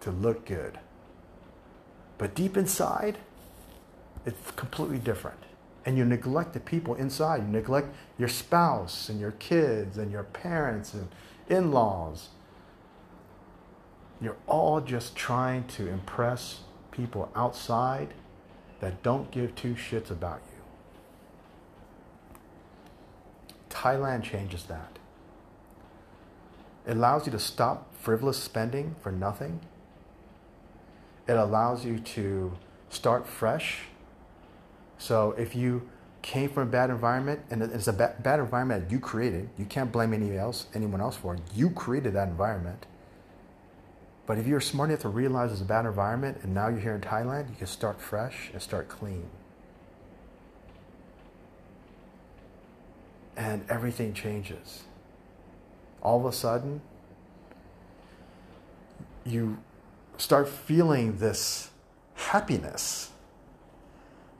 To 0.00 0.10
look 0.10 0.44
good. 0.44 0.80
But 2.18 2.34
deep 2.34 2.56
inside, 2.56 3.18
it's 4.26 4.50
completely 4.50 4.98
different. 4.98 5.38
And 5.86 5.96
you 5.96 6.04
neglect 6.04 6.52
the 6.52 6.60
people 6.60 6.96
inside. 6.96 7.42
You 7.42 7.48
neglect 7.48 7.94
your 8.18 8.28
spouse 8.28 9.08
and 9.08 9.20
your 9.20 9.32
kids 9.32 9.98
and 9.98 10.10
your 10.10 10.24
parents 10.24 10.94
and 10.94 11.06
in 11.48 11.70
laws. 11.70 12.30
You're 14.20 14.36
all 14.48 14.80
just 14.80 15.14
trying 15.14 15.68
to 15.68 15.86
impress 15.86 16.63
people 16.94 17.30
outside 17.34 18.14
that 18.80 19.02
don't 19.02 19.30
give 19.30 19.54
two 19.54 19.74
shits 19.74 20.10
about 20.10 20.40
you. 20.46 20.62
Thailand 23.70 24.22
changes 24.22 24.64
that. 24.64 24.98
It 26.86 26.96
allows 26.96 27.26
you 27.26 27.32
to 27.32 27.38
stop 27.38 27.94
frivolous 27.94 28.38
spending 28.38 28.94
for 29.00 29.10
nothing. 29.10 29.60
It 31.26 31.32
allows 31.32 31.84
you 31.84 31.98
to 31.98 32.52
start 32.90 33.26
fresh. 33.26 33.80
So 34.98 35.32
if 35.32 35.54
you 35.54 35.88
came 36.22 36.48
from 36.48 36.68
a 36.68 36.70
bad 36.70 36.90
environment 36.90 37.40
and 37.50 37.62
it's 37.62 37.88
a 37.88 37.92
bad, 37.92 38.38
environment 38.38 38.84
that 38.84 38.92
you 38.92 39.00
created, 39.00 39.48
you 39.58 39.64
can't 39.64 39.90
blame 39.90 40.12
anyone 40.14 40.38
else, 40.38 40.66
anyone 40.74 41.00
else 41.00 41.16
for 41.16 41.34
it. 41.34 41.40
You 41.54 41.70
created 41.70 42.14
that 42.14 42.28
environment. 42.28 42.86
But 44.26 44.38
if 44.38 44.46
you're 44.46 44.60
smart 44.60 44.90
enough 44.90 45.02
to 45.02 45.08
realize 45.08 45.52
it's 45.52 45.60
a 45.60 45.64
bad 45.64 45.84
environment 45.84 46.38
and 46.42 46.54
now 46.54 46.68
you're 46.68 46.80
here 46.80 46.94
in 46.94 47.02
Thailand, 47.02 47.50
you 47.50 47.56
can 47.56 47.66
start 47.66 48.00
fresh 48.00 48.50
and 48.52 48.62
start 48.62 48.88
clean. 48.88 49.28
and 53.36 53.64
everything 53.68 54.12
changes. 54.12 54.84
All 56.02 56.20
of 56.20 56.26
a 56.26 56.32
sudden, 56.32 56.80
you 59.24 59.58
start 60.18 60.48
feeling 60.48 61.18
this 61.18 61.70
happiness. 62.14 63.10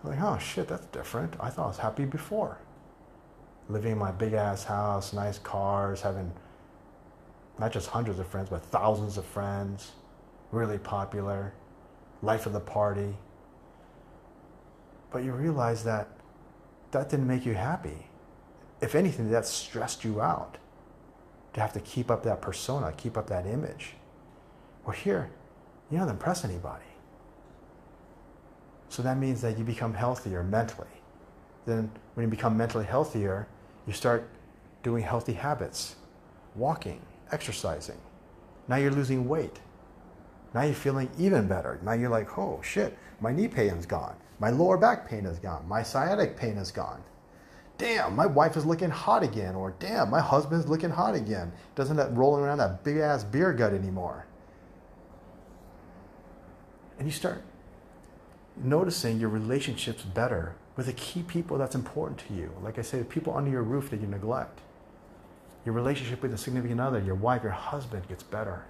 Like, 0.03 0.20
oh 0.20 0.39
shit, 0.39 0.68
that's 0.68 0.87
different. 0.87 1.35
I 1.41 1.49
thought 1.49 1.64
I 1.64 1.68
was 1.68 1.78
happy 1.78 2.05
before. 2.05 2.59
Living 3.68 3.93
in 3.93 3.99
my 3.99 4.11
big 4.11 4.35
ass 4.35 4.64
house, 4.64 5.14
nice 5.14 5.39
cars, 5.39 6.03
having 6.03 6.30
not 7.59 7.72
just 7.72 7.88
hundreds 7.88 8.18
of 8.18 8.26
friends, 8.26 8.48
but 8.50 8.62
thousands 8.62 9.16
of 9.16 9.24
friends, 9.24 9.92
really 10.50 10.78
popular, 10.78 11.52
life 12.22 12.46
of 12.46 12.52
the 12.52 12.61
party. 12.61 13.16
But 15.11 15.24
you 15.24 15.32
realize 15.32 15.84
that 15.84 16.09
that 16.90 17.09
didn't 17.09 17.26
make 17.26 17.46
you 17.46 17.55
happy 17.55 18.07
if 18.84 18.94
anything, 18.94 19.30
that 19.30 19.46
stressed 19.46 20.05
you 20.05 20.20
out 20.20 20.59
to 21.55 21.61
have 21.61 21.72
to 21.72 21.80
keep 21.80 22.11
up 22.11 22.22
that 22.24 22.42
persona, 22.42 22.92
keep 22.96 23.16
up 23.16 23.28
that 23.28 23.46
image. 23.46 23.94
Well, 24.84 24.94
here, 24.94 25.30
you 25.90 25.98
don't 25.98 26.09
impress 26.09 26.44
anybody. 26.44 26.84
So 28.90 29.02
that 29.02 29.16
means 29.16 29.40
that 29.40 29.59
you 29.59 29.64
become 29.64 29.94
healthier 29.94 30.42
mentally. 30.42 30.86
Then, 31.64 31.90
when 32.14 32.26
you 32.26 32.30
become 32.30 32.57
mentally 32.57 32.84
healthier, 32.84 33.48
you 33.86 33.94
start 33.94 34.28
doing 34.82 35.02
healthy 35.02 35.32
habits, 35.32 35.96
walking, 36.55 37.00
exercising. 37.33 37.99
Now 38.68 38.77
you're 38.77 38.91
losing 38.91 39.29
weight. 39.29 39.61
Now 40.55 40.62
you're 40.62 40.75
feeling 40.75 41.11
even 41.18 41.49
better. 41.49 41.81
Now 41.83 41.93
you're 41.93 42.11
like, 42.11 42.39
oh 42.39 42.61
shit, 42.62 42.97
my 43.20 43.33
knee 43.33 43.49
pain 43.49 43.70
is 43.70 43.87
gone. 43.87 44.16
My 44.39 44.51
lower 44.51 44.77
back 44.79 45.09
pain 45.09 45.27
is 45.27 45.39
gone. 45.39 45.66
My 45.68 45.83
sciatic 45.83 46.37
pain 46.37 46.57
is 46.57 46.70
gone 46.70 47.03
damn, 47.79 48.14
my 48.14 48.27
wife 48.27 48.57
is 48.57 48.64
looking 48.64 48.91
hot 48.91 49.22
again, 49.22 49.55
or 49.55 49.75
damn, 49.79 50.11
my 50.11 50.20
husband's 50.20 50.68
looking 50.68 50.91
hot 50.91 51.14
again. 51.14 51.53
Doesn't 51.75 51.97
that 51.97 52.14
rolling 52.16 52.45
around 52.45 52.59
that 52.59 52.85
big 52.85 52.99
ass 52.99 53.25
beer 53.25 53.53
gut 53.53 53.72
anymore? 53.72 54.27
And 56.99 57.09
you 57.09 57.12
start 57.12 57.43
noticing 58.57 59.18
your 59.18 59.31
relationships 59.31 60.03
better 60.03 60.55
with 60.77 60.87
the 60.87 60.93
key 60.93 61.22
people 61.22 61.59
that's 61.59 61.75
important 61.75 62.18
to 62.29 62.35
you. 62.35 62.53
Like 62.62 62.79
I 62.79 62.83
said, 62.83 63.09
people 63.09 63.37
under 63.37 63.51
your 63.51 63.62
roof 63.62 63.91
that 63.91 64.01
you 64.01 64.07
neglect. 64.07 64.61
Your 65.65 65.75
relationship 65.75 66.23
with 66.23 66.35
a 66.35 66.39
significant 66.39 66.81
other, 66.81 67.01
your 67.01 67.15
wife, 67.15 67.43
your 67.43 67.53
husband 67.53 68.07
gets 68.09 68.23
better. 68.23 68.65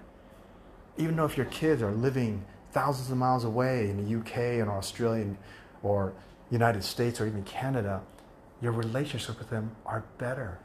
Even 0.97 1.17
though 1.17 1.25
if 1.25 1.35
your 1.35 1.47
kids 1.47 1.81
are 1.81 1.91
living 1.91 2.45
thousands 2.71 3.11
of 3.11 3.17
miles 3.17 3.43
away 3.43 3.89
in 3.89 4.03
the 4.03 4.19
UK 4.19 4.61
and 4.61 4.69
Australia 4.69 5.35
or 5.83 6.13
United 6.51 6.83
States 6.83 7.19
or 7.19 7.27
even 7.27 7.43
Canada, 7.43 8.01
your 8.61 8.71
relationship 8.71 9.37
with 9.39 9.49
them 9.49 9.75
are 9.85 10.05
better. 10.17 10.59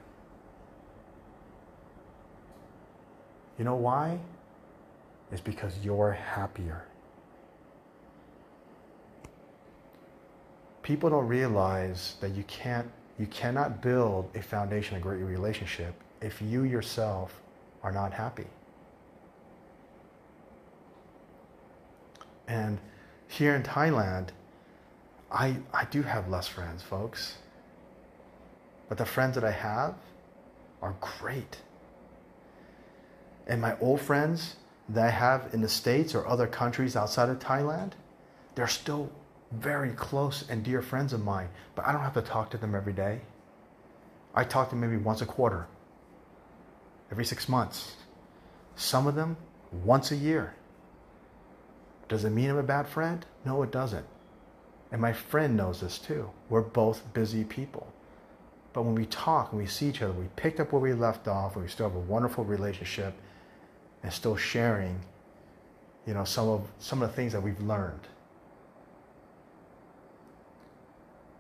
You 3.59 3.65
know 3.65 3.75
why? 3.75 4.21
It's 5.33 5.41
because 5.41 5.75
you're 5.83 6.13
happier. 6.13 6.85
People 10.83 11.11
don't 11.11 11.27
realize 11.27 12.17
that 12.21 12.31
you 12.35 12.43
can't 12.45 12.91
you 13.19 13.27
cannot 13.27 13.83
build 13.83 14.31
a 14.35 14.41
foundation 14.41 14.97
of 14.97 15.03
great 15.03 15.23
relationship 15.23 15.95
if 16.21 16.43
you 16.43 16.65
yourself 16.65 17.41
are 17.83 17.93
not 17.93 18.13
happy. 18.13 18.47
And 22.47 22.79
here 23.29 23.55
in 23.55 23.63
Thailand, 23.63 24.29
I, 25.31 25.57
I 25.73 25.85
do 25.85 26.03
have 26.03 26.29
less 26.29 26.49
friends, 26.49 26.83
folks. 26.83 27.37
But 28.89 28.99
the 28.99 29.07
friends 29.07 29.37
that 29.37 29.45
I 29.45 29.53
have 29.53 29.95
are 30.83 30.97
great. 31.01 31.59
And 33.47 33.61
my 33.61 33.79
old 33.81 34.01
friends 34.01 34.57
that 34.89 35.07
I 35.07 35.11
have 35.11 35.55
in 35.55 35.61
the 35.61 35.69
States 35.69 36.15
or 36.15 36.27
other 36.27 36.47
countries 36.47 36.97
outside 36.97 37.29
of 37.29 37.39
Thailand, 37.39 37.93
they're 38.57 38.67
still 38.67 39.11
very 39.53 39.91
close 39.91 40.45
and 40.49 40.65
dear 40.65 40.83
friends 40.83 41.13
of 41.13 41.23
mine, 41.25 41.49
but 41.75 41.87
I 41.87 41.93
don't 41.93 42.03
have 42.03 42.15
to 42.15 42.23
talk 42.23 42.51
to 42.51 42.59
them 42.59 42.75
every 42.75 42.93
day. 42.93 43.21
I 44.35 44.45
talk 44.45 44.69
to 44.69 44.75
them 44.75 44.81
maybe 44.81 44.97
once 44.97 45.23
a 45.23 45.27
quarter, 45.27 45.67
every 47.11 47.25
six 47.25 47.49
months. 47.49 47.97
Some 48.77 49.07
of 49.07 49.15
them 49.15 49.37
once 49.85 50.11
a 50.11 50.17
year. 50.17 50.55
Does 52.09 52.25
it 52.25 52.31
mean 52.31 52.51
I'm 52.51 52.59
a 52.59 52.63
bad 52.63 52.89
friend? 52.89 53.25
No, 53.45 53.63
it 53.63 53.71
doesn't. 53.71 54.07
And 54.91 55.01
my 55.01 55.13
friend 55.13 55.57
knows 55.57 55.81
this 55.81 55.99
too. 55.99 56.31
We're 56.49 56.63
both 56.63 57.13
busy 57.13 57.45
people. 57.45 57.93
But 58.73 58.83
when 58.83 58.95
we 58.95 59.07
talk 59.07 59.53
and 59.53 59.61
we 59.61 59.67
see 59.67 59.89
each 59.89 60.03
other, 60.03 60.13
we 60.13 60.27
picked 60.37 60.61
up 60.61 60.73
where 60.73 60.81
we 60.81 60.93
left 60.93 61.29
off, 61.29 61.55
and 61.55 61.65
we 61.65 61.71
still 61.71 61.89
have 61.89 61.97
a 61.97 62.01
wonderful 62.01 62.45
relationship, 62.45 63.15
and 64.03 64.13
still 64.13 64.37
sharing, 64.37 65.01
you 66.07 66.15
know, 66.15 66.25
some 66.25 66.49
of 66.49 66.69
some 66.79 67.03
of 67.03 67.11
the 67.11 67.17
things 67.17 67.33
that 67.33 67.43
we've 67.43 67.61
learned. 67.61 68.07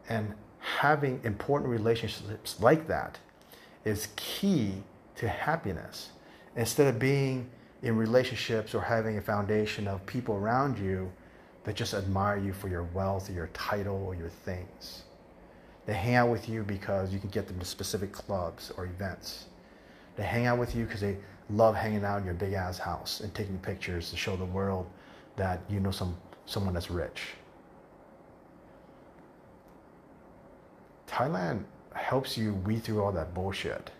And 0.08 0.34
having 0.58 1.20
important 1.24 1.70
relationships 1.70 2.60
like 2.60 2.88
that 2.88 3.18
is 3.84 4.08
key 4.16 4.82
to 5.20 5.28
happiness. 5.28 6.10
Instead 6.56 6.86
of 6.88 6.98
being 6.98 7.48
in 7.82 7.96
relationships 7.96 8.74
or 8.74 8.80
having 8.80 9.18
a 9.18 9.20
foundation 9.20 9.86
of 9.86 10.04
people 10.06 10.34
around 10.34 10.78
you 10.78 11.10
that 11.64 11.76
just 11.76 11.94
admire 11.94 12.38
you 12.38 12.52
for 12.52 12.68
your 12.68 12.84
wealth 12.94 13.28
or 13.28 13.32
your 13.32 13.48
title 13.48 14.02
or 14.06 14.14
your 14.14 14.30
things. 14.30 15.02
They 15.86 15.94
hang 15.94 16.14
out 16.14 16.30
with 16.30 16.48
you 16.48 16.62
because 16.62 17.12
you 17.12 17.18
can 17.18 17.30
get 17.30 17.46
them 17.46 17.58
to 17.58 17.64
specific 17.64 18.12
clubs 18.12 18.72
or 18.76 18.86
events. 18.86 19.46
They 20.16 20.24
hang 20.24 20.46
out 20.46 20.58
with 20.58 20.74
you 20.74 20.84
because 20.84 21.00
they 21.00 21.16
love 21.50 21.74
hanging 21.74 22.04
out 22.04 22.18
in 22.18 22.24
your 22.24 22.34
big 22.34 22.54
ass 22.54 22.78
house 22.78 23.20
and 23.20 23.34
taking 23.34 23.58
pictures 23.58 24.10
to 24.10 24.16
show 24.16 24.36
the 24.36 24.44
world 24.44 24.86
that 25.36 25.60
you 25.68 25.80
know 25.80 25.90
some 25.90 26.16
someone 26.46 26.74
that's 26.74 26.90
rich. 26.90 27.22
Thailand 31.06 31.64
helps 31.92 32.38
you 32.38 32.54
weed 32.54 32.84
through 32.84 33.02
all 33.02 33.12
that 33.12 33.34
bullshit. 33.34 33.90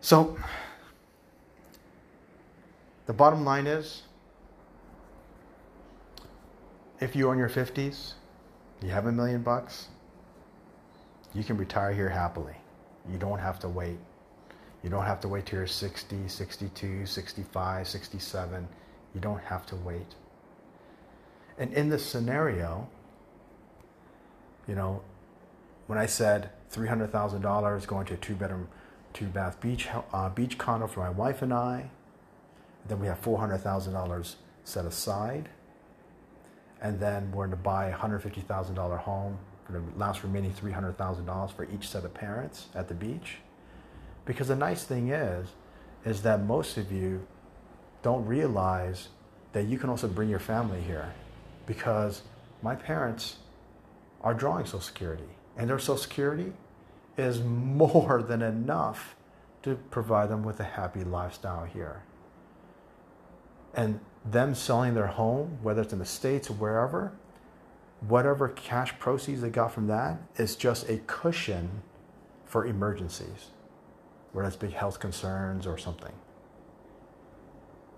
So, 0.00 0.38
the 3.06 3.12
bottom 3.12 3.44
line 3.44 3.66
is 3.66 4.02
if 7.00 7.14
you're 7.14 7.32
in 7.32 7.38
your 7.38 7.48
50s, 7.48 8.14
you 8.82 8.90
have 8.90 9.06
a 9.06 9.12
million 9.12 9.42
bucks, 9.42 9.88
you 11.34 11.44
can 11.44 11.56
retire 11.56 11.92
here 11.92 12.08
happily. 12.08 12.54
You 13.10 13.18
don't 13.18 13.38
have 13.38 13.58
to 13.60 13.68
wait. 13.68 13.98
You 14.82 14.88
don't 14.88 15.04
have 15.04 15.20
to 15.20 15.28
wait 15.28 15.46
till 15.46 15.58
you're 15.58 15.66
60, 15.66 16.28
62, 16.28 17.06
65, 17.06 17.88
67. 17.88 18.68
You 19.14 19.20
don't 19.20 19.42
have 19.42 19.66
to 19.66 19.76
wait. 19.76 20.14
And 21.58 21.72
in 21.74 21.90
this 21.90 22.04
scenario, 22.04 22.88
you 24.66 24.74
know, 24.74 25.02
when 25.88 25.98
I 25.98 26.06
said 26.06 26.50
$300,000 26.72 27.86
going 27.86 28.06
to 28.06 28.14
a 28.14 28.16
two 28.16 28.34
bedroom, 28.34 28.68
two 29.12 29.26
bath 29.26 29.60
beach, 29.60 29.88
uh, 30.12 30.28
beach 30.30 30.58
condo 30.58 30.86
for 30.86 31.00
my 31.00 31.10
wife 31.10 31.42
and 31.42 31.52
I, 31.52 31.90
then 32.86 33.00
we 33.00 33.06
have 33.06 33.20
$400,000 33.22 34.34
set 34.64 34.84
aside. 34.84 35.48
And 36.82 36.98
then 36.98 37.30
we're 37.30 37.46
going 37.46 37.50
to 37.50 37.56
buy 37.56 37.88
a 37.88 37.96
$150,000 37.96 38.98
home 38.98 39.38
for 39.64 39.72
the 39.72 39.82
last 39.96 40.22
remaining 40.22 40.52
$300,000 40.52 41.52
for 41.52 41.64
each 41.64 41.88
set 41.88 42.04
of 42.04 42.14
parents 42.14 42.68
at 42.74 42.88
the 42.88 42.94
beach. 42.94 43.36
Because 44.24 44.48
the 44.48 44.56
nice 44.56 44.84
thing 44.84 45.10
is, 45.10 45.50
is 46.04 46.22
that 46.22 46.42
most 46.42 46.78
of 46.78 46.90
you 46.90 47.26
don't 48.02 48.24
realize 48.24 49.08
that 49.52 49.66
you 49.66 49.78
can 49.78 49.90
also 49.90 50.08
bring 50.08 50.28
your 50.28 50.38
family 50.38 50.80
here. 50.80 51.12
Because 51.66 52.22
my 52.62 52.74
parents 52.74 53.36
are 54.22 54.34
drawing 54.34 54.64
Social 54.64 54.80
Security, 54.80 55.24
and 55.56 55.68
their 55.68 55.78
Social 55.78 55.96
Security 55.96 56.52
is 57.20 57.40
more 57.42 58.22
than 58.26 58.42
enough 58.42 59.16
to 59.62 59.76
provide 59.90 60.30
them 60.30 60.42
with 60.42 60.58
a 60.60 60.64
happy 60.64 61.04
lifestyle 61.04 61.64
here. 61.64 62.02
And 63.74 64.00
them 64.24 64.54
selling 64.54 64.94
their 64.94 65.06
home, 65.06 65.58
whether 65.62 65.82
it's 65.82 65.92
in 65.92 65.98
the 65.98 66.06
States 66.06 66.50
or 66.50 66.54
wherever, 66.54 67.12
whatever 68.00 68.48
cash 68.48 68.98
proceeds 68.98 69.42
they 69.42 69.50
got 69.50 69.72
from 69.72 69.86
that 69.86 70.18
is 70.36 70.56
just 70.56 70.88
a 70.88 70.98
cushion 71.06 71.82
for 72.44 72.66
emergencies, 72.66 73.48
whether 74.32 74.48
it's 74.48 74.56
big 74.56 74.72
health 74.72 74.98
concerns 74.98 75.66
or 75.66 75.78
something. 75.78 76.12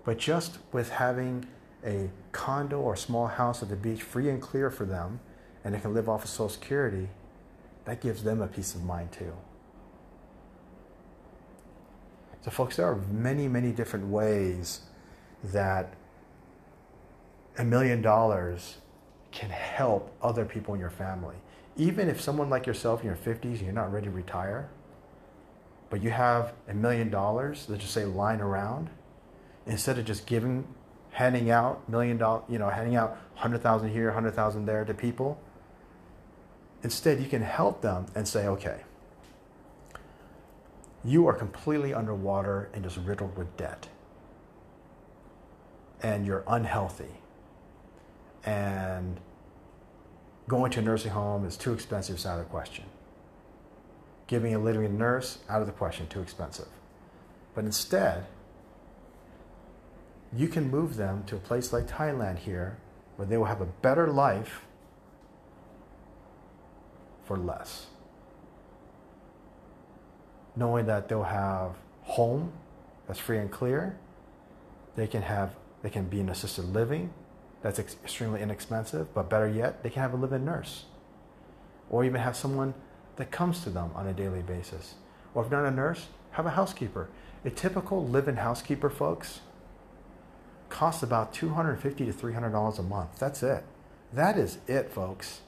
But 0.03 0.17
just 0.17 0.59
with 0.71 0.89
having 0.89 1.47
a 1.85 2.09
condo 2.31 2.79
or 2.79 2.95
small 2.95 3.27
house 3.27 3.63
at 3.63 3.69
the 3.69 3.75
beach 3.75 4.01
free 4.01 4.29
and 4.29 4.41
clear 4.41 4.69
for 4.69 4.85
them, 4.85 5.19
and 5.63 5.73
they 5.73 5.79
can 5.79 5.93
live 5.93 6.09
off 6.09 6.23
of 6.23 6.29
Social 6.29 6.49
Security, 6.49 7.09
that 7.85 8.01
gives 8.01 8.23
them 8.23 8.41
a 8.41 8.47
peace 8.47 8.75
of 8.75 8.83
mind 8.83 9.11
too. 9.11 9.33
So, 12.41 12.51
folks, 12.51 12.75
there 12.75 12.87
are 12.87 12.97
many, 13.11 13.47
many 13.47 13.71
different 13.71 14.07
ways 14.07 14.81
that 15.45 15.93
a 17.57 17.63
million 17.63 18.01
dollars 18.01 18.77
can 19.31 19.49
help 19.49 20.13
other 20.21 20.45
people 20.45 20.73
in 20.73 20.79
your 20.79 20.89
family. 20.89 21.35
Even 21.77 22.09
if 22.09 22.19
someone 22.21 22.49
like 22.49 22.65
yourself 22.67 23.01
in 23.01 23.07
your 23.07 23.15
50s 23.15 23.43
and 23.43 23.61
you're 23.61 23.71
not 23.71 23.91
ready 23.91 24.05
to 24.05 24.11
retire, 24.11 24.69
but 25.89 26.01
you 26.03 26.09
have 26.09 26.53
a 26.67 26.73
million 26.73 27.09
dollars, 27.09 27.65
let's 27.69 27.81
just 27.81 27.93
say 27.93 28.05
lying 28.05 28.41
around, 28.41 28.89
instead 29.65 29.97
of 29.97 30.05
just 30.05 30.25
giving, 30.25 30.67
handing 31.11 31.49
out 31.49 31.87
million 31.89 32.17
dollar, 32.17 32.43
you 32.49 32.59
know, 32.59 32.69
handing 32.69 32.95
out 32.95 33.11
100,000 33.33 33.89
here, 33.89 34.05
100,000 34.07 34.65
there 34.65 34.85
to 34.85 34.93
people, 34.93 35.39
instead 36.83 37.19
you 37.19 37.27
can 37.27 37.41
help 37.41 37.81
them 37.81 38.05
and 38.15 38.27
say, 38.27 38.47
okay, 38.47 38.81
you 41.03 41.27
are 41.27 41.33
completely 41.33 41.93
underwater 41.93 42.69
and 42.73 42.83
just 42.83 42.97
riddled 42.97 43.35
with 43.37 43.55
debt. 43.57 43.87
And 46.01 46.25
you're 46.25 46.43
unhealthy 46.47 47.19
and 48.45 49.19
going 50.47 50.71
to 50.71 50.79
a 50.79 50.81
nursing 50.81 51.11
home 51.11 51.45
is 51.45 51.55
too 51.55 51.73
expensive, 51.73 52.15
it's 52.15 52.25
out 52.25 52.39
of 52.39 52.45
the 52.45 52.51
question. 52.51 52.85
Giving 54.27 54.53
a 54.53 54.59
living 54.59 54.97
nurse, 54.97 55.39
out 55.49 55.61
of 55.61 55.67
the 55.67 55.73
question, 55.73 56.07
too 56.07 56.21
expensive. 56.21 56.67
But 57.55 57.65
instead, 57.65 58.25
you 60.35 60.47
can 60.47 60.69
move 60.69 60.97
them 60.97 61.23
to 61.27 61.35
a 61.35 61.39
place 61.39 61.71
like 61.71 61.87
Thailand 61.87 62.39
here 62.39 62.77
where 63.15 63.27
they 63.27 63.37
will 63.37 63.45
have 63.45 63.61
a 63.61 63.65
better 63.65 64.07
life 64.07 64.65
for 67.25 67.37
less. 67.37 67.87
Knowing 70.55 70.85
that 70.85 71.09
they'll 71.09 71.23
have 71.23 71.75
home 72.03 72.51
that's 73.07 73.19
free 73.19 73.37
and 73.37 73.51
clear, 73.51 73.97
they 74.95 75.07
can 75.07 75.21
have 75.23 75.55
they 75.81 75.89
can 75.89 76.05
be 76.05 76.19
in 76.21 76.29
assisted 76.29 76.73
living, 76.73 77.13
that's 77.61 77.77
ex- 77.77 77.97
extremely 78.03 78.41
inexpensive, 78.41 79.13
but 79.13 79.29
better 79.29 79.47
yet, 79.47 79.83
they 79.83 79.89
can 79.89 80.01
have 80.01 80.13
a 80.13 80.17
live 80.17 80.31
in 80.31 80.45
nurse. 80.45 80.85
Or 81.89 82.05
even 82.05 82.21
have 82.21 82.35
someone 82.35 82.73
that 83.17 83.31
comes 83.31 83.61
to 83.63 83.69
them 83.69 83.91
on 83.93 84.07
a 84.07 84.13
daily 84.13 84.41
basis. 84.41 84.95
Or 85.33 85.43
if 85.43 85.51
not 85.51 85.65
a 85.65 85.71
nurse, 85.71 86.07
have 86.31 86.45
a 86.45 86.51
housekeeper. 86.51 87.09
A 87.45 87.49
typical 87.49 88.05
live 88.07 88.27
in 88.27 88.37
housekeeper, 88.37 88.89
folks, 88.89 89.41
costs 90.69 91.03
about 91.03 91.33
250 91.33 92.05
to 92.05 92.13
$300 92.13 92.79
a 92.79 92.83
month. 92.83 93.19
That's 93.19 93.43
it. 93.43 93.63
That 94.11 94.37
is 94.37 94.59
it, 94.67 94.89
folks. 94.89 95.41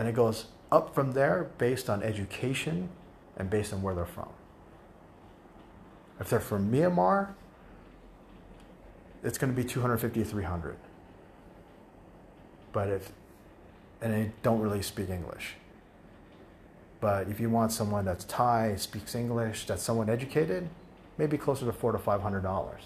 And 0.00 0.08
it 0.08 0.14
goes 0.14 0.46
up 0.72 0.94
from 0.94 1.12
there 1.12 1.50
based 1.58 1.90
on 1.90 2.02
education 2.02 2.88
and 3.36 3.50
based 3.50 3.70
on 3.74 3.82
where 3.82 3.94
they're 3.94 4.06
from. 4.06 4.30
If 6.18 6.30
they're 6.30 6.40
from 6.40 6.72
Myanmar, 6.72 7.34
it's 9.22 9.36
going 9.36 9.54
to 9.54 9.62
be 9.62 9.68
250 9.68 10.20
to 10.20 10.26
300. 10.26 10.78
But 12.72 12.88
if, 12.88 13.12
and 14.00 14.14
they 14.14 14.32
don't 14.42 14.60
really 14.60 14.80
speak 14.80 15.10
English. 15.10 15.56
But 17.00 17.28
if 17.28 17.38
you 17.38 17.50
want 17.50 17.70
someone 17.70 18.06
that's 18.06 18.24
Thai, 18.24 18.76
speaks 18.76 19.14
English, 19.14 19.66
that's 19.66 19.82
somewhat 19.82 20.08
educated, 20.08 20.70
maybe 21.18 21.36
closer 21.36 21.66
to 21.66 21.74
four 21.74 21.92
to 21.92 21.98
five 21.98 22.22
hundred 22.22 22.42
dollars. 22.42 22.84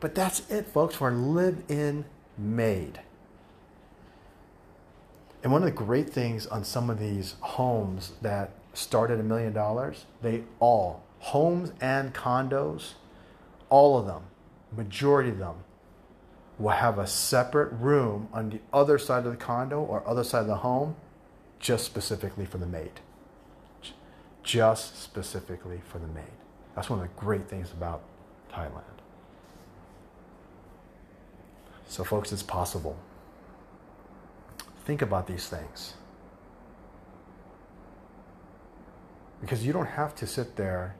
But 0.00 0.14
that's 0.14 0.50
it, 0.50 0.66
folks, 0.68 0.94
for 0.94 1.10
live-in 1.12 2.06
maid. 2.38 3.00
And 5.46 5.52
one 5.52 5.62
of 5.62 5.66
the 5.66 5.84
great 5.84 6.10
things 6.10 6.48
on 6.48 6.64
some 6.64 6.90
of 6.90 6.98
these 6.98 7.36
homes 7.38 8.14
that 8.20 8.50
start 8.74 9.12
at 9.12 9.20
a 9.20 9.22
million 9.22 9.52
dollars, 9.52 10.06
they 10.20 10.42
all, 10.58 11.04
homes 11.20 11.70
and 11.80 12.12
condos, 12.12 12.94
all 13.68 13.96
of 13.96 14.06
them, 14.06 14.24
majority 14.76 15.30
of 15.30 15.38
them, 15.38 15.54
will 16.58 16.70
have 16.70 16.98
a 16.98 17.06
separate 17.06 17.72
room 17.74 18.28
on 18.32 18.50
the 18.50 18.58
other 18.72 18.98
side 18.98 19.24
of 19.24 19.30
the 19.30 19.36
condo 19.36 19.80
or 19.80 20.02
other 20.04 20.24
side 20.24 20.40
of 20.40 20.48
the 20.48 20.56
home 20.56 20.96
just 21.60 21.84
specifically 21.84 22.44
for 22.44 22.58
the 22.58 22.66
maid. 22.66 22.98
Just 24.42 25.00
specifically 25.00 25.80
for 25.86 26.00
the 26.00 26.08
maid. 26.08 26.24
That's 26.74 26.90
one 26.90 26.98
of 26.98 27.04
the 27.04 27.20
great 27.20 27.48
things 27.48 27.70
about 27.70 28.02
Thailand. 28.52 28.82
So, 31.86 32.02
folks, 32.02 32.32
it's 32.32 32.42
possible. 32.42 32.98
Think 34.86 35.02
about 35.02 35.26
these 35.26 35.48
things. 35.48 35.94
Because 39.42 39.66
you 39.66 39.74
don't 39.74 39.86
have 39.86 40.14
to 40.14 40.26
sit 40.26 40.56
there 40.56 40.96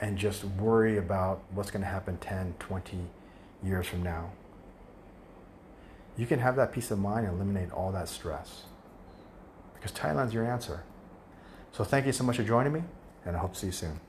and 0.00 0.18
just 0.18 0.42
worry 0.44 0.98
about 0.98 1.42
what's 1.52 1.70
going 1.70 1.82
to 1.82 1.88
happen 1.88 2.18
10, 2.18 2.56
20 2.58 2.98
years 3.62 3.86
from 3.86 4.02
now 4.02 4.32
you 6.16 6.26
can 6.26 6.38
have 6.38 6.56
that 6.56 6.72
peace 6.72 6.90
of 6.90 6.98
mind 6.98 7.26
and 7.26 7.36
eliminate 7.36 7.72
all 7.72 7.92
that 7.92 8.08
stress. 8.08 8.64
Because 9.74 9.92
Thailand's 9.92 10.34
your 10.34 10.44
answer. 10.44 10.84
So 11.72 11.84
thank 11.84 12.06
you 12.06 12.12
so 12.12 12.24
much 12.24 12.36
for 12.36 12.42
joining 12.42 12.72
me, 12.72 12.82
and 13.24 13.36
I 13.36 13.38
hope 13.38 13.54
to 13.54 13.58
see 13.58 13.66
you 13.66 13.72
soon. 13.72 14.00